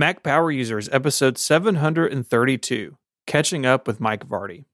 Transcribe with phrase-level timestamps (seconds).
[0.00, 4.64] Mac Power Users, episode 732 Catching Up with Mike Vardy.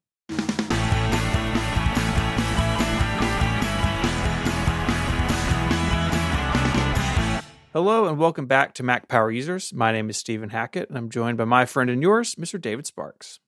[7.73, 9.75] Hello and welcome back to Mac Power Users.
[9.75, 12.61] My name is Stephen Hackett and I'm joined by my friend and yours, Mr.
[12.61, 13.41] David Sparks.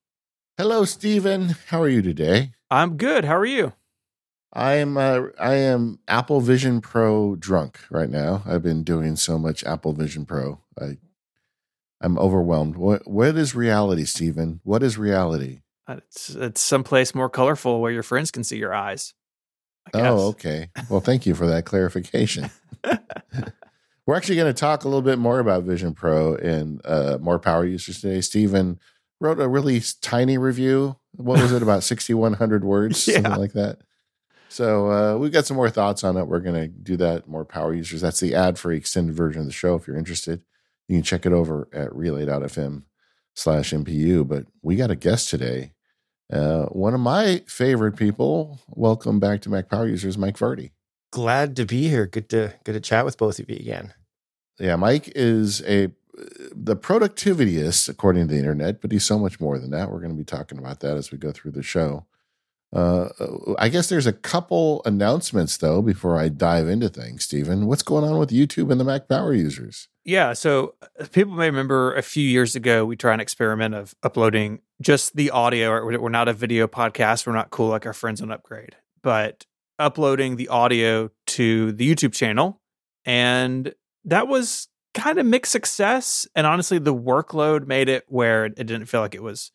[0.57, 1.55] Hello, Stephen.
[1.69, 2.55] How are you today?
[2.73, 3.25] I'm good.
[3.25, 3.75] How are you?
[4.53, 8.43] I am uh, I am Apple Vision Pro drunk right now.
[8.45, 10.59] I've been doing so much Apple Vision Pro.
[10.77, 10.97] I
[12.01, 12.77] I'm overwhelmed.
[12.77, 14.61] What what is reality, Stephen?
[14.65, 15.61] What is reality?
[15.87, 19.15] Uh, It's it's someplace more colorful where your friends can see your eyes.
[19.95, 20.69] Oh, okay.
[20.91, 22.51] Well, thank you for that clarification.
[24.07, 27.39] We're actually going to talk a little bit more about Vision Pro and uh, more
[27.39, 28.21] power users today.
[28.23, 28.79] Stephen
[29.21, 30.97] wrote a really tiny review.
[31.17, 33.15] What was it about 6,100 words, Yeah.
[33.17, 33.81] something like that?
[34.49, 36.25] So uh, we've got some more thoughts on it.
[36.27, 37.29] We're going to do that.
[37.29, 38.01] More power users.
[38.01, 39.75] That's the ad-free extended version of the show.
[39.75, 40.41] If you're interested,
[40.89, 42.83] you can check it over at relay.fm
[43.35, 44.27] slash MPU.
[44.27, 45.73] But we got a guest today.
[46.33, 48.59] Uh, one of my favorite people.
[48.69, 50.71] Welcome back to Mac Power Users, Mike Vardy.
[51.11, 52.07] glad to be here.
[52.07, 53.95] Good to good to chat with both of you again.
[54.59, 55.91] Yeah, Mike is a
[56.53, 59.91] the productivityist according to the internet, but he's so much more than that.
[59.91, 62.07] We're going to be talking about that as we go through the show.
[62.75, 63.09] Uh,
[63.59, 67.25] I guess there's a couple announcements though before I dive into things.
[67.25, 69.89] Stephen, what's going on with YouTube and the Mac Power users?
[70.05, 73.95] Yeah, so uh, people may remember a few years ago we tried an experiment of
[74.03, 75.71] uploading just the audio.
[75.71, 77.27] We're we're not a video podcast.
[77.27, 79.47] We're not cool like our friends on Upgrade, but
[79.79, 82.61] uploading the audio to the YouTube channel,
[83.07, 83.75] and
[84.05, 86.27] that was kind of mixed success.
[86.35, 89.53] And honestly, the workload made it where it didn't feel like it was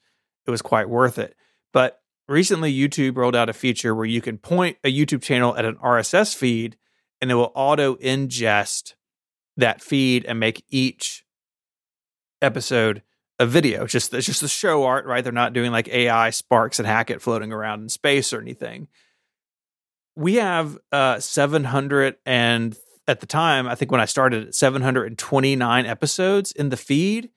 [0.47, 1.36] it was quite worth it.
[1.72, 5.66] But recently, YouTube rolled out a feature where you can point a YouTube channel at
[5.66, 6.77] an RSS feed,
[7.21, 8.93] and it will auto ingest
[9.57, 11.25] that feed and make each
[12.41, 13.01] episode
[13.39, 13.83] a video.
[13.83, 15.23] It's just it's just the show art, right?
[15.23, 18.88] They're not doing like AI Sparks and Hackett floating around in space or anything.
[20.16, 22.75] We have uh 700 and
[23.07, 27.29] at the time, I think when I started 729 episodes in the feed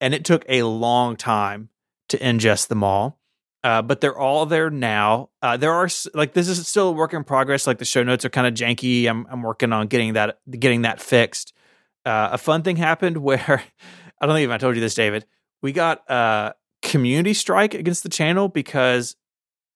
[0.00, 1.70] and it took a long time
[2.08, 3.18] to ingest them all.
[3.64, 5.30] Uh, but they're all there now.
[5.40, 7.66] Uh, there are like this is still a work in progress.
[7.66, 9.08] Like the show notes are kind of janky.
[9.08, 11.54] I'm I'm working on getting that getting that fixed.
[12.04, 13.64] Uh, a fun thing happened where
[14.20, 15.24] I don't think I told you this, David.
[15.62, 19.16] We got a community strike against the channel because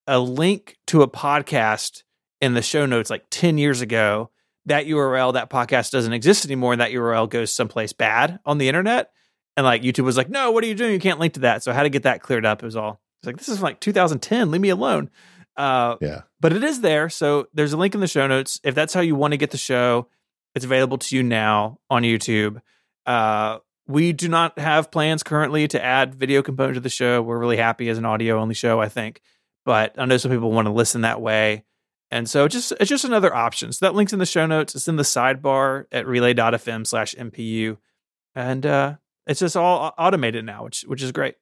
[0.07, 2.03] a link to a podcast
[2.43, 4.31] in the show notes like 10 years ago,
[4.67, 8.69] that URL, that podcast doesn't exist anymore, and that URL goes someplace bad on the
[8.69, 9.11] internet.
[9.57, 10.93] And like YouTube was like, no, what are you doing?
[10.93, 11.63] You can't link to that.
[11.63, 12.63] So had to get that cleared up.
[12.63, 14.51] It was all it's like this is from like 2010.
[14.51, 15.11] Leave me alone.
[15.57, 17.09] Uh, Yeah, but it is there.
[17.09, 18.61] So there's a link in the show notes.
[18.63, 20.09] If that's how you want to get the show,
[20.55, 22.61] it's available to you now on YouTube.
[23.07, 27.23] Uh, we do not have plans currently to add video component to the show.
[27.23, 29.21] We're really happy as an audio only show, I think.
[29.65, 31.65] But I know some people want to listen that way.
[32.11, 33.73] And so just it's just another option.
[33.73, 34.75] So that link's in the show notes.
[34.75, 37.79] It's in the sidebar at relay.fm slash MPU.
[38.35, 38.95] And uh,
[39.27, 41.35] it's just all automated now, which which is great.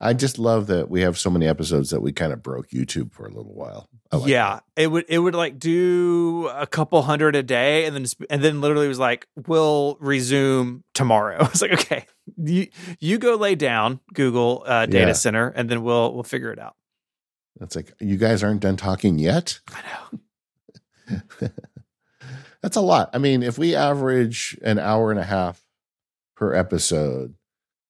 [0.00, 3.12] I just love that we have so many episodes that we kind of broke YouTube
[3.12, 3.88] for a little while.
[4.12, 8.06] Like yeah, it would it would like do a couple hundred a day, and then
[8.30, 12.06] and then literally was like, "We'll resume tomorrow." I was like, "Okay,
[12.36, 12.68] you
[13.00, 15.12] you go lay down, Google uh, data Yeah.
[15.14, 16.76] center, and then we'll we'll figure it out."
[17.58, 17.64] that.
[17.64, 19.58] It's like you guys aren't done talking yet.
[19.68, 19.80] I
[21.10, 21.48] know.
[22.62, 23.10] That's a lot.
[23.14, 25.64] I mean, if we average an hour and a half
[26.36, 27.34] per episode,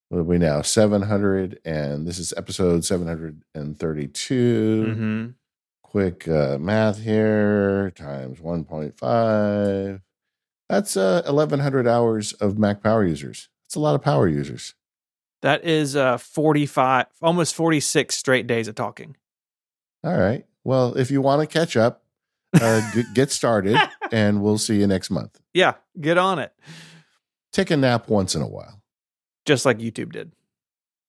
[0.09, 0.63] what are we now?
[0.63, 4.93] 700, and this is episode 732.
[4.95, 5.27] hmm
[5.83, 10.01] Quick uh, math here times 1.5.
[10.69, 13.49] That's uh, 1,100 hours of Mac power users.
[13.65, 14.75] That's a lot of power users.
[15.41, 19.17] That is uh forty five, almost forty six straight days of talking.
[20.03, 20.45] All right.
[20.65, 22.03] Well, if you want to catch up,
[22.61, 23.79] uh, g- get started,
[24.11, 25.41] and we'll see you next month.
[25.55, 26.53] Yeah, get on it,
[27.53, 28.78] Take a nap once in a while.
[29.49, 30.31] Just like YouTube did.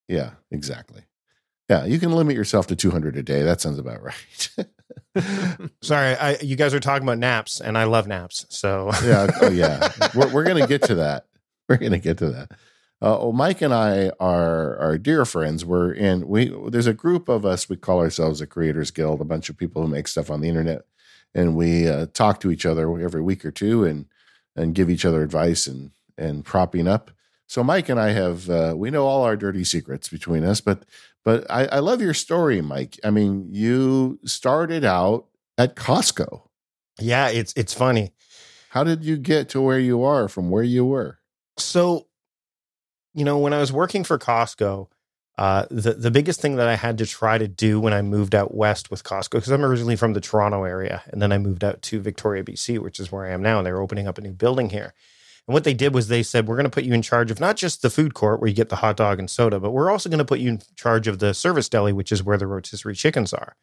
[0.08, 1.04] Yeah, exactly.
[1.70, 3.44] Yeah, you can limit yourself to 200 a day.
[3.44, 4.50] That sounds about right.
[5.82, 8.46] Sorry, I, you guys are talking about naps, and I love naps.
[8.50, 9.28] So yeah.
[9.42, 9.90] Oh, yeah.
[10.16, 11.26] We're, we're going to get to that.
[11.68, 12.52] We're going to get to that.
[13.02, 15.64] Uh, well, Mike and I are are dear friends.
[15.64, 16.52] We're in we.
[16.70, 17.70] There's a group of us.
[17.70, 19.22] We call ourselves a Creators Guild.
[19.22, 20.86] A bunch of people who make stuff on the internet,
[21.36, 24.06] and we uh, talk to each other every week or two, and
[24.56, 27.12] and give each other advice and and propping up.
[27.50, 30.86] So Mike and I have uh, we know all our dirty secrets between us, but
[31.26, 33.00] but I, I love your story, Mike.
[33.04, 35.26] I mean, you started out
[35.58, 36.44] at Costco.
[37.00, 38.14] yeah, it's it's funny.
[38.70, 41.18] How did you get to where you are from where you were?
[41.58, 42.06] So
[43.16, 44.88] you know, when I was working for Costco,
[45.40, 48.36] uh, the the biggest thing that I had to try to do when I moved
[48.36, 51.64] out west with Costco, because I'm originally from the Toronto area, and then I moved
[51.64, 54.22] out to Victoria, BC, which is where I am now, and they're opening up a
[54.22, 54.94] new building here.
[55.50, 57.40] And what they did was they said, we're going to put you in charge of
[57.40, 59.90] not just the food court where you get the hot dog and soda, but we're
[59.90, 62.46] also going to put you in charge of the service deli, which is where the
[62.46, 63.56] rotisserie chickens are.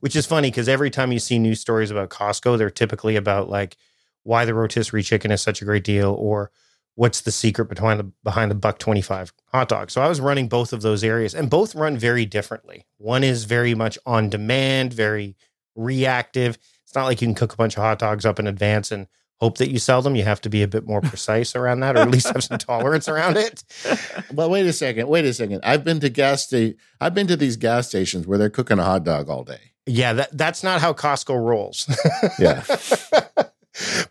[0.00, 3.50] Which is funny because every time you see news stories about Costco, they're typically about
[3.50, 3.76] like
[4.22, 6.50] why the rotisserie chicken is such a great deal or
[6.94, 9.90] what's the secret behind the behind the buck 25 hot dog.
[9.90, 12.86] So i was running both of those areas and both run very differently.
[12.96, 15.36] One is very much on demand very
[15.76, 16.56] reactive.
[16.84, 19.08] It's not like you can cook a bunch of hot dogs up in advance and
[19.40, 20.16] hope that you sell them.
[20.16, 22.58] You have to be a bit more precise around that or at least have some
[22.58, 23.62] tolerance around it.
[24.32, 25.60] Well wait a second wait a second.
[25.64, 28.84] I've been to gas sta- i've been to these gas stations where they're cooking a
[28.84, 29.72] hot dog all day.
[29.86, 31.86] Yeah that, that's not how costco rolls.
[32.38, 32.64] Yeah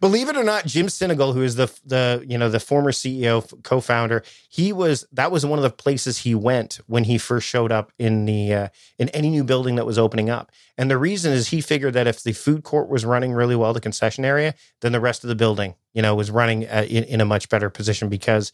[0.01, 3.63] Believe it or not, Jim Sinegal, who is the the you know the former CEO
[3.63, 7.71] co-founder, he was that was one of the places he went when he first showed
[7.71, 8.67] up in the uh,
[8.99, 10.51] in any new building that was opening up.
[10.77, 13.71] And the reason is he figured that if the food court was running really well,
[13.71, 17.05] the concession area, then the rest of the building, you know, was running uh, in,
[17.05, 18.51] in a much better position because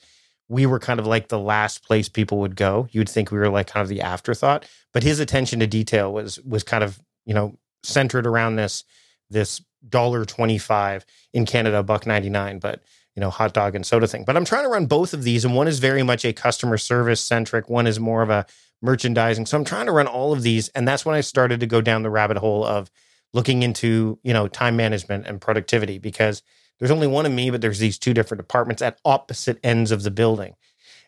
[0.47, 2.88] we were kind of like the last place people would go.
[2.91, 6.39] You'd think we were like kind of the afterthought, but his attention to detail was
[6.41, 8.83] was kind of you know centered around this
[9.31, 12.81] this dollar twenty five in Canada, buck ninety nine, but
[13.16, 14.24] you know, hot dog and soda thing.
[14.26, 16.78] But I'm trying to run both of these, and one is very much a customer
[16.78, 17.70] service centric.
[17.70, 18.46] One is more of a
[18.81, 19.46] merchandising.
[19.46, 21.81] So I'm trying to run all of these, and that's when I started to go
[21.81, 22.90] down the rabbit hole of
[23.34, 26.42] looking into you know time management and productivity because
[26.80, 30.04] there's only one of me, but there's these two different departments at opposite ends of
[30.04, 30.56] the building.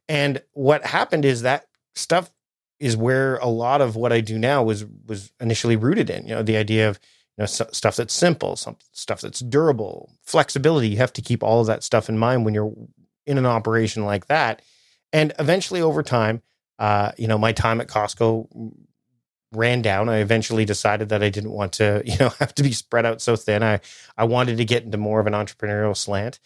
[0.10, 1.66] And what happened is that
[1.96, 2.32] stuff
[2.80, 6.28] is where a lot of what I do now was was initially rooted in.
[6.28, 7.00] You know, the idea of
[7.38, 10.90] know, stuff that's simple, some stuff that's durable, flexibility.
[10.90, 12.74] You have to keep all of that stuff in mind when you're
[13.26, 14.62] in an operation like that.
[15.14, 16.42] And eventually, over time,
[16.80, 18.74] uh, you know, my time at Costco
[19.54, 20.10] ran down.
[20.10, 23.22] I eventually decided that I didn't want to, you know, have to be spread out
[23.22, 23.64] so thin.
[23.64, 23.80] I
[24.18, 26.40] I wanted to get into more of an entrepreneurial slant,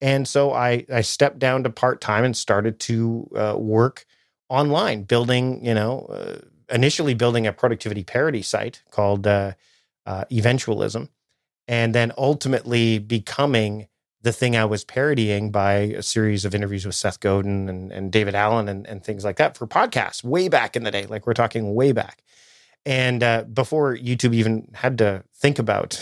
[0.00, 4.04] and so I I stepped down to part time and started to uh, work
[4.48, 6.38] online, building, you know, uh,
[6.72, 9.26] initially building a productivity parity site called
[10.06, 11.08] uh, eventualism,
[11.68, 13.88] and then ultimately becoming
[14.22, 18.12] the thing I was parodying by a series of interviews with Seth Godin and, and
[18.12, 21.06] David Allen and, and things like that for podcasts way back in the day.
[21.06, 22.22] Like we're talking way back.
[22.84, 26.00] And uh, before YouTube even had to think about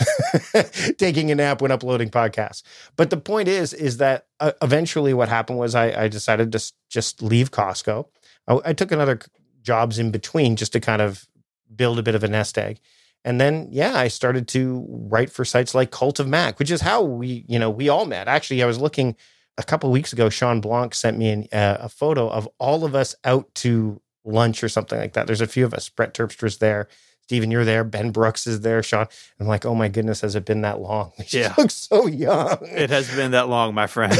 [0.97, 2.63] taking a nap when uploading podcasts.
[2.95, 6.73] But the point is, is that uh, eventually what happened was I, I decided to
[6.89, 8.07] just leave Costco.
[8.47, 9.19] I, I took another
[9.61, 11.27] jobs in between just to kind of
[11.75, 12.79] build a bit of a nest egg.
[13.23, 16.81] And then, yeah, I started to write for sites like Cult of Mac, which is
[16.81, 18.27] how we, you know, we all met.
[18.27, 19.15] Actually, I was looking
[19.57, 20.29] a couple weeks ago.
[20.29, 24.63] Shawn Blanc sent me an, uh, a photo of all of us out to lunch
[24.63, 25.27] or something like that.
[25.27, 25.87] There's a few of us.
[25.89, 26.87] Brett Terpstra's there.
[27.23, 27.85] Stephen, you're there.
[27.85, 28.83] Ben Brooks is there.
[28.83, 29.07] Shawn.
[29.39, 31.13] I'm like, oh my goodness, has it been that long?
[31.25, 31.53] He yeah.
[31.57, 32.57] looks so young.
[32.63, 34.11] It has been that long, my friend.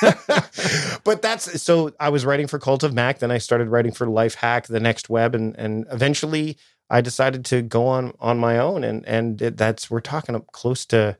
[1.04, 3.18] but that's so I was writing for Cult of Mac.
[3.18, 6.56] Then I started writing for Lifehack, the next web, and and eventually
[6.90, 10.84] I decided to go on on my own, and and it, that's we're talking close
[10.86, 11.16] to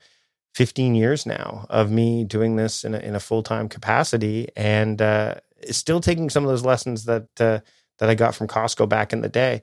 [0.55, 5.01] 15 years now of me doing this in a, in a full time capacity, and
[5.01, 5.37] uh,
[5.71, 7.61] still taking some of those lessons that uh,
[7.99, 9.63] that I got from Costco back in the day.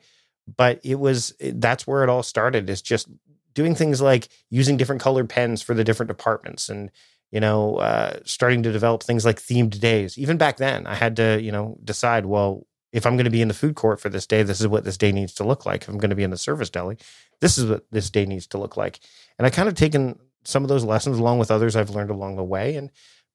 [0.55, 2.69] But it was that's where it all started.
[2.69, 3.09] Is just
[3.53, 6.89] doing things like using different colored pens for the different departments, and
[7.31, 10.17] you know, uh, starting to develop things like themed days.
[10.17, 12.65] Even back then, I had to you know decide well
[12.97, 14.83] if I'm going to be in the food court for this day, this is what
[14.83, 15.83] this day needs to look like.
[15.83, 16.97] If I'm going to be in the service deli,
[17.41, 18.99] this is what this day needs to look like.
[19.37, 22.37] And I kind of taken some of those lessons along with others I've learned along
[22.37, 22.89] the way and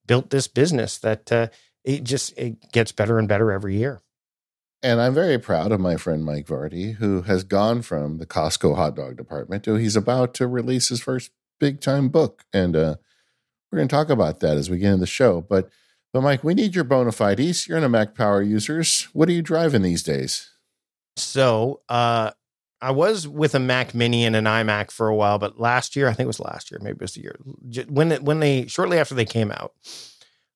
[0.05, 1.47] built this business that uh,
[1.85, 4.01] it just it gets better and better every year.
[4.81, 8.75] And I'm very proud of my friend Mike Vardy, who has gone from the Costco
[8.75, 12.43] hot dog department to he's about to release his first big time book.
[12.51, 12.95] And uh,
[13.71, 15.39] we're going to talk about that as we get into the show.
[15.39, 15.69] But
[16.13, 17.67] but Mike, we need your bona fides.
[17.67, 19.09] You're in a Mac Power users.
[19.13, 20.51] What are you driving these days?
[21.17, 22.31] So, uh,
[22.83, 26.09] I was with a Mac Mini and an iMac for a while, but last year,
[26.09, 27.39] I think it was last year, maybe it was the year
[27.87, 29.73] when it, when they shortly after they came out,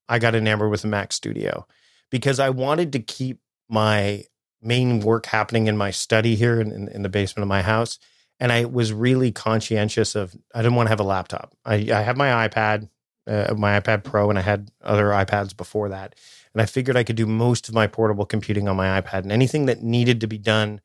[0.09, 1.65] I got enamored with the Mac Studio
[2.11, 4.25] because I wanted to keep my
[4.61, 7.97] main work happening in my study here in, in, in the basement of my house,
[8.41, 11.55] and I was really conscientious of I didn't want to have a laptop.
[11.63, 12.89] I, I have my iPad
[13.27, 16.15] uh, my iPad Pro, and I had other iPads before that.
[16.53, 19.31] And I figured I could do most of my portable computing on my iPad, and
[19.31, 20.81] anything that needed to be done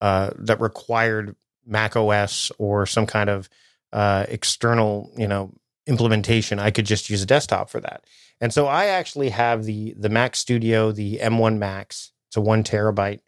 [0.00, 1.34] uh, that required
[1.66, 3.48] Mac OS or some kind of
[3.92, 5.52] uh, external, you know,
[5.86, 8.04] implementation, I could just use a desktop for that.
[8.40, 12.12] And so I actually have the the Mac Studio, the M1 Max.
[12.28, 13.20] It's a one terabyte,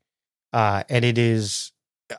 [0.53, 1.73] uh, and it is.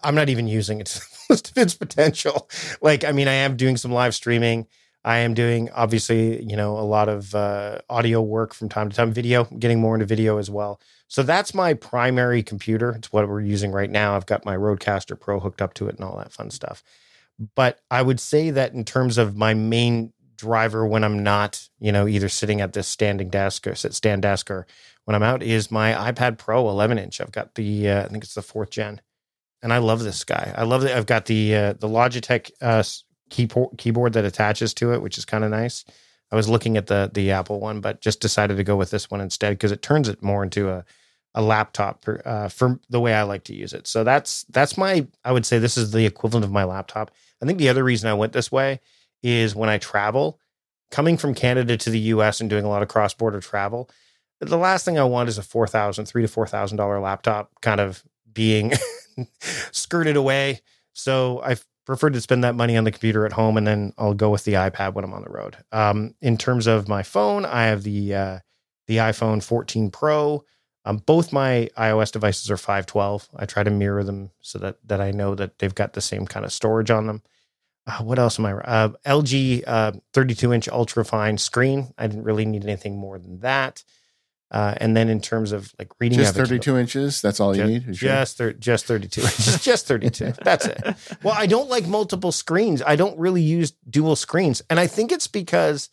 [0.04, 2.50] I'm not even using it to most of its potential.
[2.82, 4.68] Like, I mean, I am doing some live streaming.
[5.04, 8.96] I am doing obviously, you know, a lot of uh, audio work from time to
[8.96, 10.80] time, video, getting more into video as well.
[11.08, 12.92] So that's my primary computer.
[12.92, 14.16] It's what we're using right now.
[14.16, 16.84] I've got my Rodecaster Pro hooked up to it and all that fun stuff.
[17.56, 21.92] But I would say that in terms of my main driver when I'm not, you
[21.92, 24.68] know, either sitting at this standing desk or sit stand desk or
[25.06, 27.20] when I'm out is my iPad Pro 11 inch.
[27.20, 29.02] I've got the, uh, I think it's the fourth gen,
[29.64, 30.54] and I love this guy.
[30.56, 32.84] I love that I've got the uh, the Logitech uh,
[33.32, 35.84] keyboard keyboard that attaches to it, which is kind of nice.
[36.32, 39.10] I was looking at the the Apple one, but just decided to go with this
[39.10, 40.86] one instead because it turns it more into a
[41.34, 43.88] a laptop for, uh, for the way I like to use it.
[43.88, 47.12] So that's that's my I would say this is the equivalent of my laptop.
[47.42, 48.82] I think the other reason I went this way
[49.24, 50.40] is when I travel,
[50.92, 53.90] coming from Canada to the US and doing a lot of cross border travel,
[54.40, 57.52] the last thing I want is a four thousand, three to four thousand dollar laptop
[57.62, 58.74] kind of being
[59.72, 60.62] skirted away.
[60.94, 64.14] So I preferred to spend that money on the computer at home, and then I'll
[64.14, 65.58] go with the iPad when I'm on the road.
[65.72, 68.40] Um, in terms of my phone, I have the uh,
[68.88, 70.44] the iPhone 14 Pro.
[70.84, 73.30] Um, both my iOS devices are 512.
[73.36, 76.26] I try to mirror them so that that I know that they've got the same
[76.26, 77.22] kind of storage on them.
[77.88, 78.54] Uh, what else am I?
[78.54, 81.94] Uh, LG uh, 32 inch ultra fine screen.
[81.98, 83.84] I didn't really need anything more than that.
[84.52, 87.22] Uh, and then in terms of like reading, just 32 inches.
[87.22, 87.94] That's all you just, need.
[87.94, 89.60] Just, thir- just 32 inches.
[89.64, 90.34] just 32.
[90.44, 90.84] That's it.
[91.24, 92.82] Well, I don't like multiple screens.
[92.86, 94.62] I don't really use dual screens.
[94.70, 95.90] And I think it's because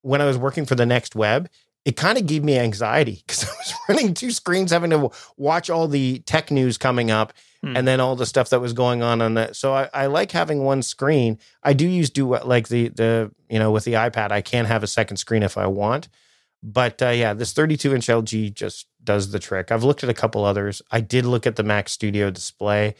[0.00, 1.50] when I was working for the next web,
[1.84, 5.68] it kind of gave me anxiety because I was running two screens, having to watch
[5.68, 7.76] all the tech news coming up hmm.
[7.76, 9.56] and then all the stuff that was going on on that.
[9.56, 11.38] So I, I like having one screen.
[11.62, 14.82] I do use do like the the you know with the iPad, I can have
[14.82, 16.08] a second screen if I want.
[16.66, 19.70] But uh, yeah, this 32 inch LG just does the trick.
[19.70, 20.80] I've looked at a couple others.
[20.90, 22.94] I did look at the Mac Studio display,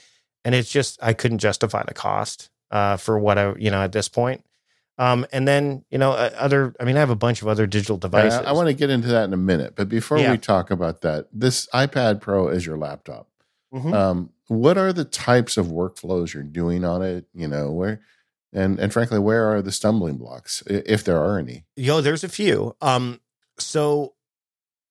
[0.45, 3.93] and it's just I couldn't justify the cost uh, for what I you know at
[3.93, 4.45] this point.
[4.99, 6.75] Um, and then you know other.
[6.79, 8.41] I mean, I have a bunch of other digital devices.
[8.41, 10.31] I, I want to get into that in a minute, but before yeah.
[10.31, 13.29] we talk about that, this iPad Pro is your laptop.
[13.75, 13.95] Mm-hmm.
[13.95, 17.25] Um, what are the types of workflows you're doing on it?
[17.33, 18.03] You know where
[18.53, 22.29] and and frankly where are the stumbling blocks if there are any yo there's a
[22.29, 23.21] few um
[23.59, 24.15] so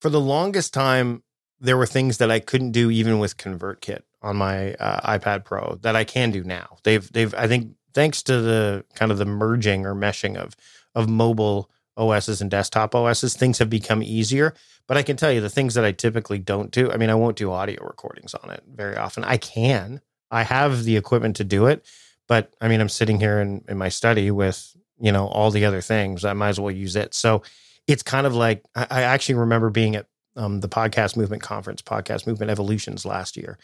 [0.01, 1.24] for the longest time,
[1.60, 5.77] there were things that I couldn't do even with ConvertKit on my uh, iPad Pro
[5.82, 6.77] that I can do now.
[6.84, 10.55] They've they've I think thanks to the kind of the merging or meshing of
[10.96, 14.53] of mobile OSs and desktop OSs, things have become easier.
[14.88, 16.91] But I can tell you the things that I typically don't do.
[16.91, 19.24] I mean, I won't do audio recordings on it very often.
[19.24, 20.01] I can.
[20.29, 21.86] I have the equipment to do it,
[22.27, 25.65] but I mean, I'm sitting here in, in my study with you know all the
[25.65, 26.25] other things.
[26.25, 27.13] I might as well use it.
[27.13, 27.43] So
[27.88, 31.82] it's kind of like I, I actually remember being at um, the podcast movement conference,
[31.82, 33.58] podcast movement evolutions last year,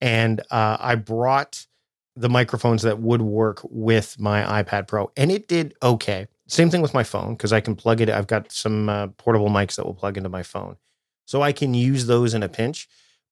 [0.00, 1.66] and uh, I brought
[2.14, 6.26] the microphones that would work with my iPad Pro, and it did okay.
[6.48, 8.08] Same thing with my phone because I can plug it.
[8.08, 10.76] I've got some uh, portable mics that will plug into my phone,
[11.24, 12.88] so I can use those in a pinch.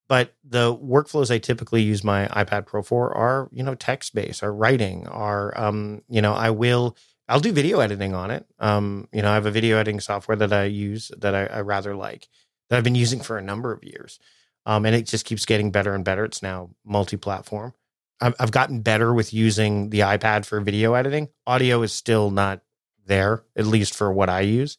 [0.06, 4.42] But the workflows I typically use my iPad Pro for are, you know, text based,
[4.42, 6.96] are writing, are, um, you know, I will
[7.28, 8.46] I'll do video editing on it.
[8.58, 11.60] Um, you know, I have a video editing software that I use that I, I
[11.60, 12.28] rather like
[12.68, 14.18] that I've been using for a number of years.
[14.66, 16.24] Um, and it just keeps getting better and better.
[16.24, 17.74] It's now multi-platform.
[18.20, 21.28] I've, I've gotten better with using the iPad for video editing.
[21.46, 22.62] Audio is still not
[23.06, 24.78] there, at least for what I use.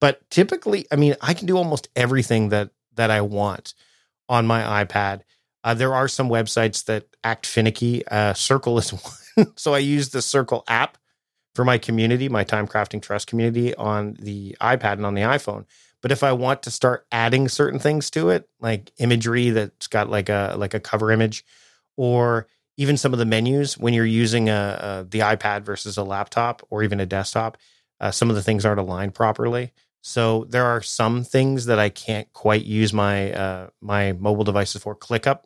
[0.00, 3.74] But typically, I mean, I can do almost everything that that I want
[4.28, 5.22] on my iPad.
[5.62, 8.06] Uh, there are some websites that act finicky.
[8.08, 8.90] Uh, Circle is
[9.36, 10.98] one, so I use the Circle app
[11.54, 15.64] for my community, my time crafting trust community on the iPad and on the iPhone.
[16.02, 20.08] But if I want to start adding certain things to it, like imagery that's got
[20.08, 21.44] like a like a cover image,
[21.96, 26.02] or even some of the menus when you're using a, a the iPad versus a
[26.04, 27.58] laptop or even a desktop,
[28.00, 29.72] uh, some of the things aren't aligned properly.
[30.02, 34.82] So there are some things that I can't quite use my uh, my mobile devices
[34.82, 34.96] for.
[34.96, 35.40] ClickUp,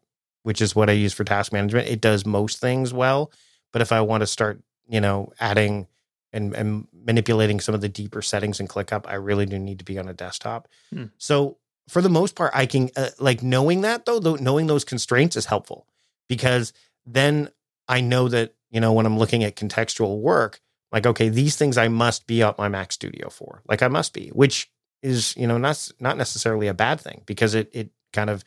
[0.44, 3.32] which is what I use for task management, it does most things well.
[3.72, 5.86] But if I want to start, you know, adding
[6.32, 9.84] and, and manipulating some of the deeper settings in ClickUp, I really do need to
[9.84, 10.68] be on a desktop.
[10.90, 11.04] Hmm.
[11.18, 14.84] So for the most part, I can uh, like knowing that though, though, knowing those
[14.84, 15.86] constraints is helpful
[16.28, 16.72] because
[17.06, 17.50] then
[17.88, 20.60] I know that you know when I'm looking at contextual work,
[20.90, 24.12] like okay, these things I must be out my Mac Studio for, like I must
[24.12, 24.70] be, which
[25.02, 28.44] is you know not not necessarily a bad thing because it it kind of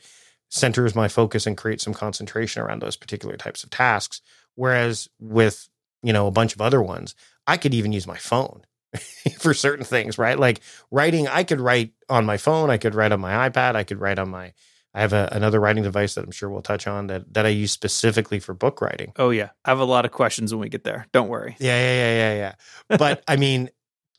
[0.50, 4.20] centers my focus and creates some concentration around those particular types of tasks.
[4.54, 5.68] Whereas with
[6.02, 7.14] you know a bunch of other ones,
[7.46, 8.62] I could even use my phone
[9.38, 10.38] for certain things, right?
[10.38, 13.84] Like writing, I could write on my phone, I could write on my iPad, I
[13.84, 14.52] could write on my
[14.94, 17.50] I have a, another writing device that I'm sure we'll touch on that that I
[17.50, 19.12] use specifically for book writing.
[19.16, 21.06] Oh yeah, I have a lot of questions when we get there.
[21.12, 21.56] Don't worry.
[21.60, 22.54] Yeah, yeah, yeah, yeah,
[22.90, 22.96] yeah.
[22.98, 23.70] But I mean,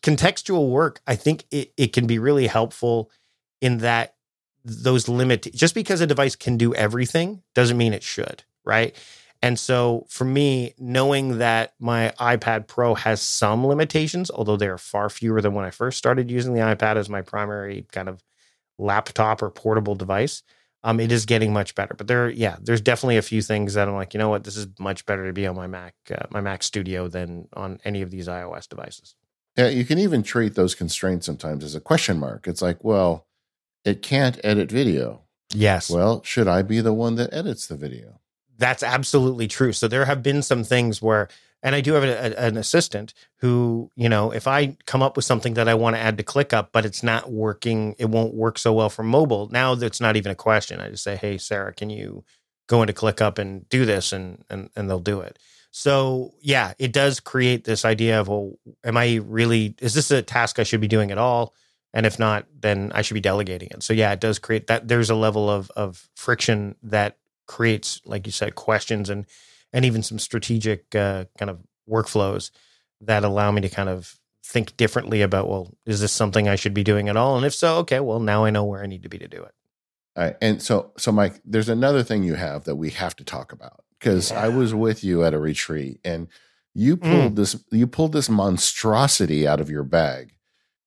[0.03, 3.11] contextual work, I think it, it can be really helpful
[3.61, 4.15] in that
[4.63, 8.95] those limit just because a device can do everything doesn't mean it should, right?
[9.41, 14.77] And so for me, knowing that my iPad Pro has some limitations, although they are
[14.77, 18.21] far fewer than when I first started using the iPad as my primary kind of
[18.77, 20.43] laptop or portable device,
[20.83, 21.93] um, it is getting much better.
[21.93, 24.57] But there, yeah, there's definitely a few things that I'm like, you know what, this
[24.57, 28.01] is much better to be on my Mac, uh, my Mac Studio than on any
[28.01, 29.15] of these iOS devices.
[29.57, 32.47] Yeah, you can even treat those constraints sometimes as a question mark.
[32.47, 33.25] It's like, well,
[33.83, 35.23] it can't edit video.
[35.53, 35.89] Yes.
[35.89, 38.19] Well, should I be the one that edits the video?
[38.59, 39.73] That's absolutely true.
[39.73, 41.29] So there have been some things where,
[41.63, 45.15] and I do have a, a, an assistant who, you know, if I come up
[45.15, 48.33] with something that I want to add to ClickUp, but it's not working, it won't
[48.35, 49.49] work so well for mobile.
[49.49, 50.79] Now that's not even a question.
[50.79, 52.23] I just say, hey, Sarah, can you
[52.67, 54.13] go into ClickUp and do this?
[54.13, 55.39] And, and, and they'll do it.
[55.71, 60.21] So yeah, it does create this idea of, well, am I really, is this a
[60.21, 61.53] task I should be doing at all?
[61.93, 63.81] And if not, then I should be delegating it.
[63.83, 64.87] So yeah, it does create that.
[64.87, 67.17] There's a level of of friction that
[67.49, 69.25] creates, like you said, questions and
[69.73, 72.51] and even some strategic uh, kind of workflows
[73.01, 74.15] that allow me to kind of
[74.45, 77.53] think differently about well is this something i should be doing at all and if
[77.53, 79.53] so okay well now i know where i need to be to do it
[80.15, 83.23] all right and so so mike there's another thing you have that we have to
[83.23, 84.41] talk about because yeah.
[84.41, 86.27] i was with you at a retreat and
[86.73, 87.35] you pulled mm.
[87.35, 90.33] this you pulled this monstrosity out of your bag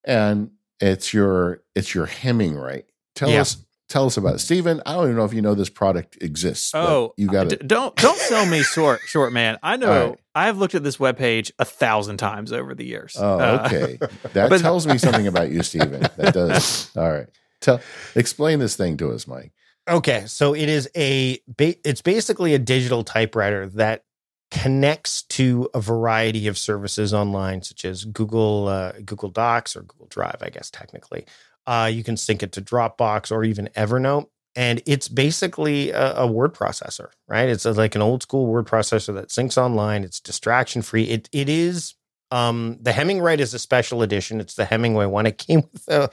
[0.02, 0.50] and
[0.80, 3.42] it's your it's your Hemingwrite Tell yeah.
[3.42, 4.38] us tell us about it.
[4.38, 6.72] Stephen, I don't even know if you know this product exists.
[6.74, 7.66] Oh, you got it.
[7.68, 9.58] Don't don't sell me short, short man.
[9.62, 10.10] I know.
[10.10, 10.18] Right.
[10.34, 13.16] I've looked at this webpage a thousand times over the years.
[13.18, 13.98] Oh, uh, okay.
[14.00, 16.00] Uh, that but, tells me something about you, Stephen.
[16.16, 16.90] That does.
[16.96, 17.26] All right.
[17.60, 17.80] Tell
[18.16, 19.52] explain this thing to us, Mike.
[19.88, 24.04] Okay, so it is a it's basically a digital typewriter that
[24.50, 30.06] connects to a variety of services online, such as Google uh, Google Docs or Google
[30.06, 31.26] Drive, I guess technically.
[31.66, 36.26] Uh, you can sync it to Dropbox or even Evernote, and it's basically a, a
[36.26, 37.48] word processor, right?
[37.48, 40.04] It's a, like an old school word processor that syncs online.
[40.04, 41.04] It's distraction free.
[41.04, 41.94] It it is.
[42.30, 44.40] Um, the Hemingwrite is a special edition.
[44.40, 45.26] It's the Hemingway one.
[45.26, 46.08] It came with, uh,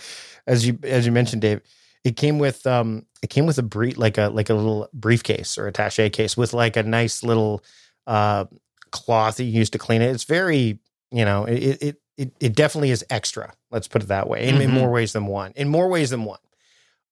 [0.47, 1.61] as you as you mentioned, Dave.
[2.05, 5.57] It came with um, it came with a brief like a like a little briefcase
[5.57, 7.63] or attaché case with like a nice little
[8.07, 8.45] uh,
[8.91, 10.11] cloth that you use to clean it.
[10.11, 10.79] It's very,
[11.11, 13.53] you know, it it it, it definitely is extra.
[13.71, 14.47] Let's put it that way.
[14.47, 14.63] In, mm-hmm.
[14.63, 15.53] in more ways than one.
[15.55, 16.39] In more ways than one.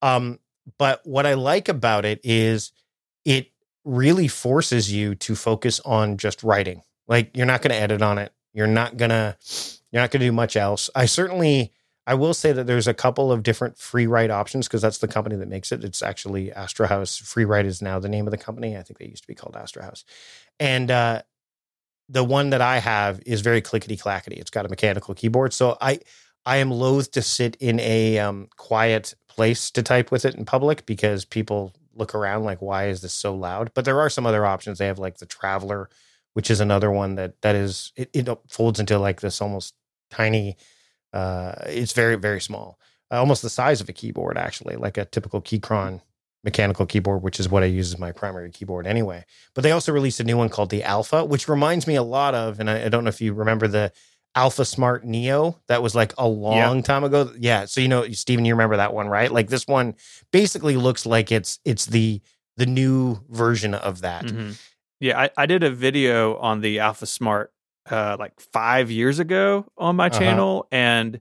[0.02, 0.40] Um,
[0.78, 2.74] but what I like about it is
[3.24, 3.52] it
[3.86, 6.82] really forces you to focus on just writing.
[7.08, 8.34] Like you're not going to edit on it.
[8.54, 9.38] You're not gonna
[9.92, 10.90] you're not gonna do much else.
[10.96, 11.74] I certainly
[12.08, 15.36] I will say that there's a couple of different Freewrite options because that's the company
[15.36, 15.84] that makes it.
[15.84, 17.20] It's actually Astra House.
[17.20, 18.76] Freewrite is now the name of the company.
[18.76, 20.06] I think they used to be called Astrohaus.
[20.60, 21.22] And uh,
[22.10, 24.36] the one that I have is very clickety clackety.
[24.36, 26.00] It's got a mechanical keyboard, so I
[26.46, 30.46] I am loath to sit in a um, quiet place to type with it in
[30.46, 33.72] public because people look around like, why is this so loud?
[33.74, 34.78] But there are some other options.
[34.78, 35.90] They have like the Traveler,
[36.34, 39.76] which is another one that that is it, it folds into like this almost
[40.10, 40.58] tiny.
[41.12, 42.80] Uh, it's very very small,
[43.12, 46.02] uh, almost the size of a keyboard actually, like a typical Keychron
[46.48, 49.26] mechanical keyboard, which is what I use as my primary keyboard anyway.
[49.54, 52.34] But they also released a new one called the Alpha, which reminds me a lot
[52.34, 53.92] of, and I, I don't know if you remember the
[54.34, 56.82] AlphaSmart Neo that was like a long yeah.
[56.84, 57.34] time ago.
[57.38, 57.66] Yeah.
[57.66, 59.30] So you know, Stephen, you remember that one, right?
[59.30, 59.96] Like this one
[60.32, 62.22] basically looks like it's it's the
[62.56, 64.26] the new version of that.
[64.26, 64.52] Mm-hmm.
[65.02, 67.48] Yeah, I, I did a video on the AlphaSmart
[67.90, 70.20] uh like five years ago on my uh-huh.
[70.20, 71.20] channel and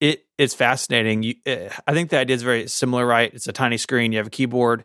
[0.00, 1.22] it it's fascinating.
[1.22, 3.32] You, uh, I think the idea is very similar, right?
[3.32, 4.12] It's a tiny screen.
[4.12, 4.84] You have a keyboard.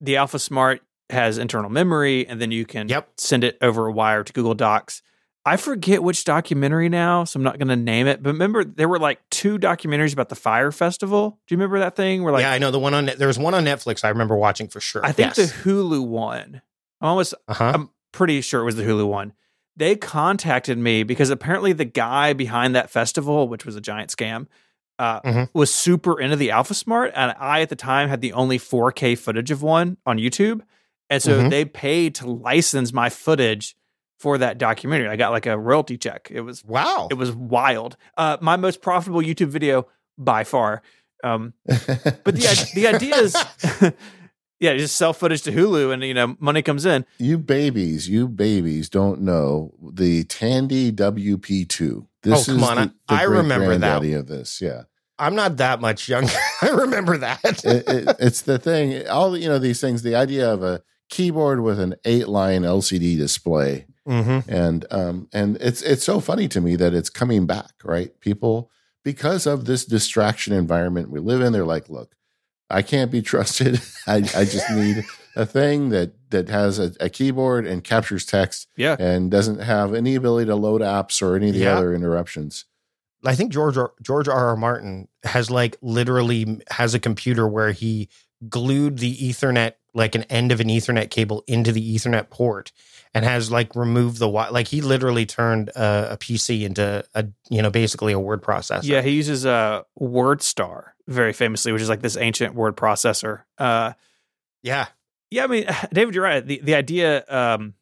[0.00, 3.08] The AlphaSmart has internal memory, and then you can yep.
[3.16, 5.02] send it over a wire to Google Docs.
[5.46, 8.22] I forget which documentary now, so I'm not going to name it.
[8.22, 11.38] But remember, there were like two documentaries about the Fyre Festival.
[11.46, 12.22] Do you remember that thing?
[12.22, 14.04] Where like, yeah, I know the one on there was one on Netflix.
[14.04, 15.04] I remember watching for sure.
[15.04, 15.36] I think yes.
[15.36, 16.60] the Hulu one.
[17.00, 17.34] I'm almost.
[17.46, 17.72] Uh-huh.
[17.74, 19.32] I'm pretty sure it was the Hulu one
[19.78, 24.46] they contacted me because apparently the guy behind that festival, which was a giant scam,
[24.98, 25.44] uh, mm-hmm.
[25.58, 29.52] was super into the AlphaSmart, and I at the time had the only 4K footage
[29.52, 30.62] of one on YouTube,
[31.08, 31.48] and so mm-hmm.
[31.48, 33.76] they paid to license my footage
[34.18, 35.08] for that documentary.
[35.08, 36.28] I got like a royalty check.
[36.32, 37.06] It was wow.
[37.10, 37.96] It was wild.
[38.16, 39.86] Uh, my most profitable YouTube video
[40.18, 40.82] by far.
[41.22, 43.36] Um, but the the idea is
[44.60, 47.06] Yeah, just sell footage to Hulu, and you know money comes in.
[47.18, 52.06] You babies, you babies don't know the Tandy WP2.
[52.22, 52.76] This Oh, come is on.
[52.76, 52.84] the, I-
[53.16, 54.02] the I remember that.
[54.04, 54.60] of this.
[54.60, 54.82] Yeah.
[55.20, 56.32] I'm not that much younger.
[56.62, 57.40] I remember that.
[57.64, 59.06] it, it, it's the thing.
[59.08, 60.02] All you know, these things.
[60.02, 64.48] The idea of a keyboard with an eight-line LCD display, mm-hmm.
[64.48, 67.72] and um, and it's it's so funny to me that it's coming back.
[67.82, 68.70] Right, people
[69.04, 71.52] because of this distraction environment we live in.
[71.52, 72.14] They're like, look,
[72.70, 73.80] I can't be trusted.
[74.06, 75.04] I, I just need
[75.36, 79.94] a thing that that has a, a keyboard and captures text Yeah, and doesn't have
[79.94, 81.76] any ability to load apps or any of the Yeah.
[81.78, 82.64] other interruptions.
[83.24, 84.48] I think George R- George R.
[84.48, 84.56] R.
[84.56, 88.08] Martin has like literally has a computer where he
[88.48, 92.70] glued the Ethernet like an end of an Ethernet cable into the Ethernet port
[93.14, 97.62] and has like removed the like he literally turned a, a PC into a you
[97.62, 98.84] know basically a word processor.
[98.84, 99.02] yeah.
[99.02, 103.42] He uses a WordStar very famously, which is like this ancient word processor.
[103.56, 103.92] Uh,
[104.62, 104.88] yeah,
[105.30, 106.44] yeah, I mean, David, you're right.
[106.44, 107.74] The the idea, um,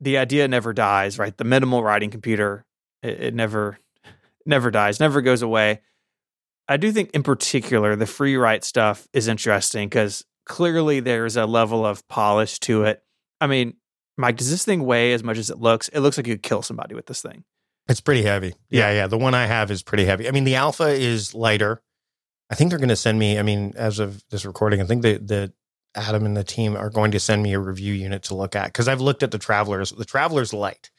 [0.00, 1.36] the idea never dies, right?
[1.36, 2.64] The minimal writing computer,
[3.02, 3.78] it, it never,
[4.46, 5.80] never dies, never goes away.
[6.66, 11.84] I do think, in particular, the Freewrite stuff is interesting because clearly there's a level
[11.84, 13.02] of polish to it.
[13.40, 13.74] I mean,
[14.16, 15.88] Mike, does this thing weigh as much as it looks?
[15.88, 17.44] It looks like you could kill somebody with this thing.
[17.88, 18.54] It's pretty heavy.
[18.70, 19.06] Yeah, yeah.
[19.06, 20.26] The one I have is pretty heavy.
[20.28, 21.82] I mean, the alpha is lighter.
[22.50, 23.38] I think they're going to send me.
[23.38, 25.52] I mean, as of this recording, I think the the
[25.94, 28.66] Adam and the team are going to send me a review unit to look at
[28.66, 29.90] because I've looked at the Travelers.
[29.90, 30.90] The Traveler's light,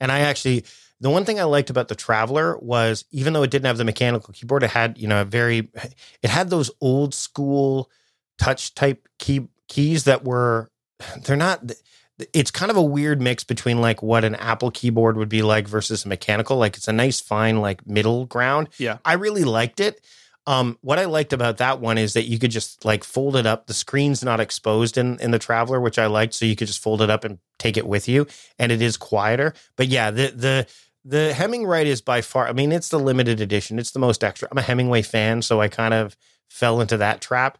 [0.00, 0.64] and I actually
[1.00, 3.84] the one thing I liked about the Traveler was even though it didn't have the
[3.84, 5.70] mechanical keyboard, it had you know a very
[6.22, 7.90] it had those old school
[8.38, 10.70] touch type key keys that were
[11.24, 11.70] they're not
[12.32, 15.66] it's kind of a weird mix between like what an Apple keyboard would be like
[15.66, 16.56] versus a mechanical.
[16.56, 18.68] Like it's a nice fine like middle ground.
[18.78, 18.98] Yeah.
[19.04, 20.00] I really liked it.
[20.46, 23.46] Um, what I liked about that one is that you could just like fold it
[23.46, 23.66] up.
[23.66, 26.34] The screen's not exposed in in the Traveler, which I liked.
[26.34, 28.26] So you could just fold it up and take it with you,
[28.58, 29.54] and it is quieter.
[29.76, 30.66] But yeah, the the
[31.04, 32.46] the Hemingwrite is by far.
[32.46, 33.78] I mean, it's the limited edition.
[33.78, 34.48] It's the most extra.
[34.50, 36.14] I'm a Hemingway fan, so I kind of
[36.50, 37.58] fell into that trap.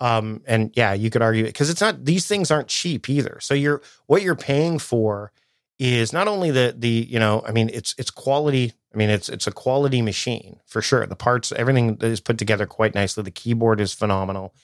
[0.00, 2.04] Um, and yeah, you could argue it because it's not.
[2.04, 3.38] These things aren't cheap either.
[3.40, 5.32] So you're what you're paying for
[5.78, 8.72] is not only the the you know I mean it's it's quality.
[8.92, 11.06] I mean it's it's a quality machine for sure.
[11.06, 13.22] The parts, everything is put together quite nicely.
[13.22, 14.54] The keyboard is phenomenal.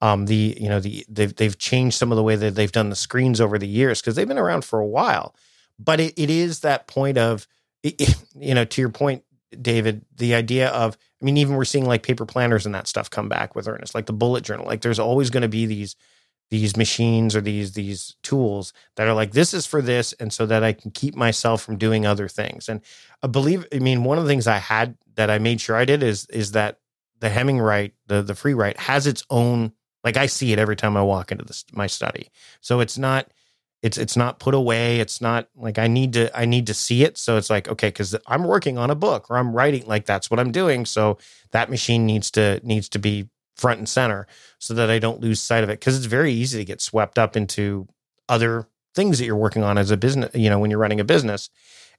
[0.00, 2.90] Um, the you know the they've they've changed some of the way that they've done
[2.90, 5.34] the screens over the years because they've been around for a while.
[5.78, 7.46] But it, it is that point of
[7.82, 9.24] it, it- you know to your point,
[9.60, 13.08] David, the idea of I mean even we're seeing like paper planners and that stuff
[13.08, 14.66] come back with earnest, like the bullet journal.
[14.66, 15.96] Like there's always going to be these
[16.50, 20.44] these machines or these these tools that are like this is for this and so
[20.44, 22.68] that I can keep myself from doing other things.
[22.68, 22.82] And
[23.22, 25.86] I believe I mean one of the things I had that I made sure I
[25.86, 26.78] did is is that
[27.20, 29.72] the Hemingwrite, the the Freewrite has its own
[30.04, 32.28] like I see it every time I walk into this, my study.
[32.60, 33.32] So it's not
[33.84, 34.98] it's it's not put away.
[34.98, 37.18] It's not like I need to I need to see it.
[37.18, 40.30] So it's like okay cuz I'm working on a book or I'm writing like that's
[40.30, 40.86] what I'm doing.
[40.86, 41.18] So
[41.50, 44.26] that machine needs to needs to be front and center
[44.58, 47.18] so that I don't lose sight of it cuz it's very easy to get swept
[47.18, 47.86] up into
[48.26, 51.04] other things that you're working on as a business, you know, when you're running a
[51.04, 51.50] business.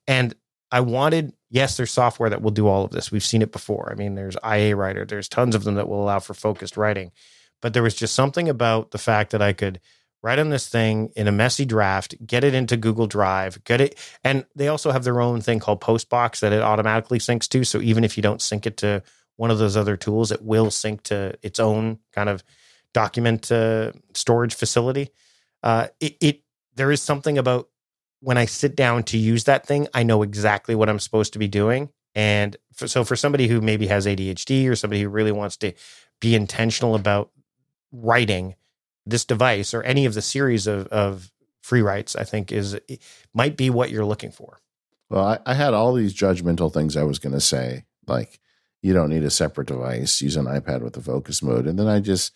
[0.08, 0.34] And
[0.72, 3.12] I wanted, yes, there's software that will do all of this.
[3.12, 3.92] We've seen it before.
[3.92, 7.12] I mean, there's IA Writer, there's tons of them that will allow for focused writing.
[7.62, 9.80] But there was just something about the fact that I could
[10.26, 13.96] write on this thing in a messy draft, get it into Google Drive, get it.
[14.24, 17.64] And they also have their own thing called Postbox that it automatically syncs to.
[17.64, 19.04] So even if you don't sync it to
[19.36, 22.44] one of those other tools, it will sync to its own kind of
[22.92, 25.12] document uh, storage facility.
[25.62, 26.42] Uh, it, it
[26.74, 27.70] there is something about
[28.20, 31.40] when I sit down to use that thing, I know exactly what I'm supposed to
[31.40, 31.90] be doing.
[32.16, 35.74] And for, so for somebody who maybe has ADHD or somebody who really wants to
[36.20, 37.30] be intentional about
[37.92, 38.56] writing
[39.06, 41.32] this device or any of the series of, of
[41.64, 42.78] Freewrites, I think is
[43.34, 44.60] might be what you're looking for.
[45.10, 48.40] Well, I, I had all these judgmental things I was going to say, like
[48.82, 50.22] you don't need a separate device.
[50.22, 52.34] Use an iPad with the focus mode, and then I just,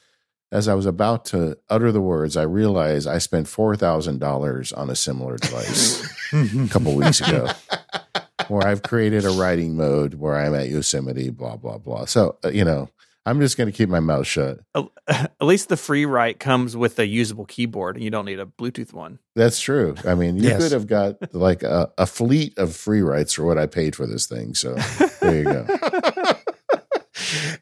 [0.52, 4.74] as I was about to utter the words, I realized I spent four thousand dollars
[4.74, 6.02] on a similar device
[6.34, 7.50] a couple weeks ago,
[8.48, 12.06] where I've created a writing mode where I'm at Yosemite, blah blah blah.
[12.06, 12.90] So uh, you know,
[13.30, 14.60] I'm just going to keep my mouth shut.
[15.08, 18.92] At least the Freewrite comes with a usable keyboard, and you don't need a Bluetooth
[18.94, 19.20] one.
[19.36, 19.96] That's true.
[20.06, 20.62] I mean, you Yes.
[20.62, 24.26] could have got like a, a fleet of Freewrites for what I paid for this
[24.28, 24.54] thing.
[24.56, 24.74] So
[25.22, 25.66] there you go.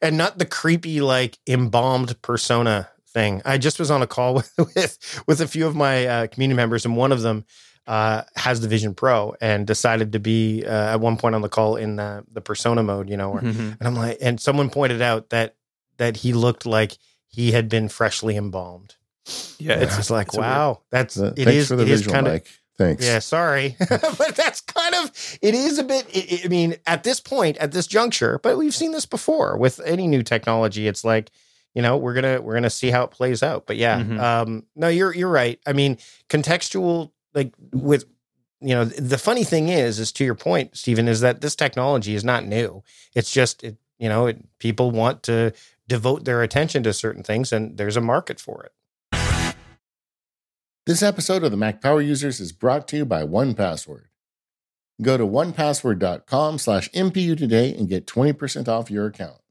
[0.02, 3.42] and not the creepy like embalmed persona thing.
[3.46, 6.56] I just was on a call with with, with a few of my uh, community
[6.56, 7.46] members, and one of them
[7.88, 11.50] uh, has the Vision Pro and decided to be uh, at one point on the
[11.50, 13.10] call in the, the persona mode.
[13.10, 13.78] You know, where, Mhm.
[13.80, 15.56] and I'm like, and someone pointed out that
[15.98, 18.96] that he looked like he had been freshly embalmed.
[19.60, 21.76] Yeah, It's it's just like, it's a weird- wow, that's Uh, it thanks is for
[21.76, 22.42] the it is visual, kind of
[22.78, 23.04] Thanks.
[23.04, 26.06] Yeah, sorry, but that's kind of it is a bit.
[26.16, 29.80] I I mean, at this point, at this juncture, but we've seen this before with
[29.84, 30.88] any new technology.
[30.88, 31.32] It's like
[31.74, 33.66] you know we're gonna we're gonna see how it plays out.
[33.66, 34.20] But yeah, Mhm.
[34.22, 35.60] um, no, you're you're right.
[35.66, 35.98] I mean,
[36.30, 38.06] contextual like with
[38.62, 42.14] you know the funny thing is is to your point, Stephen, is that this technology
[42.14, 42.84] is not new.
[43.16, 45.52] It's just it, you know it, people want to
[45.88, 48.74] devote their attention to certain things, and there's a market for it.
[50.86, 54.06] This episode of the Mac Power Users is brought to you by 1Password.
[55.02, 59.42] Go to onepassword.com slash MPU today and get 20% off your account.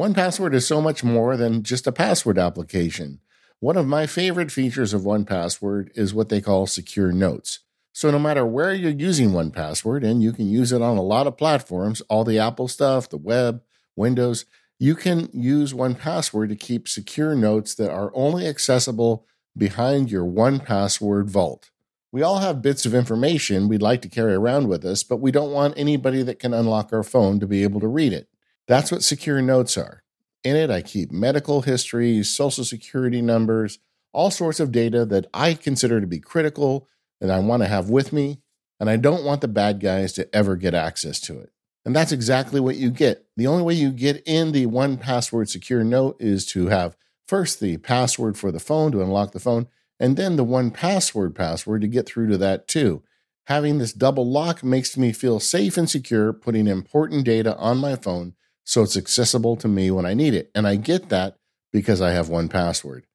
[0.00, 3.20] 1Password is so much more than just a password application.
[3.60, 7.60] One of my favorite features of 1Password is what they call secure notes.
[7.92, 11.26] So no matter where you're using 1Password, and you can use it on a lot
[11.26, 13.62] of platforms, all the Apple stuff, the web,
[13.96, 14.44] Windows,
[14.78, 20.60] you can use 1Password to keep secure notes that are only accessible behind your one
[20.60, 21.70] password vault.
[22.12, 25.30] We all have bits of information we'd like to carry around with us, but we
[25.30, 28.28] don't want anybody that can unlock our phone to be able to read it.
[28.68, 30.02] That's what secure notes are.
[30.44, 33.78] In it, I keep medical histories, social security numbers,
[34.12, 36.86] all sorts of data that I consider to be critical
[37.20, 38.40] that I want to have with me,
[38.78, 41.50] and I don't want the bad guys to ever get access to it.
[41.86, 43.24] And that's exactly what you get.
[43.36, 46.96] The only way you get in the one password secure note is to have
[47.26, 49.66] First, the password for the phone to unlock the phone,
[49.98, 53.02] and then the one password password to get through to that too.
[53.46, 57.96] Having this double lock makes me feel safe and secure putting important data on my
[57.96, 60.50] phone so it's accessible to me when I need it.
[60.54, 61.36] And I get that
[61.72, 63.06] because I have one password.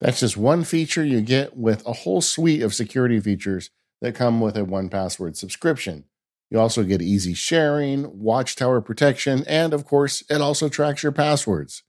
[0.00, 4.40] That's just one feature you get with a whole suite of security features that come
[4.40, 6.04] with a one password subscription.
[6.50, 11.84] You also get easy sharing, watchtower protection, and of course, it also tracks your passwords.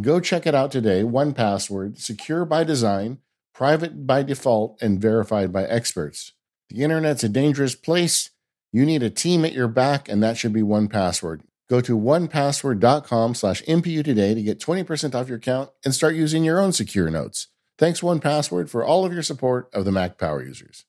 [0.00, 1.04] Go check it out today.
[1.04, 3.18] One password, secure by design,
[3.54, 6.32] private by default, and verified by experts.
[6.70, 8.30] The internet's a dangerous place.
[8.72, 11.42] You need a team at your back, and that should be one password.
[11.68, 16.42] Go to onepassword.com slash MPU today to get 20% off your account and start using
[16.42, 17.46] your own secure notes.
[17.78, 20.84] Thanks, One Password, for all of your support of the Mac Power users.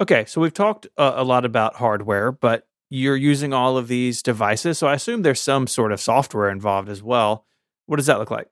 [0.00, 4.22] Okay, so we've talked uh, a lot about hardware, but you're using all of these
[4.22, 7.44] devices, so I assume there's some sort of software involved as well.
[7.86, 8.48] What does that look like?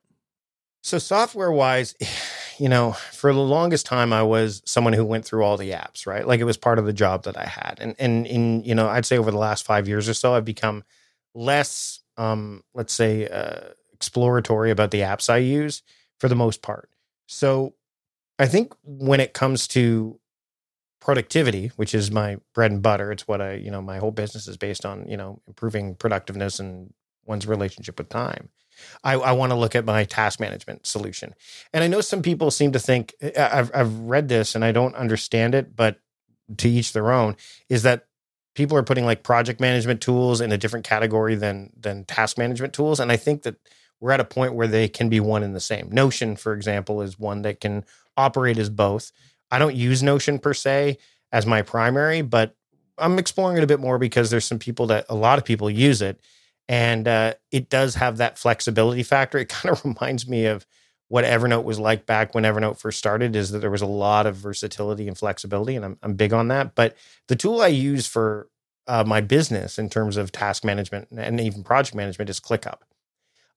[0.83, 1.95] So software wise,
[2.57, 6.05] you know, for the longest time I was someone who went through all the apps,
[6.05, 6.27] right?
[6.27, 7.77] Like it was part of the job that I had.
[7.79, 10.45] And and in, you know, I'd say over the last 5 years or so I've
[10.45, 10.83] become
[11.35, 15.83] less um let's say uh exploratory about the apps I use
[16.19, 16.89] for the most part.
[17.27, 17.75] So
[18.39, 20.19] I think when it comes to
[21.07, 24.45] productivity, which is my bread and butter, it's what I, you know, my whole business
[24.45, 26.93] is based on, you know, improving productiveness and
[27.25, 28.49] one's relationship with time.
[29.05, 31.33] I, I want to look at my task management solution.
[31.71, 34.73] And I know some people seem to think eh, I've, I've read this and I
[34.73, 36.01] don't understand it, but
[36.57, 37.37] to each their own
[37.69, 38.07] is that
[38.53, 42.73] people are putting like project management tools in a different category than than task management
[42.73, 42.99] tools.
[42.99, 43.55] And I think that
[44.01, 45.89] we're at a point where they can be one and the same.
[45.89, 47.85] Notion, for example, is one that can
[48.17, 49.13] operate as both.
[49.51, 50.97] I don't use Notion per se
[51.31, 52.55] as my primary, but
[52.97, 55.69] I'm exploring it a bit more because there's some people that a lot of people
[55.69, 56.19] use it
[56.69, 59.37] and uh, it does have that flexibility factor.
[59.47, 60.65] It kind of reminds me of
[61.09, 63.35] what Evernote was like back when Evernote first started.
[63.35, 66.49] Is that there was a lot of versatility and flexibility, and I'm I'm big on
[66.49, 66.75] that.
[66.75, 68.49] But the tool I use for
[68.87, 72.79] uh, my business in terms of task management and even project management is ClickUp.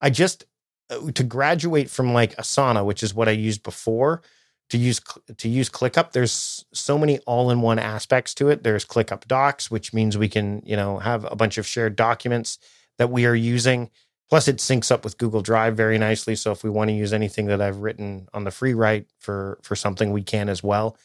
[0.01, 0.45] I just
[0.91, 4.23] uh, to graduate from like Asana, which is what I used before,
[4.71, 5.01] to use
[5.37, 6.13] to use ClickUp.
[6.13, 8.63] There's so many all-in-one aspects to it.
[8.63, 12.59] There's ClickUp Docs, which means we can you know have a bunch of shared documents
[12.99, 13.91] that we are using.
[14.29, 16.37] Plus, it syncs up with Google Drive very nicely.
[16.37, 19.75] So if we want to use anything that I've written on the Freewrite for for
[19.77, 20.97] something, we can as well.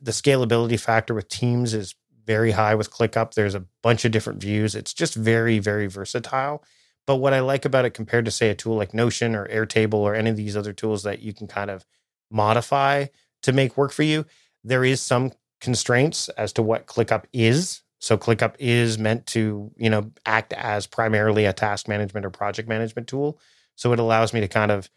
[0.00, 1.94] The scalability factor with Teams is
[2.26, 3.32] very high with ClickUp.
[3.32, 4.74] There's a bunch of different views.
[4.74, 6.62] It's just very very versatile.
[7.06, 9.94] But what I like about it compared to say a tool like Notion or Airtable
[9.94, 11.86] or any of these other tools that you can kind of
[12.30, 13.06] modify
[13.42, 14.26] to make work for you,
[14.64, 19.90] there is some constraints as to what ClickUp is so ClickUp is meant to, you
[19.90, 23.40] know, act as primarily a task management or project management tool.
[23.74, 24.90] So it allows me to kind of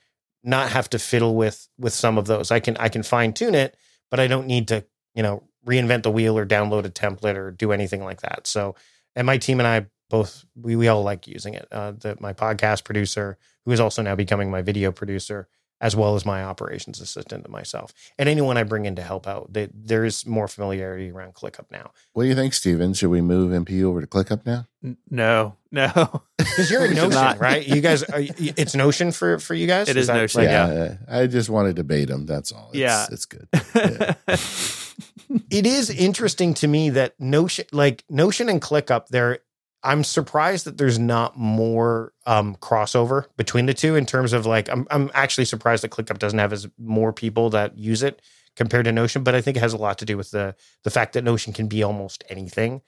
[0.43, 2.51] not have to fiddle with with some of those.
[2.51, 3.75] I can I can fine tune it,
[4.09, 7.51] but I don't need to, you know, reinvent the wheel or download a template or
[7.51, 8.47] do anything like that.
[8.47, 8.75] So,
[9.15, 11.67] and my team and I both we we all like using it.
[11.71, 15.47] Uh, the, my podcast producer, who is also now becoming my video producer,
[15.81, 19.27] as well as my operations assistant and myself and anyone I bring in to help
[19.27, 19.53] out.
[19.53, 21.91] They, there is more familiarity around ClickUp now.
[22.13, 22.93] What do you think, Stephen?
[22.93, 24.67] Should we move MPU over to ClickUp now?
[24.83, 26.21] N- No, no.
[26.37, 27.39] Because you're in Notion, not.
[27.39, 27.65] right?
[27.65, 29.87] You guys, are, it's Notion for for you guys.
[29.89, 30.65] It is that Notion, like- Yeah.
[30.65, 32.25] uh, I just want to debate them.
[32.25, 32.69] That's all.
[32.73, 33.05] It's, Yeah.
[33.11, 33.47] it's good.
[33.53, 34.13] Yeah.
[35.49, 39.39] it is interesting to me that Notion, like Notion and ClickUp, there.
[39.83, 44.69] I'm surprised that there's not more um, crossover between the two in terms of like.
[44.69, 48.21] I'm I'm actually surprised that ClickUp doesn't have as more people that use it
[48.55, 50.89] compared to Notion, but I think it has a lot to do with the the
[50.89, 52.81] fact that Notion can be almost anything,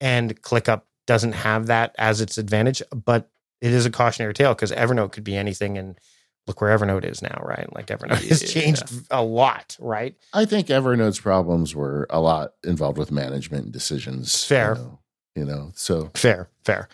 [0.00, 2.82] and ClickUp doesn't have that as its advantage.
[2.94, 3.30] But
[3.62, 5.98] it is a cautionary tale because Evernote could be anything, and
[6.46, 7.72] look where Evernote is now, right?
[7.74, 10.14] Like Evernote has changed a lot, right?
[10.34, 14.44] I think Evernote's problems were a lot involved with management decisions.
[14.44, 14.74] Fair.
[14.74, 14.98] You know,
[15.34, 16.88] you know, so Fair, fair.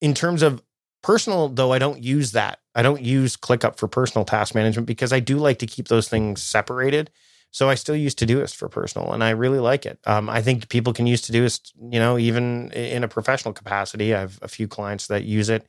[0.00, 0.62] In terms of
[1.02, 2.60] personal, though, I don't use that.
[2.74, 6.08] I don't use ClickUp for personal task management because I do like to keep those
[6.08, 7.10] things separated.
[7.50, 10.00] So I still use Todoist for personal, and I really like it.
[10.06, 14.12] Um, I think people can use Todoist, you know, even in a professional capacity.
[14.12, 15.64] I have a few clients that use it,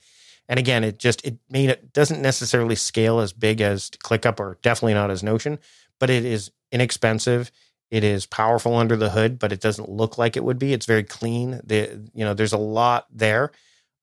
[0.50, 4.58] and again, it just it made it doesn't necessarily scale as big as ClickUp, or
[4.64, 5.60] definitely not as Notion,
[6.00, 7.52] but it is inexpensive.
[7.92, 10.74] It is powerful under the hood, but it doesn't look like it would be.
[10.74, 11.62] It's very clean.
[11.64, 13.52] The you know, there's a lot there,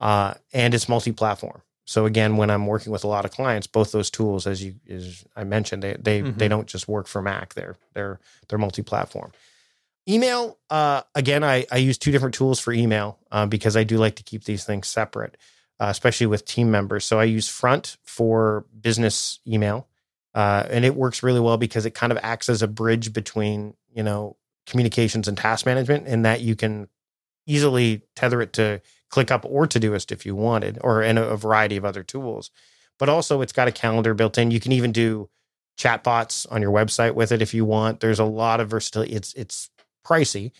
[0.00, 1.62] uh, and it's multi-platform.
[1.84, 4.76] So again, when I'm working with a lot of clients, both those tools, as you
[4.88, 6.38] as I mentioned, they they Mhm.
[6.38, 7.54] they don't just work for Mac.
[7.54, 9.32] They're they're they're multi-platform.
[10.08, 13.98] Email, uh, again, I I use two different tools for email uh, because I do
[13.98, 15.36] like to keep these things separate,
[15.80, 17.04] uh, especially with team members.
[17.04, 19.86] So I use Front for business email,
[20.34, 23.74] uh, and it works really well because it kind of acts as a bridge between
[23.94, 26.88] you know communications and task management, in that you can
[27.46, 31.76] easily tether it to ClickUp or Todoist if you wanted, or in a, a variety
[31.76, 32.50] of other tools.
[32.98, 34.50] But also, it's got a calendar built in.
[34.50, 35.28] You can even do
[35.78, 38.00] chatbots on your website with it if you want.
[38.00, 39.14] There's a lot of versatility.
[39.14, 39.70] It's it's
[40.06, 40.52] pricey,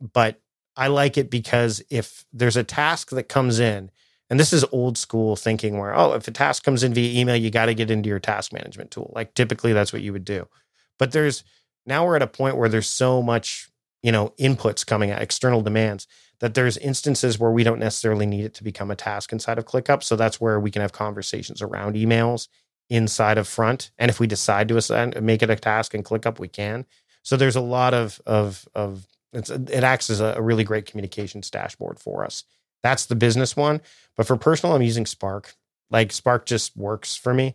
[0.00, 0.40] but
[0.76, 3.90] I like it because if there's a task that comes in,
[4.30, 7.36] and this is old school thinking where, oh, if a task comes in via email,
[7.36, 9.12] you got to get into your task management tool.
[9.14, 10.48] Like typically that's what you would do.
[10.98, 11.44] But there's
[11.86, 13.70] now we're at a point where there's so much,
[14.02, 16.06] you know, inputs coming at external demands
[16.40, 19.64] that there's instances where we don't necessarily need it to become a task inside of
[19.64, 20.02] ClickUp.
[20.02, 22.48] So that's where we can have conversations around emails
[22.90, 23.90] inside of front.
[23.98, 26.86] And if we decide to assign, make it a task in ClickUp, we can.
[27.22, 30.86] So there's a lot of of of it's, it acts as a, a really great
[30.86, 32.44] communications dashboard for us.
[32.82, 33.80] That's the business one.
[34.16, 35.54] But for personal, I'm using Spark.
[35.90, 37.54] Like Spark just works for me.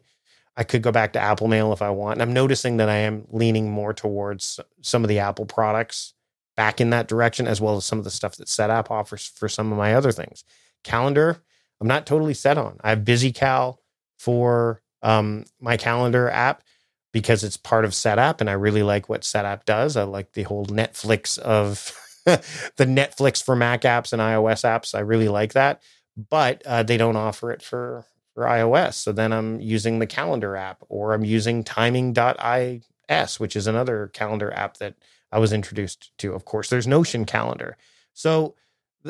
[0.55, 2.13] I could go back to Apple Mail if I want.
[2.13, 6.13] And I'm noticing that I am leaning more towards some of the Apple products
[6.55, 9.49] back in that direction, as well as some of the stuff that SetApp offers for
[9.49, 10.43] some of my other things.
[10.83, 11.41] Calendar,
[11.81, 12.77] I'm not totally set on.
[12.83, 13.77] I have BusyCal
[14.19, 16.63] for um, my calendar app
[17.11, 19.97] because it's part of SetApp, and I really like what SetApp does.
[19.97, 21.97] I like the whole Netflix of
[22.77, 24.95] the Netflix for Mac apps and iOS apps.
[24.95, 25.81] I really like that,
[26.29, 28.93] but uh, they don't offer it for for iOS.
[28.95, 34.51] So then I'm using the calendar app, or I'm using Timing.is, which is another calendar
[34.53, 34.95] app that
[35.31, 36.33] I was introduced to.
[36.33, 37.77] Of course, there's Notion Calendar.
[38.13, 38.55] So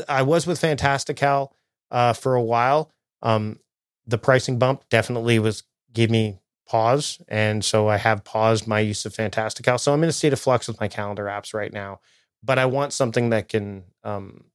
[0.10, 1.56] I was with Fantastical
[1.92, 2.92] uh, for a while.
[3.22, 3.60] Um,
[4.06, 9.06] the pricing bump definitely was gave me pause, and so I have paused my use
[9.06, 9.78] of Fantastical.
[9.78, 12.00] So I'm in a state of flux with my calendar apps right now.
[12.44, 13.84] But I want something that can.
[14.04, 14.46] Um,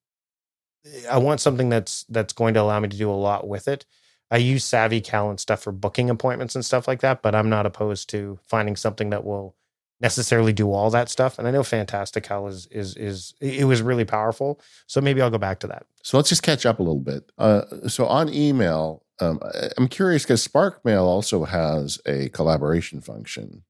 [1.10, 3.84] I want something that's that's going to allow me to do a lot with it.
[4.30, 7.66] I use SavvyCal and stuff for booking appointments and stuff like that, but I'm not
[7.66, 9.56] opposed to finding something that will
[10.00, 11.38] necessarily do all that stuff.
[11.38, 15.38] And I know Fantastical is is is it was really powerful, so maybe I'll go
[15.38, 15.86] back to that.
[16.02, 17.30] So let's just catch up a little bit.
[17.38, 19.40] Uh, so on email, um,
[19.76, 23.64] I'm curious because Spark Mail also has a collaboration function,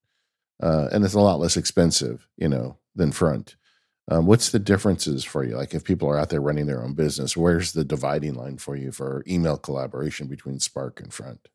[0.62, 3.56] uh, and it's a lot less expensive, you know, than Front.
[4.10, 5.56] Um, what's the differences for you?
[5.56, 8.74] Like if people are out there running their own business, where's the dividing line for
[8.74, 11.48] you for email collaboration between Spark and Front?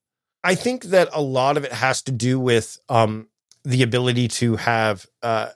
[0.44, 3.28] I think that a lot of it has to do with um,
[3.64, 5.50] the ability to have uh,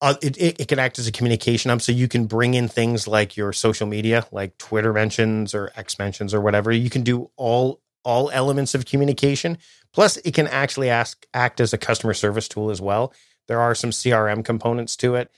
[0.00, 1.82] uh, it, it, it can act as a communication hub.
[1.82, 5.98] So you can bring in things like your social media, like Twitter mentions or X
[5.98, 6.72] mentions or whatever.
[6.72, 9.58] You can do all all elements of communication.
[9.92, 13.12] Plus, it can actually ask act as a customer service tool as well.
[13.46, 15.30] There are some CRM components to it.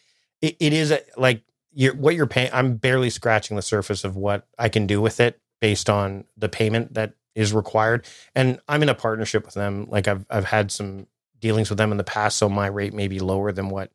[0.42, 2.50] It, it is a, like you're, what you're paying.
[2.52, 6.48] I'm barely scratching the surface of what I can do with it based on the
[6.48, 8.06] payment that is required.
[8.34, 9.86] And I'm in a partnership with them.
[9.88, 11.06] Like I've I've had some
[11.40, 13.90] dealings with them in the past, so my rate may be lower than what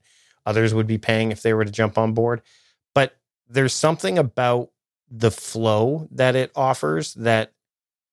[0.46, 2.42] others would be paying if they were to jump on board.
[2.96, 3.18] But
[3.50, 4.72] there's something about
[5.10, 7.54] the flow that it offers that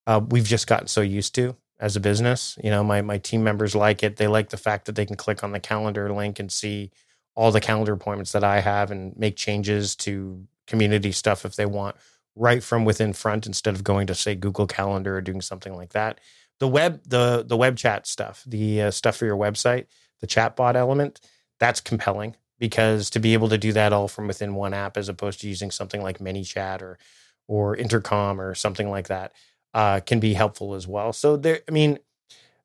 [0.07, 2.59] uh, we've just gotten so used to as a business.
[2.62, 4.16] You know, my my team members like it.
[4.16, 6.91] They like the fact that they can click on the calendar link and see
[7.35, 11.66] all the calendar appointments that I have and make changes to community stuff if they
[11.66, 11.97] want
[12.37, 15.93] right from within front instead of going to say Google Calendar or doing something like
[15.93, 16.20] that.
[16.61, 19.87] The web the the web chat stuff, the uh, stuff for your website,
[20.20, 21.20] the chatbot element,
[21.59, 25.09] that's compelling because to be able to do that all from within one app as
[25.09, 26.99] opposed to using something like ManyChat or
[27.47, 29.32] or Intercom or something like that
[29.74, 31.12] uh, can be helpful as well.
[31.12, 31.99] So there, I mean,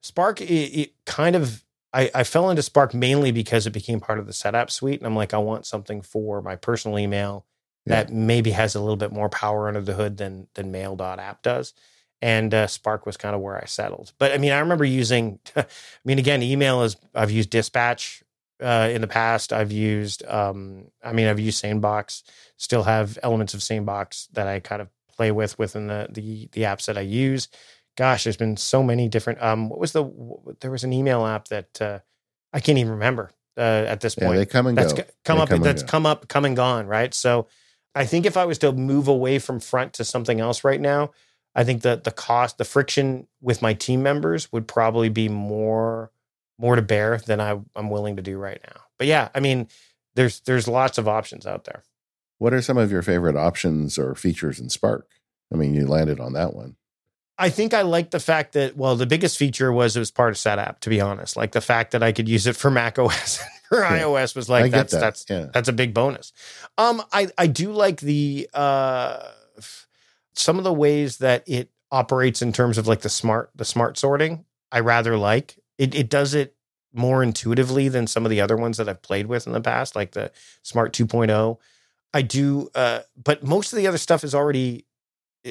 [0.01, 1.63] Spark it, it kind of
[1.93, 5.07] I, I fell into Spark mainly because it became part of the Setapp suite, and
[5.07, 7.45] I'm like, I want something for my personal email
[7.85, 8.03] yeah.
[8.03, 11.73] that maybe has a little bit more power under the hood than than Mail.app does.
[12.21, 14.11] And uh, Spark was kind of where I settled.
[14.17, 15.65] But I mean, I remember using, I
[16.03, 18.23] mean, again, email is I've used Dispatch
[18.61, 19.53] uh, in the past.
[19.53, 22.23] I've used, um, I mean, I've used SaneBox.
[22.57, 26.61] Still have elements of SaneBox that I kind of play with within the the the
[26.61, 27.47] apps that I use.
[27.99, 29.43] Gosh, there's been so many different.
[29.43, 30.09] Um, what was the?
[30.61, 31.99] There was an email app that uh,
[32.53, 34.31] I can't even remember uh, at this point.
[34.31, 35.03] Yeah, they come and that's go.
[35.25, 35.49] Come they up.
[35.49, 36.87] Come that's come up, come and gone.
[36.87, 37.13] Right.
[37.13, 37.47] So,
[37.93, 41.11] I think if I was to move away from front to something else right now,
[41.53, 46.09] I think that the cost, the friction with my team members would probably be more
[46.57, 48.81] more to bear than I, I'm willing to do right now.
[48.97, 49.67] But yeah, I mean,
[50.15, 51.83] there's there's lots of options out there.
[52.37, 55.05] What are some of your favorite options or features in Spark?
[55.53, 56.77] I mean, you landed on that one.
[57.39, 60.31] I think I like the fact that well, the biggest feature was it was part
[60.31, 60.79] of SetApp.
[60.81, 63.79] To be honest, like the fact that I could use it for Mac OS or
[63.79, 64.01] yeah.
[64.01, 64.99] iOS was like that's that.
[64.99, 65.47] that's yeah.
[65.53, 66.33] that's a big bonus.
[66.77, 69.31] Um, I I do like the uh
[70.33, 73.97] some of the ways that it operates in terms of like the smart the smart
[73.97, 74.45] sorting.
[74.71, 75.95] I rather like it.
[75.95, 76.55] It does it
[76.93, 79.95] more intuitively than some of the other ones that I've played with in the past,
[79.95, 80.31] like the
[80.63, 81.57] Smart 2.0.
[82.13, 84.85] I do, uh, but most of the other stuff is already.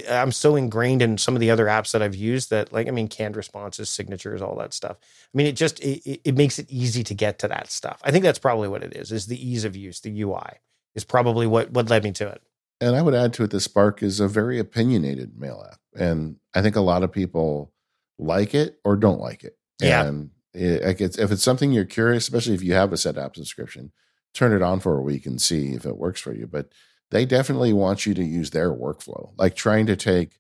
[0.09, 2.91] I'm so ingrained in some of the other apps that I've used that, like, I
[2.91, 4.99] mean, canned responses, signatures, all that stuff.
[5.01, 8.01] I mean, it just it, it makes it easy to get to that stuff.
[8.05, 9.13] I think that's probably what it is.
[9.13, 10.59] Is the ease of use, the UI
[10.95, 12.43] is probably what what led me to it.
[12.81, 16.37] And I would add to it, the Spark is a very opinionated mail app, and
[16.55, 17.73] I think a lot of people
[18.19, 19.57] like it or don't like it.
[19.81, 20.05] Yeah.
[20.05, 23.37] And it, like it's, if it's something you're curious, especially if you have a SetApp
[23.37, 23.93] subscription,
[24.35, 26.47] turn it on for a week and see if it works for you.
[26.47, 26.73] But
[27.11, 29.33] they definitely want you to use their workflow.
[29.37, 30.39] Like trying to take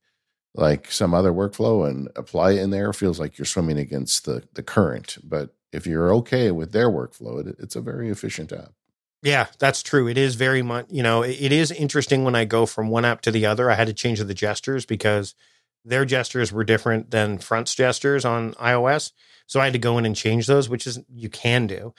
[0.55, 4.45] like some other workflow and apply it in there feels like you're swimming against the
[4.55, 5.19] the current.
[5.23, 8.73] But if you're okay with their workflow, it, it's a very efficient app.
[9.23, 10.07] Yeah, that's true.
[10.09, 13.21] It is very much, you know, it, is interesting when I go from one app
[13.23, 13.69] to the other.
[13.69, 15.35] I had to change the gestures because
[15.85, 19.13] their gestures were different than Front's gestures on iOS.
[19.47, 21.95] So I had to go in and change those, which is you can do.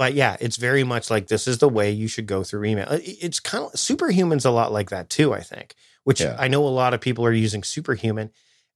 [0.00, 2.86] But yeah, it's very much like this is the way you should go through email.
[2.90, 5.74] It's kind of superhuman's a lot like that too, I think,
[6.04, 6.36] which Yeah.
[6.38, 8.30] I know a lot of people are using superhuman.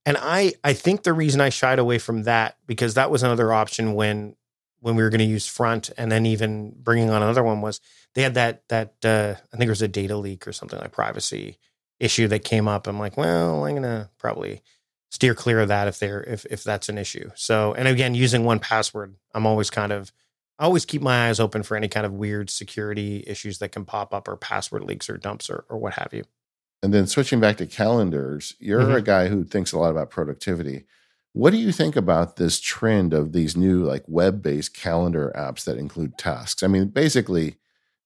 [0.05, 3.51] And I I think the reason I shied away from that because that was another
[3.51, 4.35] option when
[4.81, 7.81] when we were going to use front and then even bringing on another one was
[8.13, 10.91] they had that that uh, I think it was a data leak or something like
[10.91, 11.57] privacy
[11.99, 12.85] issue that came up.
[12.85, 14.61] I'm like, well, I'm gonna probably
[15.09, 17.31] steer clear of that if they're if if that's an issue.
[17.33, 20.11] So and again, using 1Password, I'm always kind of
[20.57, 23.85] I always keep my eyes open for any kind of weird security issues that can
[23.85, 26.23] pop up or password leaks or dumps or, or what have you.
[26.83, 28.95] And then switching back to calendars, you're Mhm.
[28.97, 30.85] a guy who thinks a lot about productivity.
[31.33, 35.77] What do you think about this trend of these new like web-based calendar apps that
[35.77, 36.63] include tasks?
[36.63, 37.57] I mean, basically,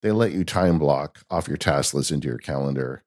[0.02, 3.04] they let you time block off your task list into your calendar.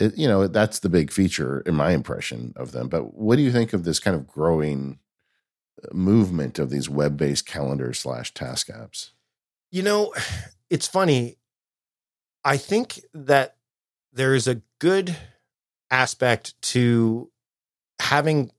[0.00, 2.88] It, you know, that's the big feature in my impression of them.
[2.88, 5.00] But what do you think of this kind of growing
[5.92, 9.10] movement of these web-based calendar slash task apps?
[9.70, 10.14] You know,
[10.70, 11.36] it's funny.
[12.44, 13.56] I think that
[14.12, 15.16] there is a good
[15.90, 17.30] aspect to
[18.00, 18.50] having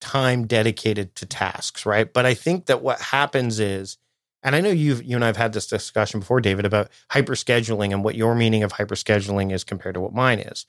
[0.00, 2.12] time dedicated to tasks, right?
[2.12, 3.98] But I think that what happens is,
[4.42, 7.92] and I know you you and I've had this discussion before, David, about hyper scheduling
[7.92, 10.66] and what your meaning of hyper scheduling is compared to what mine is.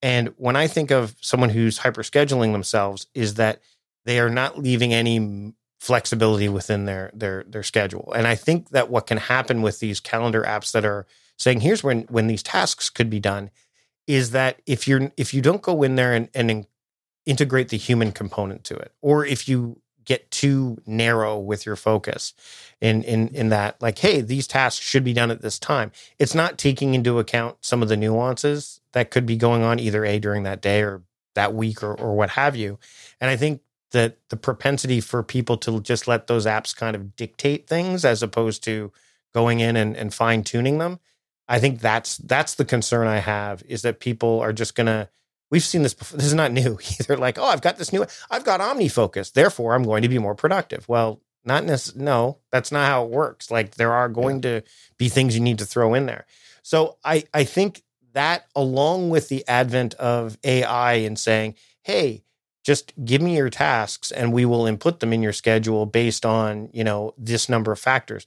[0.00, 3.60] And when I think of someone who's hyper scheduling themselves, is that
[4.08, 8.10] they are not leaving any flexibility within their their their schedule.
[8.16, 11.06] And I think that what can happen with these calendar apps that are
[11.36, 13.50] saying here's when when these tasks could be done
[14.06, 16.66] is that if you're if you don't go in there and, and in-
[17.26, 22.32] integrate the human component to it, or if you get too narrow with your focus
[22.80, 26.34] in in in that like hey these tasks should be done at this time it's
[26.34, 30.18] not taking into account some of the nuances that could be going on either a
[30.18, 31.02] during that day or
[31.34, 32.78] that week or, or what have you
[33.20, 33.60] and i think
[33.92, 38.22] that the propensity for people to just let those apps kind of dictate things as
[38.22, 38.92] opposed to
[39.34, 40.98] going in and, and fine tuning them
[41.48, 45.08] i think that's that's the concern i have is that people are just gonna
[45.50, 46.16] we've seen this before.
[46.18, 47.16] This is not new either.
[47.16, 50.34] Like, oh, I've got this new, I've got OmniFocus, therefore I'm going to be more
[50.34, 50.88] productive.
[50.88, 52.04] Well, not necessarily.
[52.04, 53.50] No, that's not how it works.
[53.50, 54.62] Like, there are going to
[54.98, 56.26] be things you need to throw in there.
[56.62, 57.82] So I I think
[58.12, 62.24] that along with the advent of AI and saying, hey,
[62.68, 66.68] just give me your tasks and we will input them in your schedule based on
[66.74, 68.26] you know this number of factors.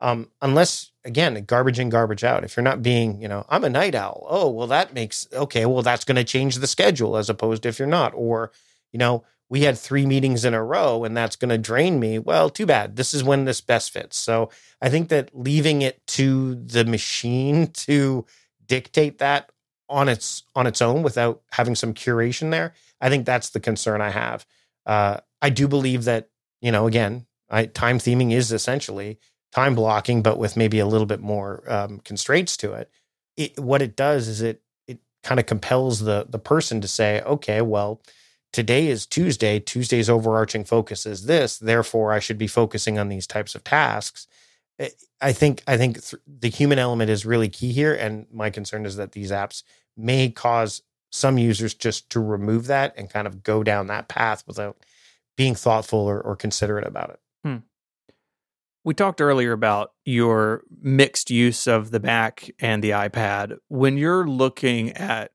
[0.00, 2.44] Um, unless again garbage in garbage out.
[2.44, 4.28] If you're not being you know i'm a night owl.
[4.30, 7.68] Oh well that makes okay well that's going to change the schedule as opposed to
[7.68, 8.12] if you're not.
[8.14, 8.52] Or
[8.92, 12.20] you know we had three meetings in a row and that's going to drain me.
[12.20, 12.94] Well too bad.
[12.94, 14.16] This is when this best fits.
[14.16, 18.24] So i think that leaving it to the machine to
[18.68, 19.50] dictate that
[19.88, 24.00] on its on its own without having some curation there i think that's the concern
[24.00, 24.46] i have
[24.86, 26.28] uh, i do believe that
[26.60, 29.18] you know again I, time theming is essentially
[29.52, 32.90] time blocking, but with maybe a little bit more um, constraints to it.
[33.36, 33.58] it.
[33.58, 37.60] What it does is it it kind of compels the the person to say, okay,
[37.60, 38.00] well,
[38.52, 39.58] today is Tuesday.
[39.58, 41.58] Tuesday's overarching focus is this.
[41.58, 44.26] Therefore, I should be focusing on these types of tasks.
[45.20, 48.86] I think I think th- the human element is really key here, and my concern
[48.86, 49.62] is that these apps
[49.96, 54.44] may cause some users just to remove that and kind of go down that path
[54.46, 54.76] without
[55.36, 57.20] being thoughtful or, or considerate about it.
[57.44, 57.56] Hmm.
[58.84, 63.56] We talked earlier about your mixed use of the Mac and the iPad.
[63.68, 65.32] When you're looking at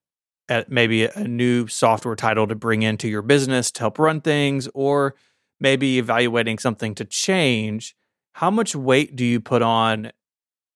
[0.47, 4.69] at maybe a new software title to bring into your business to help run things
[4.76, 5.15] or
[5.59, 7.95] maybe evaluating something to change,
[8.34, 10.11] how much weight do you put on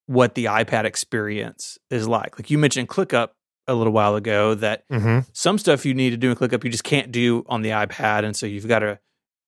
[0.07, 2.39] what the iPad experience is like?
[2.39, 3.29] Like you mentioned ClickUp
[3.69, 5.19] a little while ago that mm-hmm.
[5.31, 8.25] some stuff you need to do in ClickUp you just can't do on the iPad
[8.25, 8.99] and so you've got to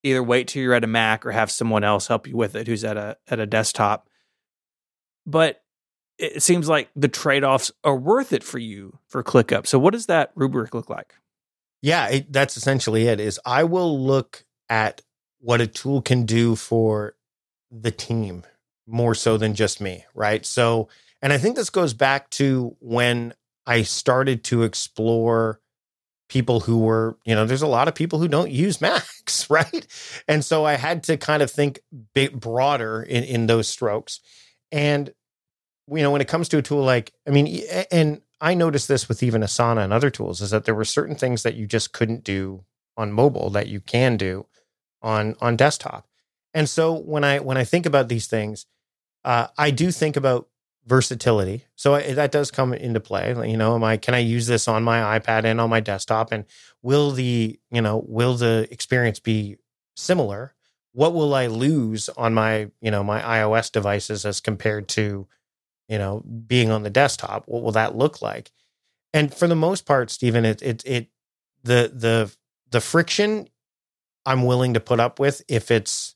[0.03, 2.67] either wait till you're at a Mac or have someone else help you with it
[2.67, 4.09] who's at a at a desktop.
[5.25, 5.61] But
[6.17, 9.65] it seems like the trade-offs are worth it for you for ClickUp.
[9.65, 11.15] So what does that rubric look like?
[11.81, 15.01] Yeah, it, that's essentially it is I will look at
[15.39, 17.15] what a tool can do for
[17.71, 18.43] the team
[18.87, 20.45] more so than just me, right?
[20.45, 20.89] So
[21.21, 23.33] and I think this goes back to when
[23.65, 25.59] I started to explore
[26.29, 29.85] people who were, you know, there's a lot of people who don't use Macs, right?
[30.27, 31.81] And so I had to kind of think
[32.13, 34.21] bit broader in, in those strokes.
[34.71, 35.13] And,
[35.89, 39.07] you know, when it comes to a tool like, I mean, and I noticed this
[39.07, 41.93] with even Asana and other tools is that there were certain things that you just
[41.93, 42.63] couldn't do
[42.97, 44.47] on mobile that you can do
[45.01, 46.07] on on desktop.
[46.53, 48.65] And so when I when I think about these things,
[49.23, 50.47] uh, I do think about
[50.85, 51.65] versatility.
[51.75, 53.35] So I, that does come into play.
[53.49, 56.31] You know, am I can I use this on my iPad and on my desktop?
[56.31, 56.45] And
[56.81, 59.57] will the you know will the experience be
[59.95, 60.53] similar?
[60.93, 65.27] What will I lose on my you know my iOS devices as compared to
[65.87, 67.45] you know being on the desktop?
[67.47, 68.51] What will that look like?
[69.13, 71.07] And for the most part, Stephen, it it it
[71.63, 72.35] the the
[72.71, 73.47] the friction
[74.25, 76.15] I'm willing to put up with if it's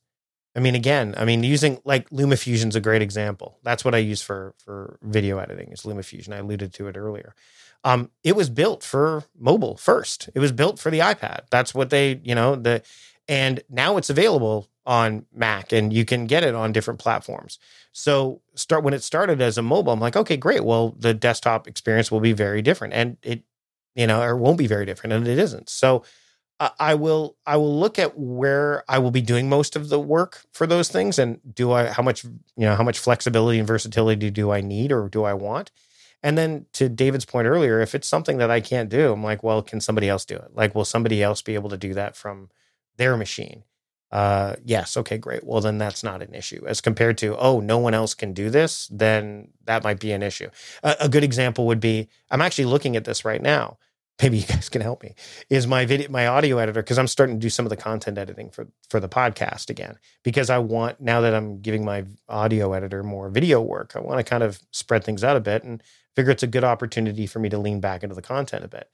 [0.56, 3.60] I mean, again, I mean, using like LumaFusion is a great example.
[3.64, 6.34] That's what I use for for video editing is LumaFusion.
[6.34, 7.36] I alluded to it earlier.
[7.84, 10.30] Um, it was built for mobile first.
[10.34, 11.41] It was built for the iPad.
[11.51, 12.82] That's what they, you know, the
[13.28, 17.60] and now it's available on Mac and you can get it on different platforms.
[17.91, 20.64] So start when it started as a mobile, I'm like, okay, great.
[20.64, 23.43] Well, the desktop experience will be very different, and it,
[23.95, 25.70] you know, or won't be very different, and it isn't.
[25.70, 26.03] So
[26.60, 30.45] I will I will look at where I will be doing most of the work
[30.53, 34.30] for those things and do I how much you know how much flexibility and versatility
[34.30, 35.72] do I need or do I want?
[36.24, 39.43] And then to David's point earlier, if it's something that I can't do, I'm like,
[39.43, 40.56] well, can somebody else do it?
[40.56, 42.49] Like, will somebody else be able to do that from
[42.97, 43.64] their machine?
[44.12, 45.43] Uh, yes, okay, great.
[45.43, 46.64] Well, then that's not an issue.
[46.66, 50.24] As compared to, oh, no one else can do this, then that might be an
[50.24, 50.49] issue.
[50.84, 53.78] A, a good example would be I'm actually looking at this right now
[54.22, 55.13] maybe you guys can help me
[55.49, 58.18] is my video my audio editor because i'm starting to do some of the content
[58.18, 62.74] editing for for the podcast again because i want now that i'm giving my audio
[62.74, 65.84] editor more video work i want to kind of spread things out a bit and
[66.16, 68.89] figure it's a good opportunity for me to lean back into the content a bit.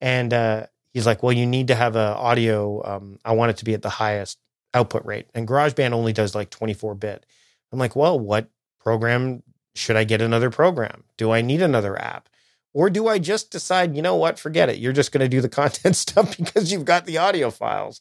[0.00, 3.58] And uh, he's like well you need to have a audio um, i want it
[3.58, 4.38] to be at the highest
[4.74, 5.28] output rate.
[5.34, 7.26] And garageband only does like 24 bit.
[7.70, 8.48] I'm like well what
[8.80, 9.42] program
[9.74, 11.04] should i get another program?
[11.16, 12.28] Do i need another app
[12.74, 14.78] or do I just decide, you know what, forget it.
[14.78, 18.00] You're just going to do the content stuff because you've got the audio files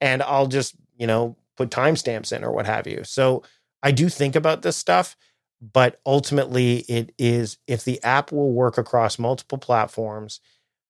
[0.00, 3.04] and I'll just, you know, put timestamps in or what have you.
[3.04, 3.42] So
[3.82, 5.16] I do think about this stuff,
[5.60, 10.40] but ultimately it is if the app will work across multiple platforms,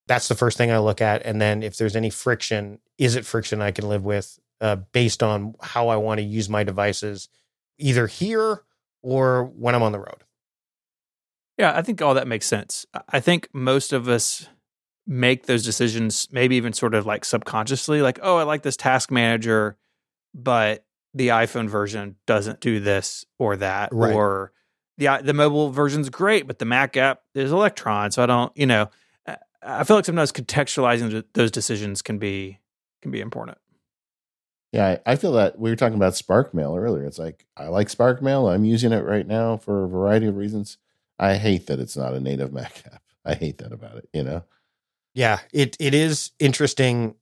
[0.06, 1.24] that's the first thing I look at.
[1.24, 5.22] And then if there's any friction, is it friction I can live with uh, based
[5.22, 7.28] on how I want to use my devices,
[7.78, 8.62] either here
[9.02, 10.24] or when I'm on the road?
[11.59, 12.86] Yeah, I think all that makes sense.
[13.09, 14.48] I think most of us
[15.07, 19.11] make those decisions, maybe even sort of like subconsciously, like, oh, I like this task
[19.11, 19.76] manager,
[20.34, 20.84] but
[21.14, 24.14] the iPhone version doesn't do this or that, Right.
[24.14, 24.53] or
[24.98, 28.66] the the mobile version's great, but the Mac app is Electron, so I don't, you
[28.66, 28.88] know,
[29.62, 32.61] I- feel like sometimes contextualizing those decisions can be
[33.03, 33.59] can be important.
[34.72, 37.05] Yeah, I I feel that we were talking about Spark Mail earlier.
[37.05, 38.48] It's like I like Spark Mail.
[38.48, 40.78] I'm using it right now for a variety of reasons.
[41.18, 43.02] I hate that it's not a native Mac app.
[43.24, 44.08] I hate that about it.
[44.12, 44.44] You know.
[45.14, 47.14] Yeah, it it is interesting.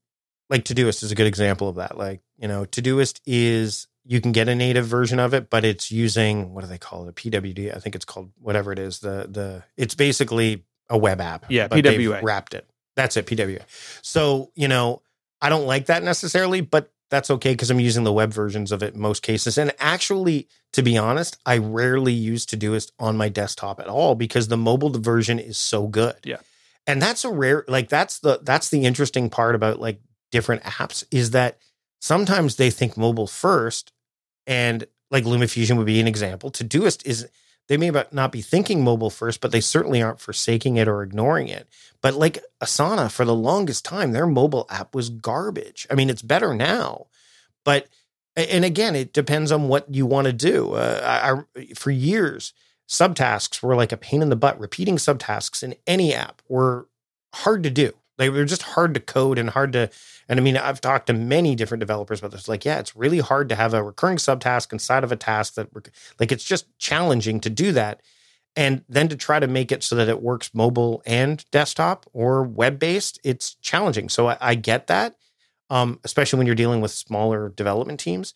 [0.49, 1.97] Like Todoist is a good example of that.
[1.97, 5.91] Like you know, Todoist is you can get a native version of it, but it's
[5.91, 7.09] using what do they call it?
[7.09, 7.75] A PWD.
[7.75, 8.99] I think it's called whatever it is.
[8.99, 11.45] The the it's basically a web app.
[11.49, 12.21] Yeah, but PWA.
[12.21, 12.67] wrapped it.
[12.95, 13.61] That's it, PWA.
[14.01, 15.01] So you know,
[15.41, 18.81] I don't like that necessarily, but that's okay because I'm using the web versions of
[18.81, 19.57] it in most cases.
[19.57, 24.47] And actually, to be honest, I rarely use Todoist on my desktop at all because
[24.47, 26.15] the mobile version is so good.
[26.23, 26.37] Yeah.
[26.87, 29.99] And that's a rare like that's the that's the interesting part about like
[30.31, 31.59] different apps is that
[31.99, 33.91] sometimes they think mobile first
[34.47, 36.49] and like LumaFusion would be an example.
[36.49, 37.29] Todoist is
[37.71, 41.47] they may not be thinking mobile first, but they certainly aren't forsaking it or ignoring
[41.47, 41.69] it.
[42.01, 45.87] But like Asana, for the longest time, their mobile app was garbage.
[45.89, 47.07] I mean, it's better now,
[47.63, 47.87] but
[48.35, 50.73] and again, it depends on what you want to do.
[50.73, 52.51] Uh, I, I, for years,
[52.89, 54.59] subtasks were like a pain in the butt.
[54.59, 56.89] Repeating subtasks in any app were
[57.33, 57.93] hard to do.
[58.21, 59.89] They were just hard to code and hard to.
[60.29, 62.47] And I mean, I've talked to many different developers about this.
[62.47, 65.69] Like, yeah, it's really hard to have a recurring subtask inside of a task that,
[66.19, 68.01] like, it's just challenging to do that.
[68.55, 72.43] And then to try to make it so that it works mobile and desktop or
[72.43, 74.07] web based, it's challenging.
[74.07, 75.15] So I, I get that,
[75.71, 78.35] um, especially when you're dealing with smaller development teams.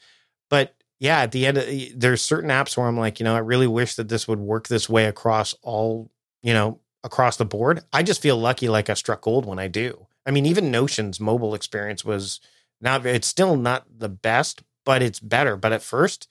[0.50, 1.66] But yeah, at the end, of,
[1.96, 4.68] there's certain apps where I'm like, you know, I really wish that this would work
[4.68, 6.10] this way across all,
[6.42, 7.84] you know, across the board.
[7.94, 10.08] I just feel lucky, like I struck gold when I do.
[10.26, 12.42] I mean, even Notion's mobile experience was
[12.82, 15.56] not, it's still not the best, but it's better.
[15.56, 16.28] But at first,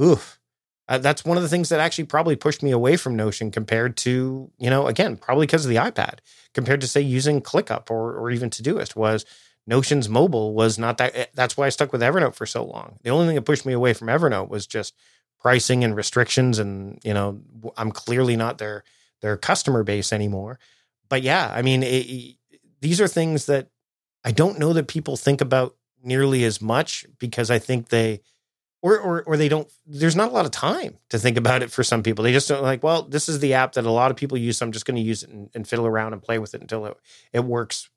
[0.00, 0.40] oof,
[0.88, 3.96] uh, that's one of the things that actually probably pushed me away from Notion compared
[3.98, 6.18] to, you know, again, probably because of the iPad,
[6.52, 9.24] compared to say using ClickUp or, or even Todoist was
[9.66, 11.14] Notion's mobile was not that.
[11.14, 12.98] eh, That's why I stuck with Evernote for so long.
[13.02, 14.94] The only thing that pushed me away from Evernote was just
[15.40, 17.40] pricing and restrictions, and you know,
[17.76, 18.82] I'm clearly not their
[19.20, 20.58] their customer base anymore.
[21.08, 22.36] But yeah, I mean, it,
[22.80, 23.68] these are things that
[24.24, 28.20] I don't know that people think about nearly as much because I think they
[28.82, 31.70] or or or they don't there's not a lot of time to think about it
[31.70, 32.22] for some people.
[32.22, 34.58] They just don't like, well, this is the app that a lot of people use,
[34.58, 36.60] so I'm just going to use it and, and fiddle around and play with it
[36.60, 36.96] until it,
[37.32, 37.88] it works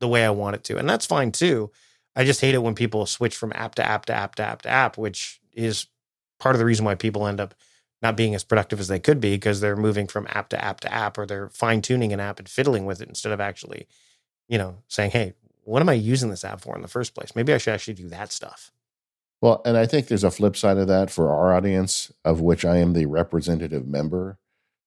[0.00, 0.76] the way I want it to.
[0.76, 1.70] And that's fine too.
[2.14, 4.62] I just hate it when people switch from app to app to app to app
[4.62, 5.86] to app, which is
[6.38, 7.54] part of the reason why people end up
[8.02, 10.80] not being as productive as they could be because they're moving from app to app
[10.80, 13.86] to app or they're fine tuning an app and fiddling with it instead of actually,
[14.48, 15.34] you know, saying, hey,
[15.64, 17.34] what am I using this app for in the first place?
[17.34, 18.70] Maybe I should actually do that stuff.
[19.40, 22.64] Well, and I think there's a flip side of that for our audience, of which
[22.64, 24.38] I am the representative member,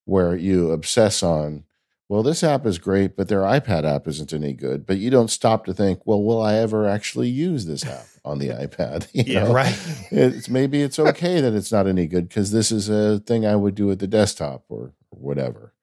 [0.05, 1.65] where you obsess on,
[2.09, 4.85] well, this app is great, but their iPad app isn't any good.
[4.85, 8.39] But you don't stop to think, well, will I ever actually use this app on
[8.39, 9.07] the iPad?
[9.13, 9.53] You Yeah, know?
[9.53, 9.79] right.
[10.11, 13.55] It's maybe it's okay that it's not any good because this is a thing I
[13.55, 15.73] would do at the desktop or, or whatever.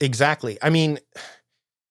[0.00, 0.58] Exactly.
[0.62, 0.98] I mean,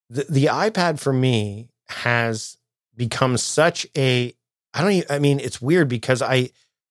[0.10, 2.58] the the iPad for me has
[2.96, 4.34] become such a
[4.74, 6.50] I don't even, I mean it's weird because I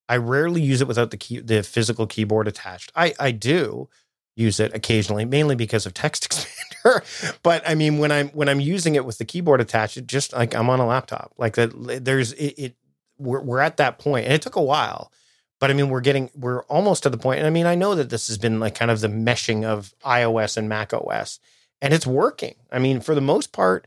[0.08, 2.92] I rarely use it without the key the physical keyboard attached.
[2.94, 3.88] I I do
[4.36, 6.71] use it occasionally mainly because of TextExpander.
[7.42, 10.32] but I mean when I'm when I'm using it with the keyboard attached it just
[10.32, 11.32] like I'm on a laptop.
[11.38, 12.76] Like that there's it, it
[13.18, 15.12] we're we're at that point and it took a while.
[15.62, 17.38] But I mean, we're getting, we're almost to the point.
[17.38, 19.94] And I mean, I know that this has been like kind of the meshing of
[20.04, 21.38] iOS and Mac OS,
[21.80, 22.56] and it's working.
[22.72, 23.86] I mean, for the most part,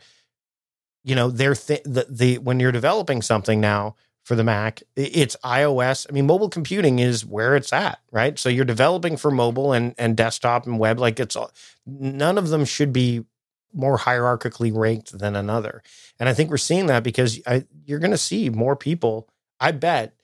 [1.04, 5.38] you know, they're th- the, the when you're developing something now for the Mac, it's
[5.46, 6.08] iOS.
[6.10, 8.38] I mean, mobile computing is where it's at, right?
[8.40, 11.00] So you're developing for mobile and and desktop and web.
[11.00, 11.52] Like it's all,
[11.86, 13.24] none of them should be
[13.72, 15.84] more hierarchically ranked than another.
[16.20, 19.30] And I think we're seeing that because I, you're going to see more people.
[19.60, 20.16] I bet.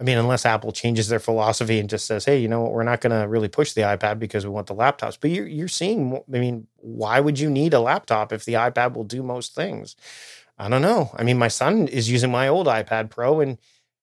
[0.00, 2.72] I mean, unless Apple changes their philosophy and just says, "Hey, you know what?
[2.72, 5.46] We're not going to really push the iPad because we want the laptops." But you're
[5.46, 6.16] you're seeing.
[6.16, 9.94] I mean, why would you need a laptop if the iPad will do most things?
[10.58, 11.10] I don't know.
[11.16, 13.58] I mean, my son is using my old iPad Pro, and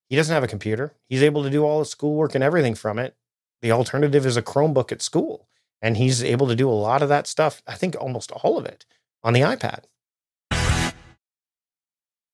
[0.08, 0.94] he doesn't have a computer.
[1.08, 3.16] He's able to do all his schoolwork and everything from it.
[3.62, 5.48] The alternative is a Chromebook at school,
[5.80, 7.62] and he's able to do a lot of that stuff.
[7.66, 8.86] I think almost all of it
[9.22, 9.84] on the iPad.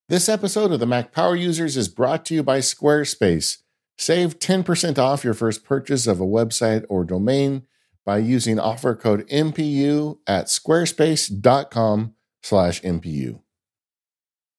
[0.08, 3.58] This episode of the Mac Power Users is brought to you by Squarespace.
[3.98, 7.66] Save 10% off your first purchase of a website or domain
[8.04, 13.40] by using offer code MPU at squarespace.com slash MPU.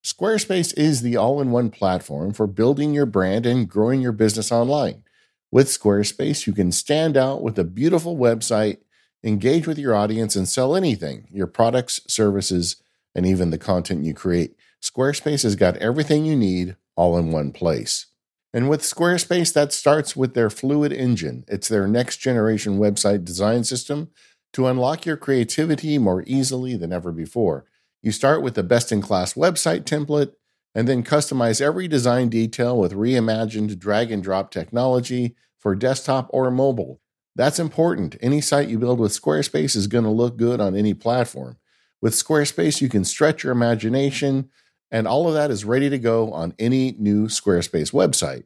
[0.07, 4.53] Squarespace is the all in one platform for building your brand and growing your business
[4.53, 5.03] online.
[5.51, 8.77] With Squarespace, you can stand out with a beautiful website,
[9.21, 12.77] engage with your audience, and sell anything your products, services,
[13.13, 14.55] and even the content you create.
[14.81, 18.05] Squarespace has got everything you need all in one place.
[18.53, 21.43] And with Squarespace, that starts with their Fluid Engine.
[21.49, 24.11] It's their next generation website design system
[24.53, 27.65] to unlock your creativity more easily than ever before.
[28.01, 30.33] You start with the best in class website template
[30.75, 36.51] and then customize every design detail with reimagined drag and drop technology for desktop or
[36.51, 37.01] mobile.
[37.35, 38.15] That's important.
[38.21, 41.57] Any site you build with Squarespace is going to look good on any platform.
[42.01, 44.49] With Squarespace, you can stretch your imagination,
[44.91, 48.45] and all of that is ready to go on any new Squarespace website.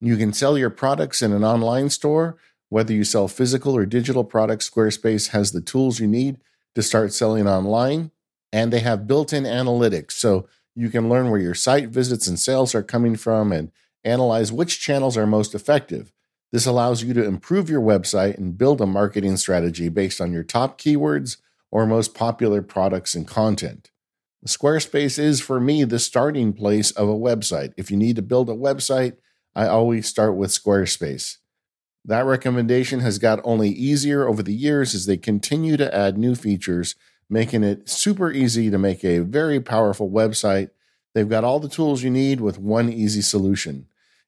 [0.00, 2.36] You can sell your products in an online store.
[2.70, 6.38] Whether you sell physical or digital products, Squarespace has the tools you need
[6.74, 8.10] to start selling online,
[8.52, 10.12] and they have built in analytics.
[10.12, 13.70] So you can learn where your site visits and sales are coming from and
[14.04, 16.12] analyze which channels are most effective.
[16.52, 20.44] This allows you to improve your website and build a marketing strategy based on your
[20.44, 21.36] top keywords
[21.70, 23.90] or most popular products and content.
[24.46, 27.72] Squarespace is, for me, the starting place of a website.
[27.76, 29.16] If you need to build a website,
[29.54, 31.38] I always start with Squarespace.
[32.04, 36.34] That recommendation has got only easier over the years as they continue to add new
[36.34, 36.94] features,
[37.30, 40.70] making it super easy to make a very powerful website.
[41.14, 43.86] They've got all the tools you need with one easy solution.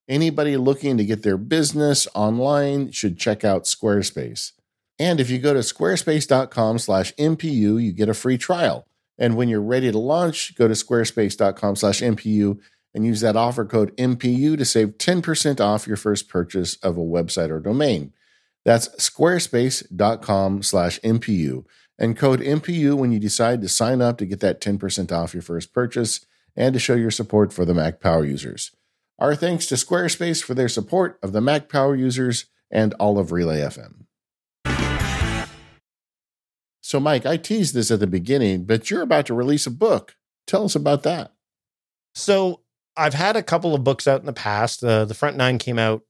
[0.09, 4.53] Anybody looking to get their business online should check out Squarespace.
[4.99, 8.89] And if you go to squarespace.com/mpu, you get a free trial.
[9.19, 12.59] And when you're ready to launch, go to squarespace.com/mpu
[12.93, 17.01] and use that offer code MPU to save 10% off your first purchase of a
[17.01, 18.13] website or domain.
[18.65, 21.65] That's squarespace.com/mpu
[22.01, 25.43] and code MPU when you decide to sign up to get that 10% off your
[25.43, 26.25] first purchase
[26.57, 28.75] and to show your support for the Mac Power users.
[29.19, 33.33] Our thanks to Squarespace for their support of the Mac Power users and all of
[33.33, 34.07] Relay FM.
[36.81, 40.17] So, Mike, I teased this at the beginning, but you're about to release a book.
[40.47, 41.35] Tell us about that.
[42.15, 42.63] So,
[42.97, 44.83] I've had a couple of books out in the past.
[44.83, 46.03] Uh, the Front Nine came out,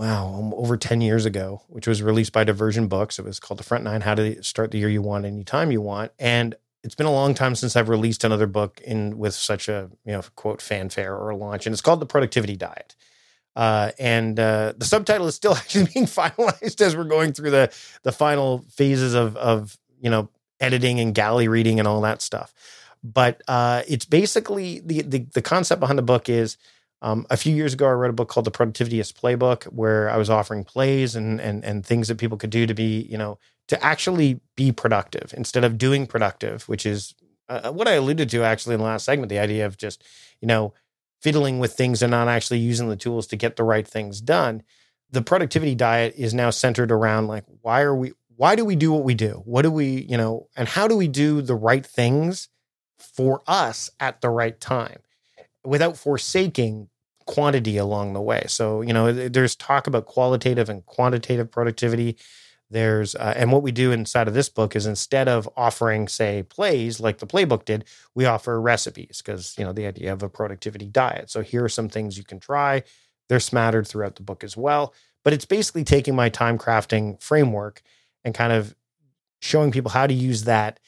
[0.00, 3.18] wow, um, over 10 years ago, which was released by Diversion Books.
[3.18, 5.82] It was called The Front Nine How to Start the Year You Want Anytime You
[5.82, 6.10] Want.
[6.18, 9.90] And it's been a long time since I've released another book in with such a,
[10.06, 11.66] you know, quote, fanfare or launch.
[11.66, 12.96] And it's called The Productivity Diet.
[13.54, 17.70] Uh, and uh, the subtitle is still actually being finalized as we're going through the
[18.02, 20.30] the final phases of of you know,
[20.60, 22.54] editing and galley reading and all that stuff.
[23.04, 26.56] But uh, it's basically the, the, the concept behind the book is
[27.02, 30.16] um, a few years ago I wrote a book called The Productivityist Playbook, where I
[30.16, 33.38] was offering plays and and and things that people could do to be you know
[33.68, 37.14] to actually be productive instead of doing productive, which is
[37.48, 39.30] uh, uh, what I alluded to actually in the last segment.
[39.30, 40.04] The idea of just
[40.40, 40.74] you know
[41.22, 44.62] fiddling with things and not actually using the tools to get the right things done.
[45.10, 48.92] The productivity diet is now centered around like why are we why do we do
[48.92, 49.42] what we do?
[49.44, 52.48] What do we, you know, and how do we do the right things
[52.98, 55.00] for us at the right time
[55.64, 56.88] without forsaking
[57.34, 58.44] quantity along the way?
[58.48, 62.16] So, you know, there's talk about qualitative and quantitative productivity.
[62.70, 66.42] There's, uh, and what we do inside of this book is instead of offering, say,
[66.42, 70.28] plays like the playbook did, we offer recipes because, you know, the idea of a
[70.28, 71.30] productivity diet.
[71.30, 72.82] So here are some things you can try.
[73.28, 74.94] They're smattered throughout the book as well.
[75.24, 77.82] But it's basically taking my time crafting framework
[78.24, 78.74] and kind of
[79.40, 80.80] showing people how to use that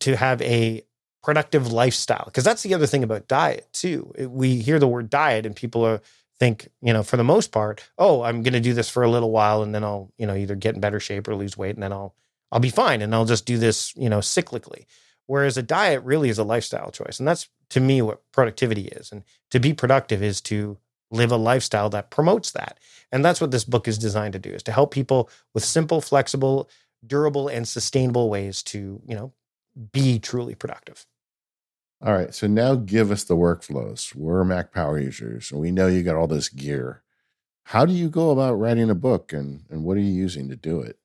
[0.00, 0.82] to have a
[1.24, 5.46] productive lifestyle because that's the other thing about diet too we hear the word diet
[5.46, 6.00] and people are
[6.38, 9.10] think you know for the most part oh i'm going to do this for a
[9.10, 11.74] little while and then i'll you know either get in better shape or lose weight
[11.74, 12.14] and then i'll
[12.52, 14.84] i'll be fine and i'll just do this you know cyclically
[15.26, 19.10] whereas a diet really is a lifestyle choice and that's to me what productivity is
[19.10, 20.76] and to be productive is to
[21.14, 22.78] live a lifestyle that promotes that.
[23.12, 26.00] And that's what this book is designed to do is to help people with simple,
[26.00, 26.68] flexible,
[27.06, 29.32] durable and sustainable ways to, you know,
[29.92, 31.06] be truly productive.
[32.04, 32.34] All right.
[32.34, 34.14] So now give us the workflows.
[34.14, 37.02] We're Mac Power users, and we know you got all this gear.
[37.68, 40.56] How do you go about writing a book and, and what are you using to
[40.56, 40.98] do it?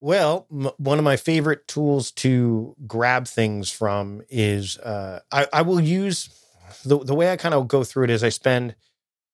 [0.00, 5.62] Well, m- one of my favorite tools to grab things from is uh, I, I
[5.62, 6.30] will use
[6.86, 8.74] the, the way I kind of go through it is I spend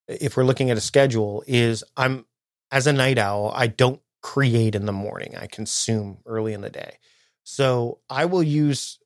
[0.09, 2.25] if we're looking at a schedule, is I'm
[2.73, 5.37] as a night owl, I don't create in the morning.
[5.37, 6.99] I consume early in the day.
[7.45, 8.99] So I will use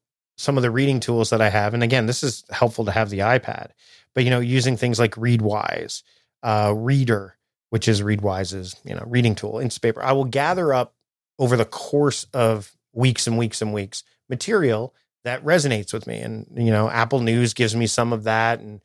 [0.43, 1.73] some of the reading tools that I have.
[1.73, 3.71] And again, this is helpful to have the iPad,
[4.13, 6.03] but you know, using things like Readwise,
[6.43, 7.37] uh, Reader,
[7.71, 10.03] which is Readwise's, you know, reading tool, Instapaper.
[10.03, 10.95] I will gather up
[11.39, 16.19] over the course of weeks and weeks and weeks material that resonates with me.
[16.19, 18.59] And, you know, Apple News gives me some of that.
[18.59, 18.81] And,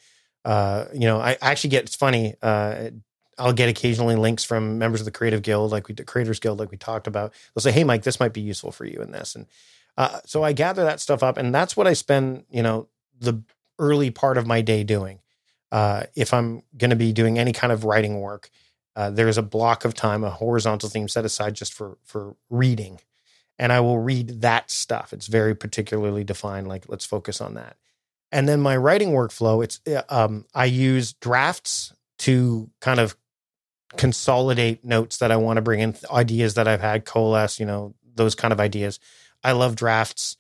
[0.45, 2.91] uh, you know, I actually get, it's funny, uh,
[3.39, 6.60] I'll get occasionally links from members of the Creative Guild, like we the Creators Guild,
[6.60, 7.34] like we talked about.
[7.53, 9.45] They'll say, "Hey, Mike, this might be useful for you in this," and
[9.98, 12.88] uh, so I gather that stuff up, and that's what I spend, you know,
[13.20, 13.41] the
[13.80, 15.20] early part of my day doing.
[15.72, 18.50] Uh, if I'm going to be doing any kind of writing work,
[18.95, 23.00] uh, there's a block of time, a horizontal theme set aside just for for reading,
[23.60, 25.14] and I will read that stuff.
[25.14, 26.68] It's very particularly defined.
[26.68, 27.76] Like, let's focus on that.
[28.32, 33.16] And then my writing workflow, it's uh, um, I use drafts to kind of
[33.95, 37.95] consolidate notes that I want to bring in, ideas that I've had, coalesce, you know,
[38.16, 39.00] those kind of ideas.
[39.44, 40.38] I love drafts.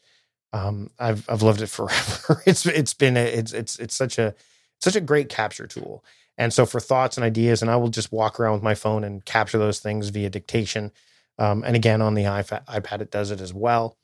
[0.53, 2.41] Um, I've I've loved it forever.
[2.45, 4.33] it's it's been a, it's it's it's such a
[4.79, 6.03] such a great capture tool.
[6.37, 9.03] And so for thoughts and ideas, and I will just walk around with my phone
[9.03, 10.91] and capture those things via dictation.
[11.39, 13.97] Um, and again, on the iPad, it does it as well.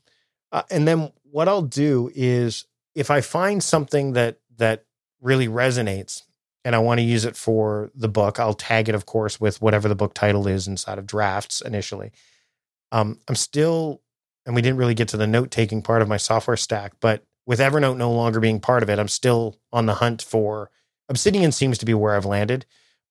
[0.51, 2.65] Uh, and then what I'll do is
[2.95, 4.85] if I find something that that
[5.21, 6.23] really resonates,
[6.65, 9.61] and I want to use it for the book, I'll tag it, of course, with
[9.61, 12.11] whatever the book title is inside of drafts initially.
[12.91, 14.01] Um, I'm still,
[14.45, 17.23] and we didn't really get to the note taking part of my software stack, but
[17.45, 20.69] with Evernote no longer being part of it, I'm still on the hunt for
[21.09, 22.65] Obsidian seems to be where I've landed,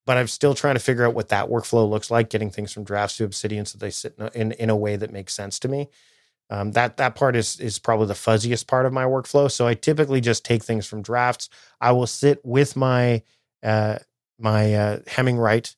[0.07, 2.85] but I'm still trying to figure out what that workflow looks like, getting things from
[2.85, 5.69] drafts to Obsidian so they sit in in, in a way that makes sense to
[5.69, 5.89] me.
[6.51, 9.51] Um, that that part is is probably the fuzziest part of my workflow.
[9.51, 11.49] So I typically just take things from drafts.
[11.81, 13.23] I will sit with my
[13.63, 13.99] uh,
[14.39, 15.77] my uh, Hemingwrite,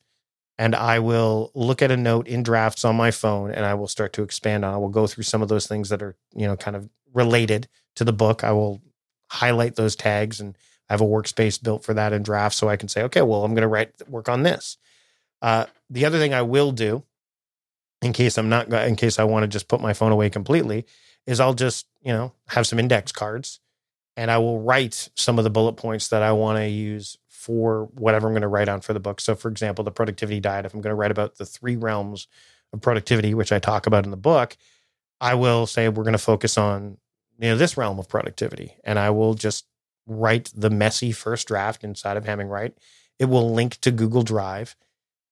[0.59, 3.89] and I will look at a note in drafts on my phone, and I will
[3.89, 4.75] start to expand on.
[4.75, 7.69] I will go through some of those things that are you know kind of related
[7.97, 8.45] to the book.
[8.45, 8.81] I will
[9.31, 10.57] highlight those tags, and
[10.89, 13.45] I have a workspace built for that in drafts, so I can say, okay, well,
[13.45, 14.77] I'm going to write work on this.
[15.43, 17.03] Uh, the other thing I will do,
[18.01, 20.87] in case I'm not, in case I want to just put my phone away completely,
[21.27, 23.59] is I'll just you know have some index cards,
[24.17, 27.91] and I will write some of the bullet points that I want to use for
[27.93, 29.21] whatever I'm going to write on for the book.
[29.21, 32.27] So, for example, the productivity diet, if I'm going to write about the three realms
[32.73, 34.57] of productivity, which I talk about in the book,
[35.21, 36.97] I will say we're going to focus on
[37.39, 39.67] you know this realm of productivity, and I will just
[40.07, 42.73] write the messy first draft inside of Hemingwrite.
[43.19, 44.75] It will link to Google Drive,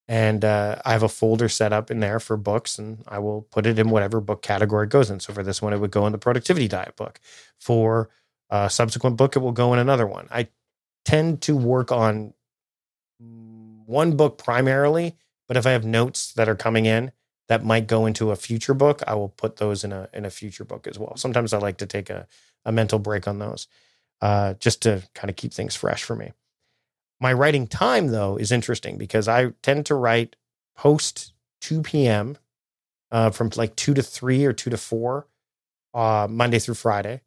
[0.07, 3.41] and uh, I have a folder set up in there for books, and I will
[3.51, 5.19] put it in whatever book category it goes in.
[5.21, 7.21] So for this one, it would go in the productivity diet book.
[7.59, 8.11] For
[8.51, 10.29] a subsequent book, it will go in another one.
[10.31, 10.49] I
[11.05, 12.35] tend to work on
[13.87, 15.17] one book primarily,
[15.49, 17.13] but if I have notes that are coming in
[17.49, 20.31] that might go into a future book, I will put those in a in a
[20.31, 21.17] future book as well.
[21.17, 22.27] Sometimes I like to take a,
[22.65, 23.69] a mental break on those,
[24.21, 26.33] uh, just to kind of keep things fresh for me.
[27.21, 30.37] My writing time though is interesting because I tend to write
[30.77, 32.39] post 2 p.m.
[33.11, 35.27] Uh, from like two to three or two to four,
[35.93, 37.21] uh, Monday through Friday,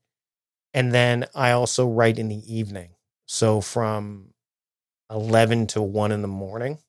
[0.74, 2.95] and then I also write in the evening.
[3.26, 4.34] So from
[5.10, 6.80] 11 to 1 in the morning.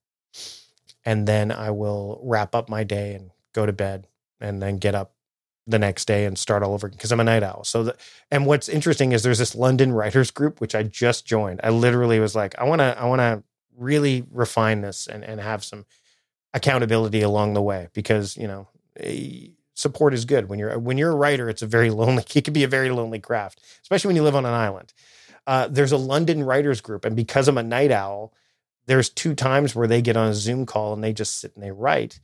[1.04, 4.08] And then I will wrap up my day and go to bed
[4.40, 5.12] and then get up
[5.66, 7.64] the next day and start all over because I'm a night owl.
[7.64, 7.96] So, the,
[8.30, 11.60] and what's interesting is there's this London writers group which I just joined.
[11.62, 13.42] I literally was like, I want to, I want to
[13.76, 15.84] really refine this and and have some
[16.54, 18.68] accountability along the way because you know
[18.98, 21.48] eh, support is good when you're when you're a writer.
[21.48, 22.24] It's a very lonely.
[22.34, 24.92] It can be a very lonely craft, especially when you live on an island
[25.46, 28.32] uh, there's a London writers group, and because I'm a night owl,
[28.86, 31.62] there's two times where they get on a Zoom call and they just sit and
[31.62, 32.20] they write.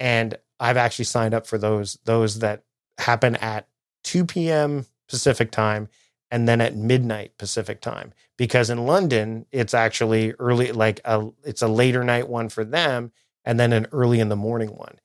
[0.00, 2.64] And I've actually signed up for those those that
[2.98, 3.68] happen at
[4.04, 4.86] 2 p.m.
[5.08, 5.88] Pacific time
[6.30, 11.62] and then at midnight Pacific time because in London it's actually early like a it's
[11.62, 13.12] a later night one for them
[13.44, 14.98] and then an early in the morning one.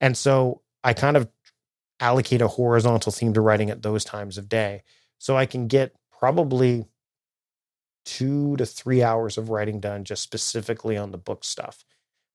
[0.00, 1.28] And so I kind of
[2.00, 4.82] allocate a horizontal theme to writing at those times of day
[5.18, 6.86] so I can get probably
[8.08, 11.84] two to three hours of writing done just specifically on the book stuff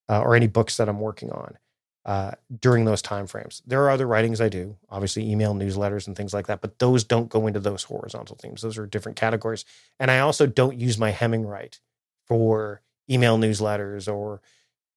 [0.07, 1.57] uh, or any books that I'm working on
[2.05, 3.63] uh, during those time frames.
[3.65, 7.03] There are other writings I do, obviously email newsletters and things like that, but those
[7.03, 8.61] don't go into those horizontal themes.
[8.61, 9.65] Those are different categories.
[9.99, 11.79] And I also don't use my Hemingwrite
[12.27, 14.41] for email newsletters or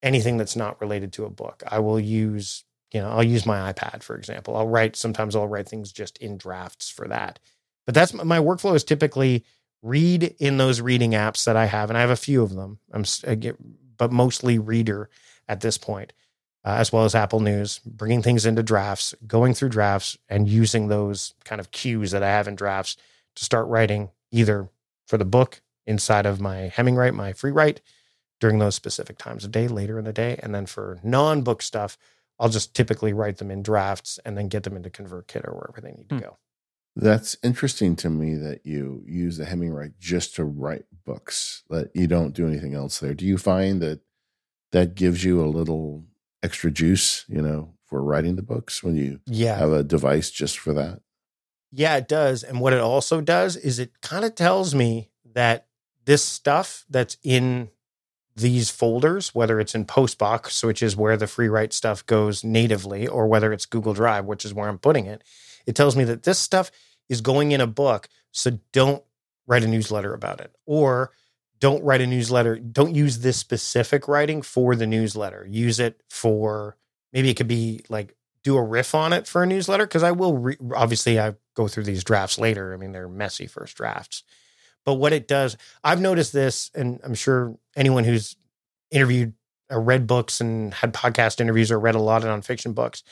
[0.02, 1.62] anything that's not related to a book.
[1.66, 4.54] I will use, you know, I'll use my iPad, for example.
[4.58, 7.38] I'll write, sometimes I'll write things just in drafts for that.
[7.86, 9.42] But that's my workflow is typically
[9.82, 12.78] read in those reading apps that I have, and I have a few of them.
[12.92, 13.04] I'm,
[13.38, 13.56] get,
[13.96, 15.08] but mostly Reader
[15.48, 16.12] at this point,
[16.64, 20.88] uh, as well as Apple News, bringing things into drafts, going through drafts, and using
[20.88, 22.96] those kind of cues that I have in drafts
[23.36, 24.68] to start writing either
[25.06, 27.78] for the book inside of my Hemingwrite, my Freewrite
[28.40, 31.96] during those specific times of day later in the day, and then for non-book stuff,
[32.38, 35.80] I'll just typically write them in drafts and then get them into ConvertKit or wherever
[35.80, 36.20] they need to hmm.
[36.22, 36.38] go.
[36.99, 42.07] That's interesting to me that you use the Hemingwrite just to write books, that you
[42.07, 43.12] don't do anything else there.
[43.12, 44.01] Do you find that
[44.72, 46.05] that gives you a little
[46.42, 49.57] extra juice, you know, for writing the books when you Yeah.
[49.59, 51.01] have a device just for that?
[51.70, 52.42] Yeah, it does.
[52.42, 55.66] And what it also does is it kind of tells me that
[56.07, 57.68] this stuff that's in
[58.34, 63.26] these folders, whether it's in Postbox, which is where the Freewrite stuff goes natively, or
[63.26, 65.22] whether it's Google Drive, which is where I'm putting it,
[65.66, 66.70] it tells me that this stuff
[67.08, 68.08] is going in a book.
[68.32, 69.02] So don't
[69.46, 70.54] write a newsletter about it.
[70.66, 71.12] Or
[71.60, 72.56] don't write a newsletter.
[72.56, 75.46] Don't use this specific writing for the newsletter.
[75.48, 76.76] Use it for
[77.12, 78.14] maybe it could be like
[78.44, 81.66] do a riff on it for a newsletter because I will re- obviously I go
[81.66, 82.72] through these drafts later.
[82.72, 84.22] I mean, they're messy first drafts.
[84.84, 88.36] But what it does, I've noticed this, and I'm sure anyone who's
[88.92, 89.34] interviewed
[89.68, 93.02] or read books and had podcast interviews or read a lot of nonfiction books,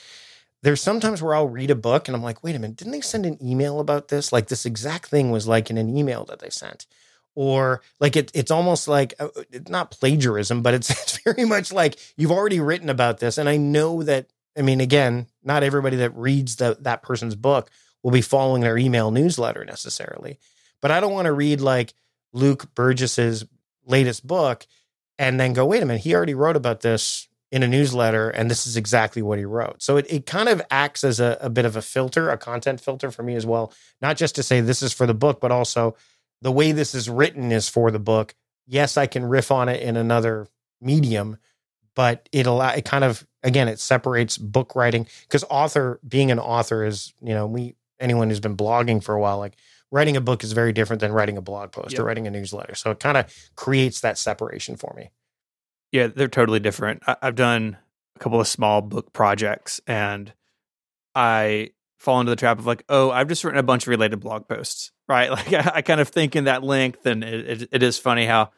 [0.64, 3.02] there's sometimes where I'll read a book and I'm like, wait a minute, didn't they
[3.02, 4.32] send an email about this?
[4.32, 6.86] Like this exact thing was like in an email that they sent.
[7.34, 11.70] Or like it, it's almost like uh, it's not plagiarism, but it's, it's very much
[11.70, 13.36] like you've already written about this.
[13.36, 17.70] And I know that, I mean, again, not everybody that reads the, that person's book
[18.02, 20.38] will be following their email newsletter necessarily.
[20.80, 21.92] But I don't want to read like
[22.32, 23.44] Luke Burgess's
[23.84, 24.66] latest book
[25.18, 28.50] and then go, wait a minute, he already wrote about this in a newsletter and
[28.50, 29.80] this is exactly what he wrote.
[29.80, 32.80] So it, it kind of acts as a, a bit of a filter, a content
[32.80, 33.72] filter for me as well.
[34.02, 35.94] Not just to say this is for the book, but also
[36.42, 38.34] the way this is written is for the book.
[38.66, 40.48] Yes, I can riff on it in another
[40.80, 41.36] medium,
[41.94, 46.40] but it allow it kind of again it separates book writing because author being an
[46.40, 49.54] author is you know we anyone who's been blogging for a while like
[49.92, 52.00] writing a book is very different than writing a blog post Yep.
[52.00, 52.74] or writing a newsletter.
[52.74, 55.10] So it kind of creates that separation for me.
[55.94, 57.02] Yeah, they're totally different.
[57.06, 57.76] I, I've done
[58.16, 60.32] a couple of small book projects and
[61.14, 64.18] I fall into the trap of like, oh, I've just written a bunch of related
[64.18, 65.30] blog posts, right?
[65.38, 68.26] Like I, I kind of think in that length, and it, it, it is funny
[68.26, 68.50] how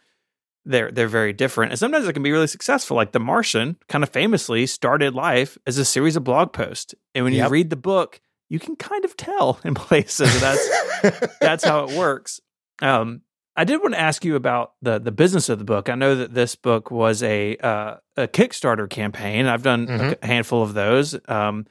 [0.64, 1.72] they're they're very different.
[1.72, 2.96] And sometimes it can be really successful.
[2.96, 7.24] Like The Martian, kind of famously started life as a series of blog posts, and
[7.24, 7.44] when Yep.
[7.44, 11.96] you read the book, you can kind of tell in places that's that's how it
[11.98, 12.40] works.
[12.80, 13.20] Um,
[13.56, 15.88] I did want to ask you about the the business of the book.
[15.88, 19.46] I know that this book was a uh, a Kickstarter campaign.
[19.46, 20.18] I've done Mhm.
[20.22, 21.16] a handful of those.
[21.28, 21.66] Um,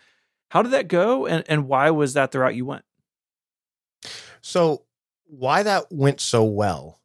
[0.49, 2.83] how did that go, and and why was that the route you went?
[4.41, 4.83] So
[5.27, 6.99] why that went so well?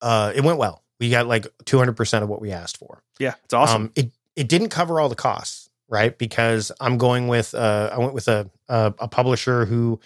[0.00, 0.82] Uh, it went well.
[0.98, 3.02] We got like 200% of what we asked for.
[3.18, 3.82] Yeah, it's awesome.
[3.82, 6.16] Um, it it didn't cover all the costs, right?
[6.16, 10.00] Because I'm going with uh, I went with a, a a publisher who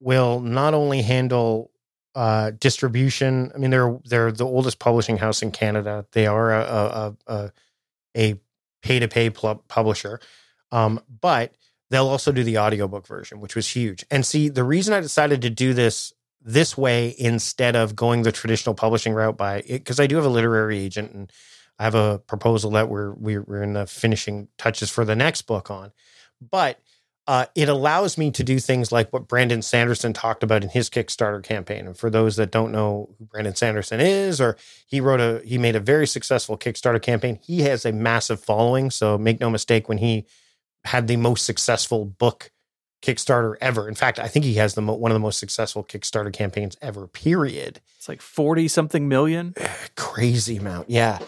[0.00, 1.70] will not only handle
[2.14, 3.50] uh, distribution.
[3.54, 6.06] I mean, they're they're the oldest publishing house in Canada.
[6.12, 7.52] They are a a
[8.16, 8.34] a,
[8.82, 10.20] pay to pay publisher,
[10.70, 11.54] um, but
[11.90, 14.04] they'll also do the audiobook version, which was huge.
[14.10, 16.12] And see, the reason I decided to do this
[16.44, 20.30] this way instead of going the traditional publishing route by because I do have a
[20.30, 21.32] literary agent and
[21.78, 25.70] I have a proposal that we're, we're in the finishing touches for the next book
[25.70, 25.92] on,
[26.40, 26.78] but
[27.26, 30.90] uh, it allows me to do things like what Brandon Sanderson talked about in his
[30.90, 31.86] Kickstarter campaign.
[31.86, 34.56] And for those that don't know who Brandon Sanderson is, or
[34.86, 37.38] he wrote a he made a very successful Kickstarter campaign.
[37.42, 40.26] He has a massive following, so make no mistake when he
[40.84, 42.50] had the most successful book
[43.00, 43.88] Kickstarter ever.
[43.88, 46.76] In fact, I think he has the mo- one of the most successful Kickstarter campaigns
[46.82, 47.06] ever.
[47.06, 49.54] Period it's like forty something million.
[49.96, 50.90] crazy amount.
[50.90, 51.20] Yeah.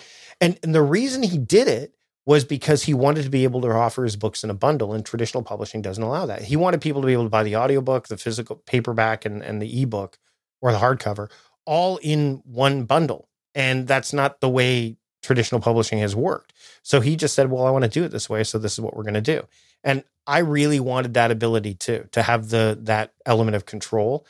[0.43, 1.95] And, and the reason he did it
[2.27, 5.07] was because he wanted to be able to offer his books in a bundle, and
[5.07, 6.43] traditional publishing doesn't allow that.
[6.43, 9.63] He wanted people to be able to buy the audiobook, the physical paperback, and, and
[9.63, 10.19] the ebook
[10.61, 11.31] or the hardcover
[11.65, 13.29] all in one bundle.
[13.55, 16.53] And that's not the way traditional publishing has worked.
[16.83, 18.45] So he just said, Well, I want to do it this way.
[18.45, 19.47] So this is what we're going to do.
[19.85, 24.27] And I really wanted that ability too, to have the that element of control.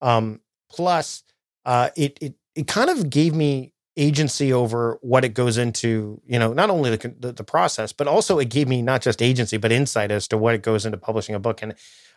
[0.00, 0.40] Um,
[0.70, 1.24] plus,
[1.64, 6.20] uh, it it it kind of gave me agency over what it goes into.
[6.26, 9.22] You know, not only the, the the process, but also it gave me not just
[9.22, 11.62] agency but insight as to what it goes into publishing a book.
[11.62, 11.74] And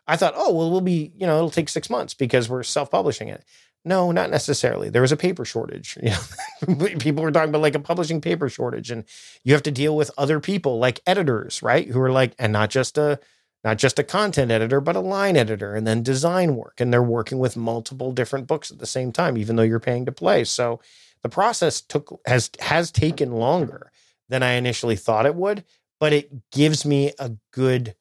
[0.08, 2.90] I thought, oh well, we'll be you know it'll take six months because we're self
[2.90, 3.44] publishing it.
[3.86, 4.90] No, not necessarily.
[4.90, 5.98] There was a paper shortage.
[6.04, 9.04] You know, people were talking about like a publishing paper shortage, and
[9.44, 11.88] you have to deal with other people like editors, right?
[11.88, 13.20] Who are like, and not just a
[13.64, 16.82] not just a content editor, but a line editor, and then design work.
[16.82, 20.06] And they're working with multiple different books at the same time, even though you're paying
[20.06, 20.44] to play.
[20.44, 20.80] So
[21.24, 23.92] the process took has has taken longer
[24.30, 25.64] than I initially thought it would,
[26.00, 27.96] but it gives me a good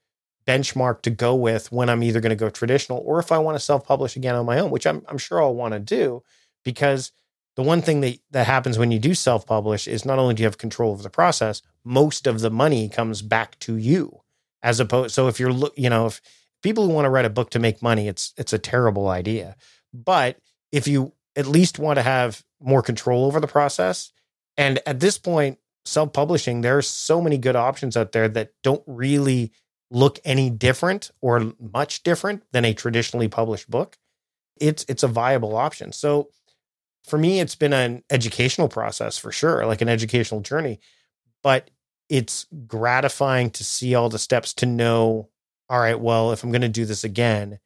[0.47, 3.55] benchmark to go with when I'm either going to go traditional or if I want
[3.57, 6.23] to self-publish again on my own, which I'm I'm sure I'll want to do
[6.65, 7.13] because
[7.55, 10.47] the one thing that that happens when you do self-publish is not only do you
[10.47, 14.21] have control of the process, most of the money comes back to you
[14.63, 16.21] as opposed so if you're you know if
[16.63, 19.57] people who want to write a book to make money, it's it's a terrible idea.
[19.93, 20.39] But
[20.71, 24.13] if you at least want to have more control over the process,
[24.57, 28.85] and at this point, self-publishing, there are so many good options out there that don't
[28.87, 29.53] really
[29.91, 33.99] look any different or much different than a traditionally published book.
[34.61, 35.93] It's it's a viable option.
[35.93, 36.31] So
[37.05, 40.81] for me, it's been an educational process for sure, like an educational journey.
[41.43, 41.71] But
[42.09, 45.29] it's gratifying to see all the steps to know,
[45.69, 47.59] all right, well, if I'm going to do this again,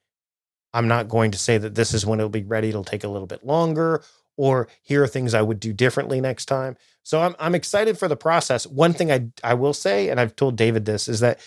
[0.72, 2.70] I'm not going to say that this is when it'll be ready.
[2.70, 4.02] It'll take a little bit longer,
[4.36, 6.76] or here are things I would do differently next time.
[7.02, 8.66] So I'm I'm excited for the process.
[8.66, 11.40] One thing I I will say, and I've told David this, is that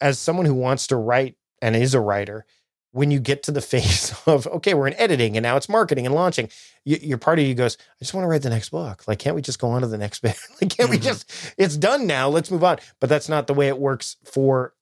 [0.00, 2.46] as someone who wants to write and is a writer,
[2.92, 6.06] when you get to the phase of okay we're in editing and now it's marketing
[6.06, 6.48] and launching
[6.84, 9.18] you, your part of you goes i just want to write the next book like
[9.18, 10.90] can't we just go on to the next bit like can't mm-hmm.
[10.92, 14.16] we just it's done now let's move on but that's not the way it works
[14.24, 14.74] for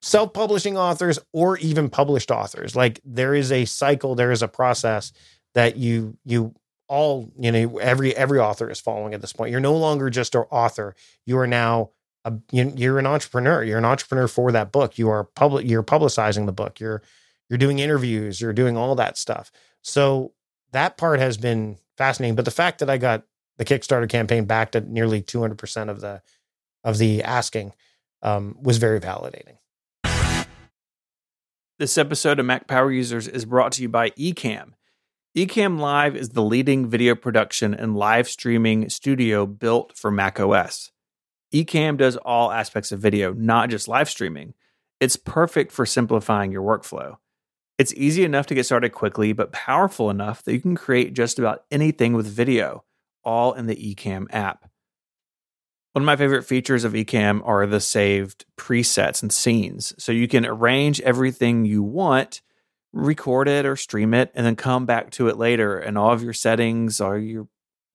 [0.00, 5.12] self-publishing authors or even published authors like there is a cycle there is a process
[5.58, 6.54] that you you
[6.88, 10.34] all you know every every author is following at this point you're no longer just
[10.34, 10.94] an author
[11.26, 11.90] you are now
[12.24, 16.46] a, you're an entrepreneur you're an entrepreneur for that book you are public you're publicizing
[16.46, 17.02] the book you're
[17.48, 19.50] you're doing interviews, you're doing all that stuff.
[19.82, 20.32] So
[20.72, 22.36] that part has been fascinating.
[22.36, 23.24] But the fact that I got
[23.56, 26.22] the Kickstarter campaign backed at nearly 200% of the
[26.84, 27.74] of the asking
[28.22, 29.56] um, was very validating.
[31.78, 34.72] This episode of Mac Power Users is brought to you by Ecamm.
[35.36, 40.90] Ecamm Live is the leading video production and live streaming studio built for Mac OS.
[41.52, 44.54] Ecamm does all aspects of video, not just live streaming.
[45.00, 47.18] It's perfect for simplifying your workflow.
[47.76, 51.38] It's easy enough to get started quickly, but powerful enough that you can create just
[51.38, 52.84] about anything with video,
[53.22, 54.70] all in the Ecamm app.
[55.92, 59.92] One of my favorite features of Ecamm are the saved presets and scenes.
[60.02, 62.40] So you can arrange everything you want,
[62.92, 65.78] record it or stream it, and then come back to it later.
[65.78, 67.48] And all of your settings, all your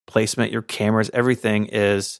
[0.07, 2.19] placement, your cameras, everything is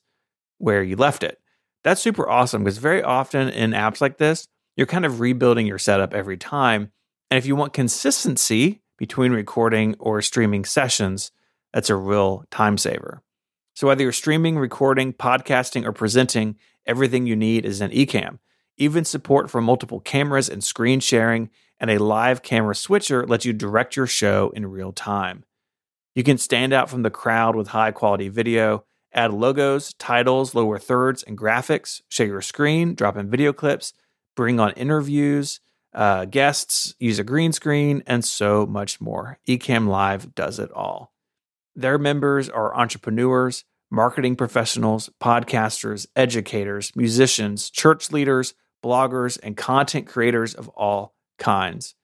[0.57, 1.39] where you left it.
[1.83, 5.77] That's super awesome because very often in apps like this, you're kind of rebuilding your
[5.77, 6.91] setup every time
[7.33, 11.31] and if you want consistency between recording or streaming sessions,
[11.73, 13.23] that's a real time saver.
[13.73, 18.37] So whether you're streaming, recording, podcasting, or presenting, everything you need is in Ecamm.
[18.77, 21.49] Even support for multiple cameras and screen sharing
[21.83, 25.43] and a live camera switcher lets you direct your show in real time.
[26.15, 30.79] You can stand out from the crowd with high quality video, add logos, titles, lower
[30.79, 33.91] thirds, and graphics, share your screen, drop in video clips,
[34.33, 35.59] bring on interviews,
[35.93, 39.37] uh, guests, use a green screen, and so much more.
[39.45, 41.11] Ecamm Live does it all.
[41.75, 50.53] Their members are entrepreneurs, marketing professionals, podcasters, educators, musicians, church leaders, bloggers, and content creators
[50.53, 51.13] of all
[51.43, 51.95] kinds.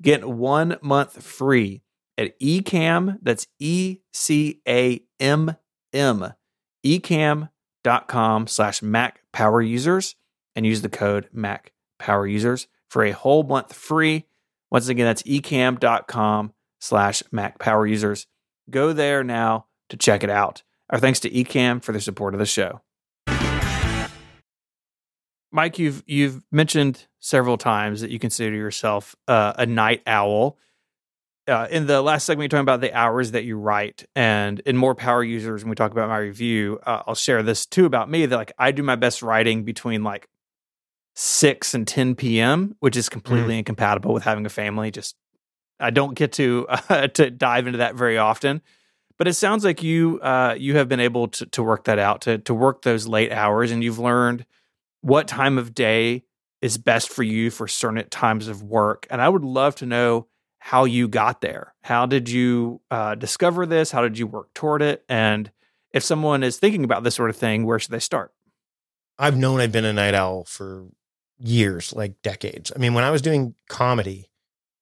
[0.00, 1.82] Get one month free
[2.16, 5.56] at ecamm, that's E C A M
[5.92, 6.32] M,
[6.86, 10.14] ecamm.com slash Mac Power Users,
[10.54, 14.26] and use the code Mac Power Users for a whole month free.
[14.70, 18.26] Once again, that's ecamm.com slash Mac Power Users.
[18.70, 20.62] Go there now to check it out.
[20.90, 22.82] Our thanks to Ecamm for the support of the show.
[25.50, 30.58] Mike, you've you've mentioned several times that you consider yourself uh, a night owl.
[31.46, 34.76] Uh, in the last segment, you're talking about the hours that you write, and in
[34.76, 38.10] more power users, when we talk about my review, uh, I'll share this too about
[38.10, 38.26] me.
[38.26, 40.28] That like I do my best writing between like
[41.14, 43.58] 6 and 10 p.m., which is completely mm.
[43.58, 44.90] incompatible with having a family.
[44.90, 45.16] Just
[45.80, 48.60] I don't get to uh, to dive into that very often.
[49.16, 52.20] But it sounds like you uh, you have been able to to work that out
[52.22, 54.44] to to work those late hours, and you've learned
[55.00, 56.24] what time of day
[56.60, 59.06] is best for you for certain times of work.
[59.10, 60.26] And I would love to know
[60.58, 61.74] how you got there.
[61.82, 63.90] How did you uh, discover this?
[63.90, 65.04] How did you work toward it?
[65.08, 65.50] And
[65.92, 68.32] if someone is thinking about this sort of thing, where should they start?
[69.18, 70.86] I've known I've been a night owl for
[71.38, 72.72] years, like decades.
[72.74, 74.30] I mean, when I was doing comedy,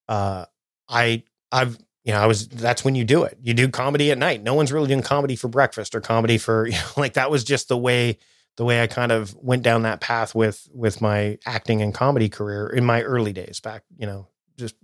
[0.08, 0.46] uh,
[0.88, 1.22] I
[1.52, 3.38] I've you know I was that's when you do it.
[3.40, 4.42] You do comedy at night.
[4.42, 7.44] No one's really doing comedy for breakfast or comedy for you know like that was
[7.44, 8.18] just the way
[8.56, 12.28] the way I kind of went down that path with with my acting and comedy
[12.28, 13.82] career in my early days back.
[13.98, 14.74] You know, just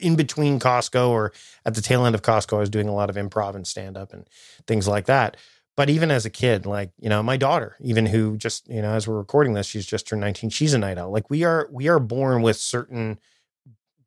[0.00, 1.32] in between Costco or
[1.64, 3.96] at the tail end of Costco, I was doing a lot of improv and stand
[3.96, 4.28] up and
[4.66, 5.36] things like that
[5.80, 8.92] but even as a kid, like, you know, my daughter, even who just, you know,
[8.92, 11.10] as we're recording this, she's just turned 19, she's a night owl.
[11.10, 13.18] Like we are, we are born with certain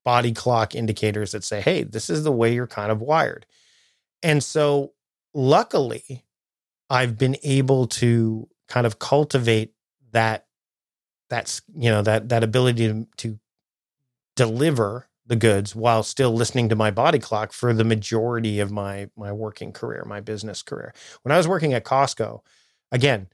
[0.05, 3.47] body clock indicators that say, hey, this is the way you're kind of wired.
[4.21, 4.93] And so
[5.33, 6.23] luckily,
[6.91, 9.71] I've been able to kind of cultivate
[10.13, 10.47] that
[11.29, 13.39] that's you know that that ability to, to
[14.35, 19.07] deliver the goods while still listening to my body clock for the majority of my
[19.15, 20.91] my working career, my business career.
[21.21, 22.39] When I was working at Costco,
[22.91, 23.27] again,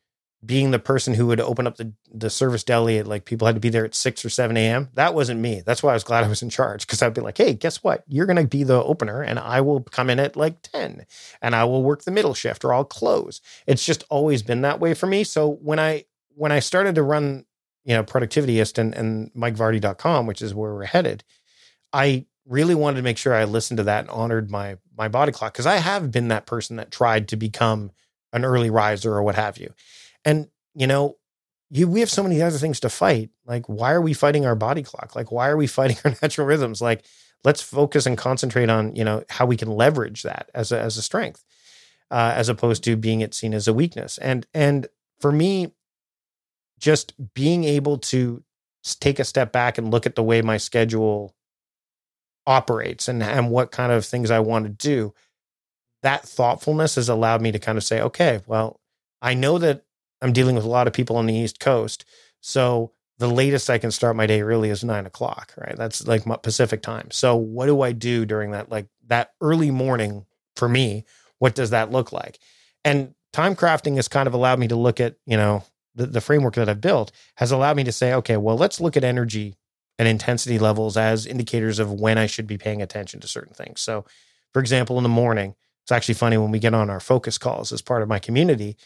[0.46, 3.56] being the person who would open up the, the service deli at like people had
[3.56, 4.90] to be there at 6 or 7 a.m.
[4.94, 5.62] That wasn't me.
[5.66, 7.84] That's why I was glad I was in charge because I'd be like, hey, guess
[7.84, 8.06] what?
[8.08, 11.06] You're going to be the opener and I will come in at like 10
[11.42, 13.42] and I will work the middle shift or I'll close.
[13.68, 15.26] It's just always been that way for me.
[15.26, 16.06] So when I
[16.36, 17.46] when I started to run,
[17.84, 21.26] you know, Productivityist and, and MikeVardy.com, which is where we're headed,
[21.92, 25.34] I really wanted to make sure I listened to that and honored my my body
[25.34, 27.92] clock because I have been that person that tried to become
[28.32, 29.74] an early riser or what have you.
[30.26, 31.18] And, you know,
[31.70, 33.30] you we have so many other things to fight.
[33.46, 35.16] Like, why are we fighting our body clock?
[35.16, 36.82] Like, why are we fighting our natural rhythms?
[36.82, 37.06] Like,
[37.44, 40.98] let's focus and concentrate on, you know, how we can leverage that as a as
[40.98, 41.44] a strength,
[42.12, 44.18] uh, as opposed to being it seen as a weakness.
[44.18, 44.88] And and
[45.20, 45.74] for me,
[46.80, 48.44] just being able to
[49.00, 51.36] take a step back and look at the way my schedule
[52.48, 55.14] operates and, and what kind of things I want to do,
[56.02, 58.80] that thoughtfulness has allowed me to kind of say, okay, well,
[59.22, 59.84] I know that
[60.22, 62.06] I'm dealing with a lot of people on the East Coast.
[62.42, 65.76] So the latest I can start my day really is nine o'clock, right?
[65.76, 67.12] That's like my Pacific time.
[67.12, 70.26] So what do I do during that, like that early morning
[70.56, 71.06] for me?
[71.40, 72.40] What does that look like?
[72.86, 75.64] And time crafting has kind of allowed me to look at, you know,
[75.96, 78.96] the, the framework that I've built has allowed me to say, okay, well, let's look
[78.96, 79.56] at energy
[79.98, 83.82] and intensity levels as indicators of when I should be paying attention to certain things.
[83.82, 84.06] So,
[84.54, 87.74] for example, in the morning, it's actually funny when we get on our focus calls
[87.74, 88.78] as part of my community,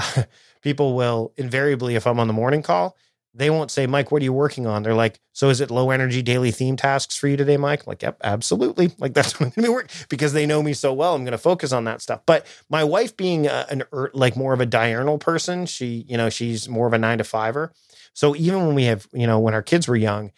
[0.62, 2.96] people will invariably, if I'm on the morning call,
[3.32, 4.82] they won't say, Mike, what are you working on?
[4.82, 7.80] They're like, so is it low energy daily theme tasks for you today, Mike?
[7.80, 8.90] I'm like, yep, absolutely.
[8.98, 11.14] Like that's what I'm going to be working because they know me so well.
[11.14, 12.22] I'm going to focus on that stuff.
[12.26, 16.28] But my wife being a, an like more of a diurnal person, she, you know,
[16.28, 17.72] she's more of a nine to fiver.
[18.12, 20.32] So even when we have, you know, when our kids were young,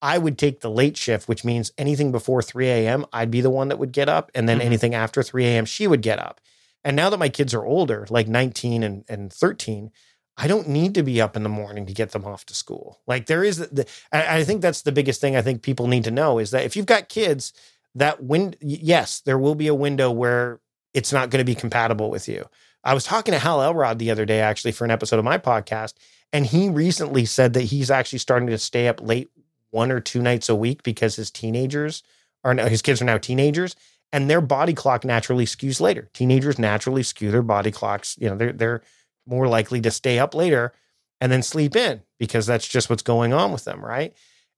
[0.00, 3.50] I would take the late shift, which means anything before 3 a.m., I'd be the
[3.50, 4.30] one that would get up.
[4.34, 4.66] And then mm-hmm.
[4.66, 6.40] anything after 3 a.m., she would get up.
[6.86, 9.90] And now that my kids are older, like 19 and, and 13,
[10.36, 13.00] I don't need to be up in the morning to get them off to school.
[13.08, 16.12] Like there is the, I think that's the biggest thing I think people need to
[16.12, 17.52] know is that if you've got kids,
[17.96, 20.60] that when yes, there will be a window where
[20.94, 22.46] it's not going to be compatible with you.
[22.84, 25.38] I was talking to Hal Elrod the other day, actually, for an episode of my
[25.38, 25.94] podcast,
[26.32, 29.28] and he recently said that he's actually starting to stay up late
[29.70, 32.04] one or two nights a week because his teenagers
[32.44, 33.74] are his kids are now teenagers
[34.12, 36.10] and their body clock naturally skews later.
[36.12, 38.16] Teenagers naturally skew their body clocks.
[38.20, 38.82] You know, they're they're
[39.26, 40.72] more likely to stay up later
[41.20, 44.14] and then sleep in because that's just what's going on with them, right?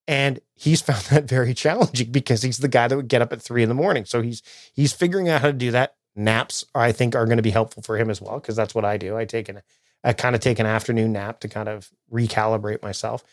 [0.07, 3.43] And he's found that very challenging because he's the guy that would get up at
[3.43, 4.05] three in the morning.
[4.05, 4.43] So he's
[4.75, 5.95] he's figuring out how to do that.
[6.17, 8.85] Naps, I think, are going to be helpful for him as well because that's what
[8.85, 9.17] I do.
[9.17, 9.63] I take an
[10.05, 13.25] I kind of take an afternoon nap to kind of recalibrate myself.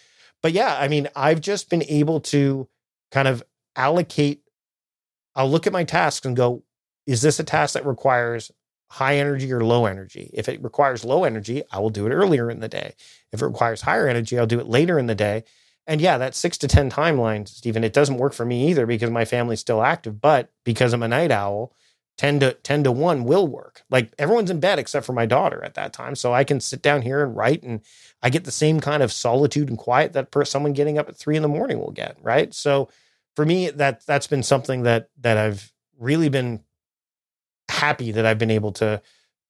[0.41, 2.67] But yeah, I mean, I've just been able to
[3.11, 3.43] kind of
[3.75, 4.41] allocate.
[5.35, 6.63] I'll look at my tasks and go,
[7.05, 8.51] is this a task that requires
[8.91, 10.29] high energy or low energy.
[10.33, 12.93] If it requires low energy, I will do it earlier in the day.
[13.31, 15.43] If it requires higher energy, I'll do it later in the day.
[15.87, 19.09] And yeah, that six to 10 timeline, Stephen, it doesn't work for me either because
[19.11, 20.21] my family's still active.
[20.21, 21.73] But because I'm a night owl,
[22.17, 23.83] 10 to 10 to 1 will work.
[23.89, 26.15] Like everyone's in bed except for my daughter at that time.
[26.15, 27.81] So I can sit down here and write and
[28.23, 31.35] I get the same kind of solitude and quiet that someone getting up at three
[31.35, 32.17] in the morning will get.
[32.21, 32.53] Right.
[32.53, 32.89] So
[33.35, 36.61] for me, that that's been something that that I've really been
[37.69, 39.01] happy that I've been able to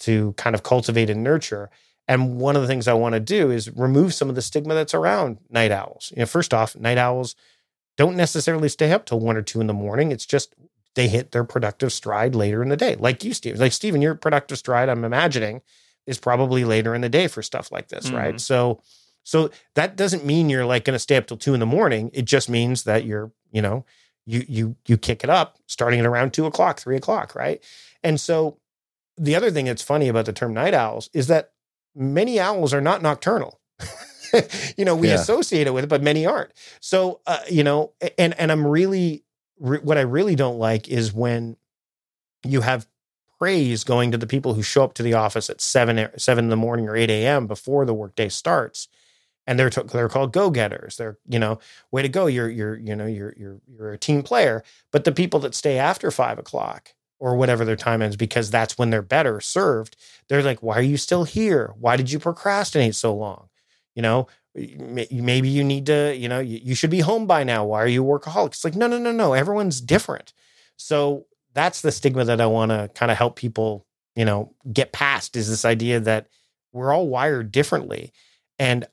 [0.02, 1.70] to kind of cultivate and nurture.
[2.07, 4.74] And one of the things I want to do is remove some of the stigma
[4.76, 6.12] that's around night owls.
[6.16, 7.36] You know, first off, night owls
[7.98, 10.12] don't necessarily stay up till one or two in the morning.
[10.12, 10.53] It's just
[10.95, 12.95] they hit their productive stride later in the day.
[12.95, 13.60] Like you, Steve.
[13.60, 15.62] Like Stephen, your productive stride, I'm imagining,
[16.06, 18.16] is probably later in the day for stuff like this, mm-hmm.
[18.16, 18.41] right?
[18.41, 18.82] So
[19.26, 22.12] so that doesn't mean you're like going to stay up till two in the morning.
[22.14, 23.86] It just means that you're, you know,
[24.26, 27.64] you you you kick it up starting at around two o'clock, three o'clock, right?
[28.03, 28.57] And so
[29.18, 31.52] the other thing that's funny about the term night owls is that
[31.95, 33.61] many owls are not nocturnal.
[34.77, 35.14] you know, we yeah.
[35.14, 36.52] associate it with it, but many aren't.
[36.82, 39.23] So, uh, you know, and and I'm really
[39.57, 41.56] re- what I really don't like is when
[42.44, 42.88] you have
[43.40, 46.49] praise going to the people who show up to the office at seven seven in
[46.49, 47.48] the morning or eight a.m.
[47.48, 48.90] before the workday starts,
[49.48, 50.98] and they're t- they're called go getters.
[50.98, 51.60] They're you know
[51.92, 52.28] way to go.
[52.28, 54.64] You're you're you know you're you're you're a team player.
[54.92, 58.78] But the people that stay after five o'clock or whatever their time ends because that's
[58.78, 59.96] when they're better served.
[60.28, 61.74] They're like, why are you still here?
[61.80, 63.50] Why did you procrastinate so long?
[63.96, 67.66] You know, maybe you need to, you know, you should be home by now.
[67.66, 68.48] Why are you workaholic?
[68.48, 69.34] It's like, no, no, no, no.
[69.34, 70.34] Everyone's different.
[70.78, 73.86] So that's the stigma that I want to kind of help people,
[74.16, 76.28] you know, get past is this idea that
[76.74, 78.12] we're all wired differently.
[78.60, 78.86] And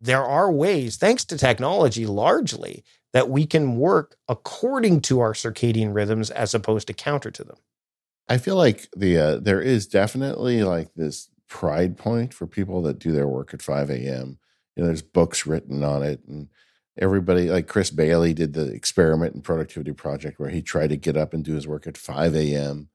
[0.00, 5.94] there are ways, thanks to technology largely, that we can work according to our circadian
[5.94, 7.56] rhythms as opposed to counter to them.
[8.28, 13.00] I feel like the uh, there is definitely like this pride point for people that
[13.00, 14.38] do their work at 5 a.m.
[14.76, 16.48] You know, there's books written on it, and
[16.96, 21.16] everybody like Chris Bailey did the experiment and productivity project where he tried to get
[21.16, 22.88] up and do his work at 5 a.m.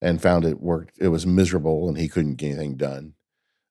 [0.00, 0.96] and found it worked.
[1.00, 3.14] It was miserable, and he couldn't get anything done.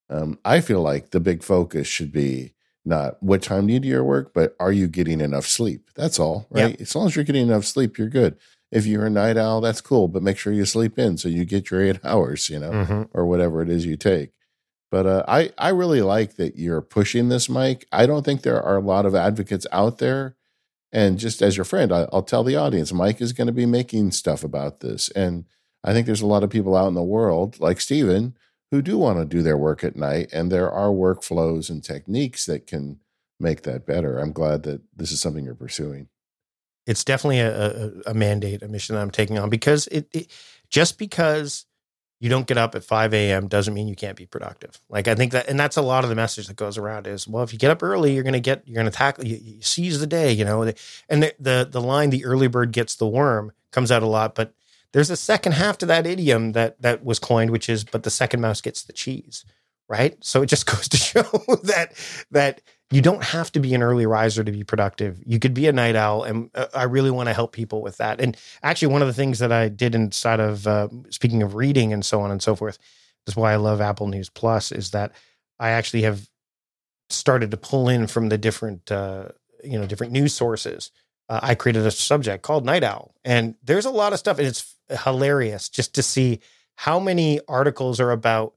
[0.10, 2.55] Um, I feel like the big focus should be
[2.86, 5.90] not what time do you do your work, but are you getting enough sleep?
[5.96, 6.72] That's all, right?
[6.72, 6.82] Yep.
[6.82, 8.38] As long as you're getting enough sleep, you're good.
[8.72, 11.46] If you're a night owl, that's cool, but make sure you sleep in so you
[11.46, 13.04] get your eight hours, you know, mm-hmm.
[13.14, 14.32] or whatever it is you take.
[14.92, 17.88] But uh, I I really like that you're pushing this, Mike.
[17.92, 20.36] I don't think there are a lot of advocates out there.
[20.92, 23.66] And just as your friend, I, I'll tell the audience, Mike is going to be
[23.66, 25.10] making stuff about this.
[25.10, 25.46] And
[25.84, 28.38] I think there's a lot of people out in the world, like Stephen,
[28.72, 30.30] who do want to do their work at night.
[30.34, 33.00] And there are workflows and techniques that can
[33.40, 34.18] make that better.
[34.18, 36.08] I'm glad that this is something you're pursuing.
[36.88, 40.32] It's definitely a, a, a mandate, a mission that I'm taking on because it, it
[40.70, 41.66] just because
[42.20, 43.48] you don't get up at 5 a.m.
[43.48, 44.80] doesn't mean you can't be productive.
[44.90, 47.28] Like I think that, and that's a lot of the message that goes around is,
[47.28, 49.38] well, if you get up early, you're going to get, you're going to tackle, you,
[49.42, 50.62] you, seize the day, you know,
[51.10, 54.36] and the, the, the line, the early bird gets the worm comes out a lot,
[54.36, 54.54] but
[54.96, 58.10] there's a second half to that idiom that, that was coined, which is, but the
[58.10, 59.44] second mouse gets the cheese.
[59.90, 60.16] Right.
[60.24, 61.22] So it just goes to show
[61.64, 61.92] that,
[62.32, 62.62] that
[62.92, 65.22] you don't have to be an early riser to be productive.
[65.26, 67.98] You could be a night owl, and uh, I really want to help people with
[67.98, 68.22] that.
[68.22, 71.92] And actually, one of the things that I did inside of uh, speaking of reading
[71.92, 72.78] and so on and so forth,
[73.28, 75.12] is why I love Apple News Plus, is that
[75.60, 76.30] I actually have
[77.10, 79.30] started to pull in from the different uh,
[79.64, 80.92] you know different news sources.
[81.28, 84.48] Uh, I created a subject called Night Owl, and there's a lot of stuff, and
[84.48, 86.40] it's hilarious just to see
[86.76, 88.54] how many articles are about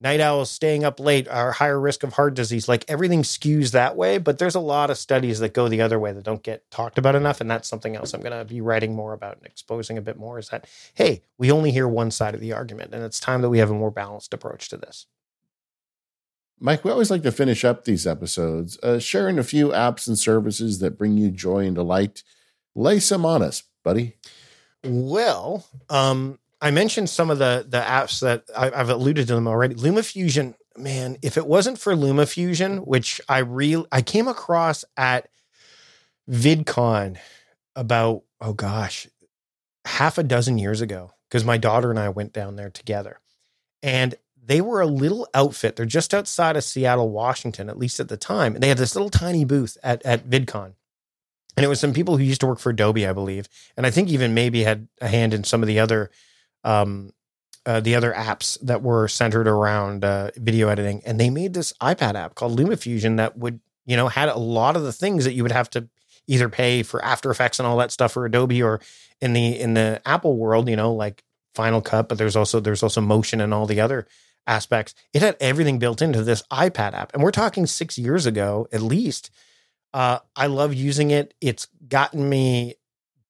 [0.00, 2.68] night owls staying up late are higher risk of heart disease.
[2.68, 5.98] Like everything skews that way but there's a lot of studies that go the other
[5.98, 8.60] way that don't get talked about enough and that's something else i'm going to be
[8.60, 12.10] writing more about and exposing a bit more is that hey we only hear one
[12.10, 14.76] side of the argument and it's time that we have a more balanced approach to
[14.76, 15.06] this.
[16.58, 20.18] Mike we always like to finish up these episodes uh, sharing a few apps and
[20.18, 22.22] services that bring you joy and delight.
[22.74, 24.16] Lay some on us buddy
[24.88, 29.46] well um I mentioned some of the the apps that I, have alluded to them
[29.46, 29.74] already.
[29.74, 35.28] LumaFusion, man, if it wasn't for LumaFusion, which I real I came across at
[36.30, 37.18] VidCon
[37.74, 39.06] about oh gosh,
[39.84, 43.20] half a dozen years ago because my daughter and I went down there together,
[43.82, 45.76] and they were a little outfit.
[45.76, 48.94] They're just outside of Seattle, Washington, at least at the time, and they had this
[48.94, 50.72] little tiny booth at at VidCon.
[51.56, 53.90] And it was some people who used to work for Adobe, I believe, and I
[53.90, 56.10] think even maybe had a hand in some of the other
[56.64, 57.12] um,
[57.64, 61.72] uh, the other apps that were centered around uh, video editing, and they made this
[61.80, 65.32] iPad app called LumaFusion that would, you know, had a lot of the things that
[65.32, 65.88] you would have to
[66.28, 68.80] either pay for After Effects and all that stuff for Adobe, or
[69.20, 71.24] in the in the Apple world, you know, like
[71.54, 72.08] Final Cut.
[72.08, 74.06] But there's also there's also Motion and all the other
[74.46, 74.94] aspects.
[75.12, 78.82] It had everything built into this iPad app, and we're talking six years ago at
[78.82, 79.30] least.
[79.96, 81.32] Uh, I love using it.
[81.40, 82.74] It's gotten me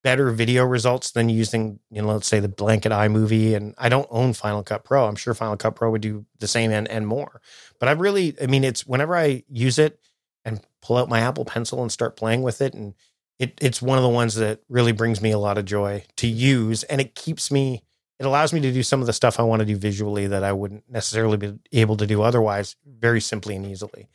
[0.02, 3.54] better video results than using, you know, let's say the blanket iMovie.
[3.54, 5.06] And I don't own Final Cut Pro.
[5.06, 7.40] I'm sure Final Cut Pro would do the same and, and more.
[7.78, 10.00] But I really, I mean, it's whenever I use it
[10.44, 12.94] and pull out my Apple Pencil and start playing with it, and
[13.38, 16.26] it, it's one of the ones that really brings me a lot of joy to
[16.26, 16.82] use.
[16.82, 17.84] And it keeps me,
[18.18, 20.42] it allows me to do some of the stuff I want to do visually that
[20.42, 24.08] I wouldn't necessarily be able to do otherwise very simply and easily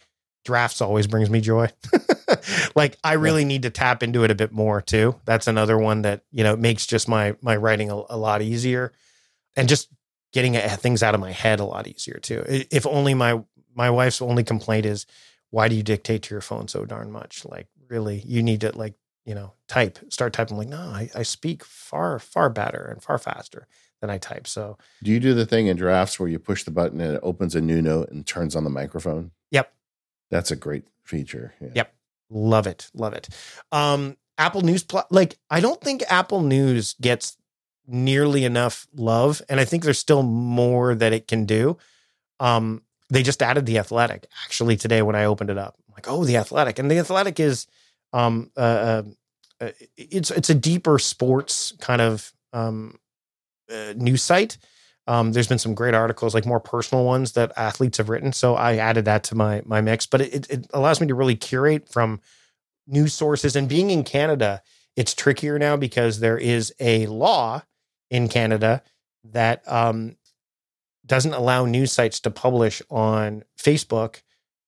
[0.43, 1.69] drafts always brings me joy.
[2.75, 5.15] like I really need to tap into it a bit more too.
[5.25, 8.91] That's another one that, you know, makes just my my writing a, a lot easier
[9.55, 9.89] and just
[10.33, 12.43] getting uh, things out of my head a lot easier too.
[12.47, 13.41] If only my
[13.75, 15.05] my wife's only complaint is
[15.49, 17.45] why do you dictate to your phone so darn much?
[17.45, 18.95] Like really, you need to like,
[19.25, 23.17] you know, type, start typing like, no, I, I speak far, far better and far
[23.17, 23.67] faster
[23.99, 24.47] than I type.
[24.47, 27.19] So do you do the thing in drafts where you push the button and it
[27.21, 29.31] opens a new note and turns on the microphone?
[29.51, 29.71] Yep.
[30.31, 31.53] That's a great feature.
[31.61, 31.69] Yeah.
[31.75, 31.93] Yep.
[32.31, 32.89] Love it.
[32.95, 33.29] Love it.
[33.71, 37.37] Um, Apple News, like, I don't think Apple News gets
[37.85, 39.41] nearly enough love.
[39.49, 41.77] And I think there's still more that it can do.
[42.39, 45.75] Um, they just added the athletic actually today when I opened it up.
[45.87, 46.79] I'm like, oh, the athletic.
[46.79, 47.67] And the athletic is,
[48.13, 49.03] um, uh,
[49.59, 52.97] uh it's, it's a deeper sports kind of, um,
[53.71, 54.57] uh, news site.
[55.07, 58.33] Um, there's been some great articles, like more personal ones that athletes have written.
[58.33, 60.05] So I added that to my my mix.
[60.05, 62.21] But it, it allows me to really curate from
[62.87, 63.55] news sources.
[63.55, 64.61] And being in Canada,
[64.95, 67.63] it's trickier now because there is a law
[68.09, 68.83] in Canada
[69.23, 70.17] that um,
[71.05, 74.21] doesn't allow news sites to publish on Facebook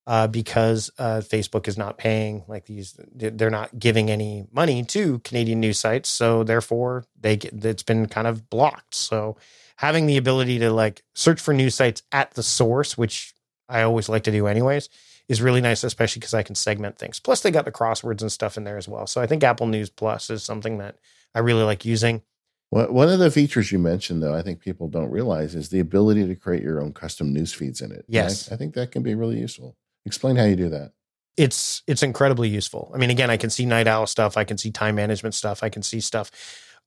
[0.05, 2.99] uh, because uh, Facebook is not paying like these.
[3.13, 8.07] They're not giving any money to Canadian news sites, so therefore they get it's been
[8.07, 8.95] kind of blocked.
[8.95, 9.37] So
[9.77, 13.33] having the ability to like search for news sites at the source, which
[13.69, 14.89] I always like to do anyways,
[15.27, 17.19] is really nice, especially because I can segment things.
[17.19, 19.07] Plus, they got the crosswords and stuff in there as well.
[19.07, 20.97] So I think Apple News Plus is something that
[21.33, 22.21] I really like using.
[22.69, 26.25] One of the features you mentioned, though, I think people don't realize is the ability
[26.25, 28.03] to create your own custom news feeds in it.
[28.07, 29.77] Yes, I, I think that can be really useful.
[30.07, 30.93] Explain how you do that.
[31.37, 32.91] It's it's incredibly useful.
[32.93, 35.61] I mean, again, I can see night owl stuff, I can see time management stuff,
[35.61, 36.31] I can see stuff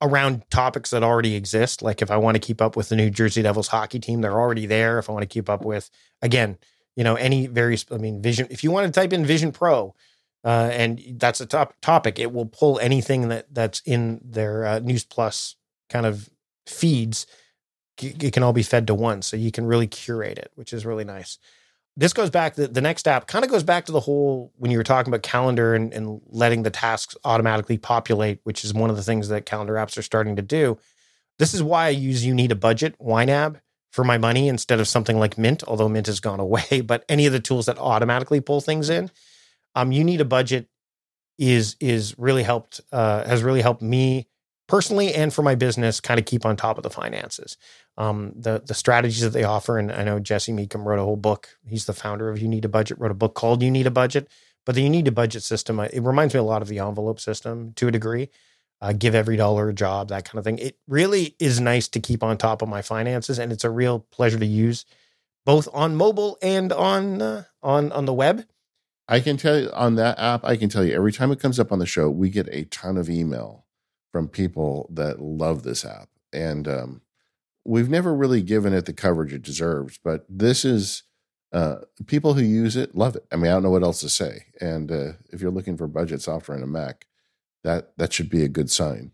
[0.02, 1.82] around topics that already exist.
[1.82, 4.39] Like if I want to keep up with the New Jersey Devils hockey team, they're
[4.39, 4.98] already there.
[4.98, 5.90] If I want to keep up with,
[6.23, 6.59] again,
[6.97, 9.94] you know, any various, I mean, Vision, if you want to type in Vision Pro,
[10.44, 14.78] uh, and that's a top topic, it will pull anything that that's in their uh,
[14.78, 15.56] News Plus
[15.90, 16.31] kind of
[16.66, 17.27] feeds.
[18.01, 20.86] It can all be fed to one, so you can really curate it, which is
[20.86, 21.39] really nice.
[21.97, 22.56] This goes back.
[22.56, 25.10] The, the next app kind of goes back to the whole when you were talking
[25.10, 29.28] about calendar and, and letting the tasks automatically populate, which is one of the things
[29.28, 30.78] that calendar apps are starting to do.
[31.39, 33.60] This is why I use You Need a Budget YNAB
[33.93, 36.82] for my money instead of something like Mint, although Mint has gone away.
[36.82, 39.10] But any of the tools that automatically pull things in,
[39.74, 40.68] um, you need a budget
[41.39, 44.27] is is really helped uh, has really helped me
[44.66, 47.56] personally and for my business kind of keep on top of the finances.
[47.98, 51.16] Um, the the strategies that they offer, and I know Jesse Mecham wrote a whole
[51.16, 51.48] book.
[51.66, 52.98] He's the founder of You Need a Budget.
[52.98, 54.28] Wrote a book called You Need a Budget.
[54.64, 57.20] But the You Need a Budget system, it reminds me a lot of the envelope
[57.20, 58.31] system to a degree
[58.81, 60.59] uh, give every dollar a job, that kind of thing.
[60.59, 64.01] It really is nice to keep on top of my finances, and it's a real
[64.10, 64.85] pleasure to use,
[65.44, 68.47] both on mobile and on uh, on on the web.
[69.09, 70.44] I can tell you on that app.
[70.44, 72.64] I can tell you every time it comes up on the show, we get a
[72.64, 73.64] ton of email
[74.12, 77.01] from people that love this app, and um,
[77.67, 79.99] we've never really given it the coverage it deserves.
[80.03, 81.03] But this is
[81.53, 81.77] uh,
[82.07, 83.27] people who use it love it.
[83.33, 84.47] I mean, I don't know what else to say.
[84.61, 87.07] And uh, if you're looking for budget software in a Mac,
[87.65, 89.13] that that should be a good sign.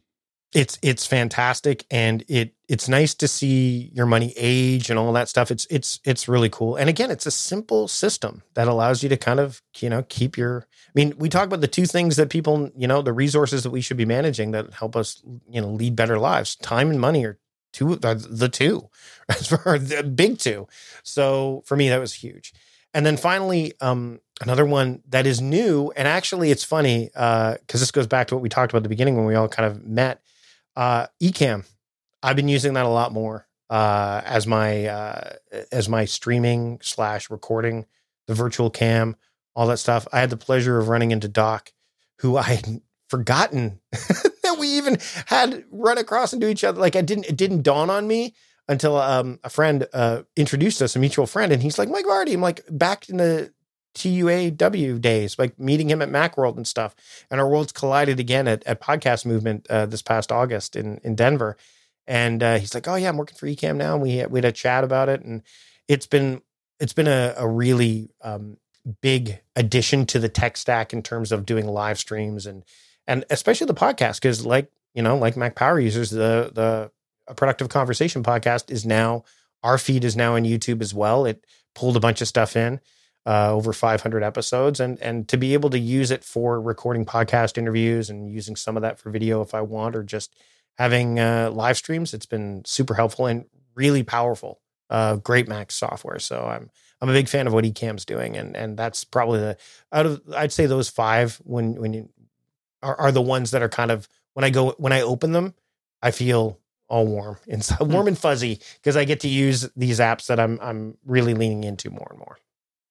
[0.54, 5.30] It's it's fantastic and it it's nice to see your money age and all that
[5.30, 5.50] stuff.
[5.50, 6.76] It's it's it's really cool.
[6.76, 10.36] And again, it's a simple system that allows you to kind of, you know, keep
[10.36, 13.62] your I mean, we talk about the two things that people, you know, the resources
[13.62, 16.54] that we should be managing that help us, you know, lead better lives.
[16.56, 17.38] Time and money are
[17.72, 18.88] two the two
[19.28, 20.68] as far the big two.
[21.02, 22.52] So for me that was huge.
[22.94, 27.78] And then finally, um, another one that is new, and actually it's funny because uh,
[27.78, 29.66] this goes back to what we talked about at the beginning when we all kind
[29.70, 30.22] of met.
[30.76, 31.64] Uh, Ecamm,
[32.22, 35.32] I've been using that a lot more uh, as my uh,
[35.70, 37.86] as my streaming slash recording,
[38.26, 39.16] the virtual cam,
[39.56, 40.06] all that stuff.
[40.12, 41.72] I had the pleasure of running into Doc,
[42.18, 42.60] who I
[43.12, 46.80] forgotten that we even had run across into each other.
[46.80, 48.34] Like I didn't, it didn't dawn on me
[48.68, 52.32] until um, a friend uh, introduced us, a mutual friend, and he's like, Mike Vardy.
[52.32, 53.52] I'm like, back in the
[53.94, 56.96] TUAW days, like meeting him at Macworld and stuff.
[57.30, 61.14] And our worlds collided again at, at Podcast Movement uh, this past August in, in
[61.14, 61.58] Denver.
[62.06, 64.38] And uh, he's like, "Oh yeah, I'm working for Ecamm now." And we had, we
[64.38, 65.42] had a chat about it, and
[65.86, 66.40] it's been
[66.80, 68.56] it's been a, a really um,
[69.02, 72.64] big addition to the tech stack in terms of doing live streams and
[73.06, 76.90] and especially the podcast because like you know like Mac Power users, the the
[77.28, 79.24] a productive conversation podcast is now
[79.62, 81.24] our feed is now on YouTube as well.
[81.24, 82.80] It pulled a bunch of stuff in,
[83.24, 87.58] uh, over 500 episodes, and and to be able to use it for recording podcast
[87.58, 90.34] interviews and using some of that for video if I want, or just
[90.78, 94.60] having uh, live streams, it's been super helpful and really powerful.
[94.90, 96.18] Uh, great Mac software.
[96.18, 96.70] So I'm
[97.00, 99.56] I'm a big fan of what Ecamm's doing, and and that's probably the
[99.92, 102.08] out of I'd say those five when when you
[102.82, 105.54] are, are the ones that are kind of when I go when I open them,
[106.02, 107.92] I feel all warm inside, hmm.
[107.92, 111.64] warm and fuzzy because I get to use these apps that I'm I'm really leaning
[111.64, 112.38] into more and more.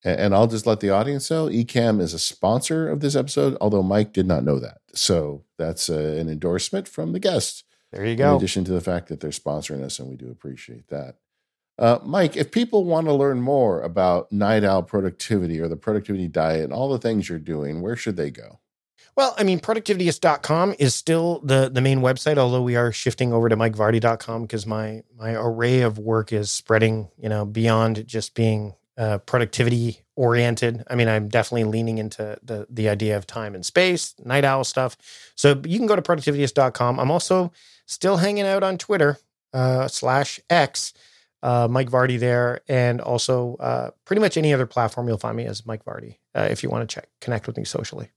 [0.03, 3.84] And I'll just let the audience know Ecamm is a sponsor of this episode, although
[3.84, 4.80] Mike did not know that.
[4.95, 7.65] So that's uh, an endorsement from the guest.
[7.91, 8.31] There you go.
[8.31, 11.18] In addition to the fact that they're sponsoring us, and we do appreciate that.
[11.77, 16.27] Uh, Mike, if people want to learn more about night owl productivity or the productivity
[16.27, 18.59] diet and all the things you're doing, where should they go?
[19.16, 23.50] Well, I mean, productivityist.com is still the, the main website, although we are shifting over
[23.50, 28.74] to mikevardy.com because my, my array of work is spreading, you know, beyond just being
[28.98, 30.84] uh, productivity oriented.
[30.90, 34.64] I mean, I'm definitely leaning into the, the idea of time and space, night owl
[34.64, 34.96] stuff.
[35.36, 37.00] So you can go to productivityist.com.
[37.00, 37.52] I'm also
[37.86, 39.18] still hanging out on Twitter
[39.54, 40.94] uh, slash X,
[41.44, 45.46] uh, Mike Vardy there, and also uh, pretty much any other platform you'll find me
[45.46, 48.10] as Mike Vardy uh, if you want to check connect with me socially.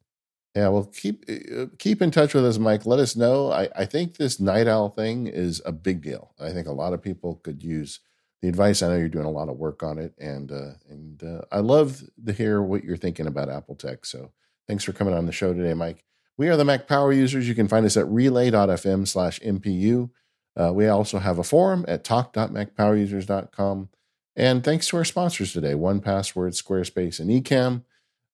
[0.54, 2.86] Yeah, well, keep uh, keep in touch with us, Mike.
[2.86, 3.50] Let us know.
[3.50, 6.32] I, I think this night owl thing is a big deal.
[6.38, 7.98] I think a lot of people could use
[8.40, 8.80] the advice.
[8.80, 11.58] I know you're doing a lot of work on it, and uh, and uh, I
[11.58, 14.06] love to hear what you're thinking about Apple Tech.
[14.06, 14.30] So
[14.68, 16.04] thanks for coming on the show today, Mike.
[16.36, 17.48] We are the Mac Power Users.
[17.48, 20.10] You can find us at relay.fm slash MPU.
[20.56, 23.88] Uh, we also have a forum at talk.macpowerusers.com.
[24.36, 27.82] And thanks to our sponsors today, 1Password, Squarespace, and Ecamm.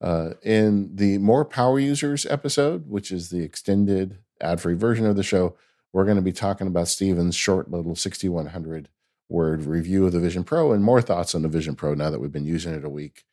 [0.01, 5.17] Uh, in the More Power Users episode, which is the extended ad free version of
[5.17, 5.57] the show,
[5.93, 8.89] we're going to be talking about Stephen's short little 6100
[9.29, 12.19] word review of the Vision Pro and more thoughts on the Vision Pro now that
[12.19, 13.25] we've been using it a week.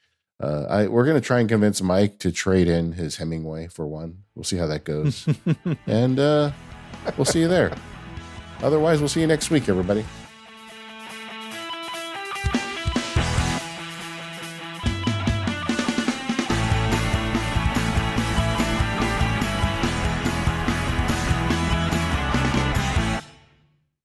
[0.42, 3.88] Uh, I, we're going to try and convince Mike to trade in his Hemingway for
[3.88, 4.24] one.
[4.36, 5.28] We'll see how that goes.
[5.88, 6.52] and uh,
[7.18, 7.74] we'll see you there.
[8.62, 10.06] Otherwise, we'll see you next week, everybody.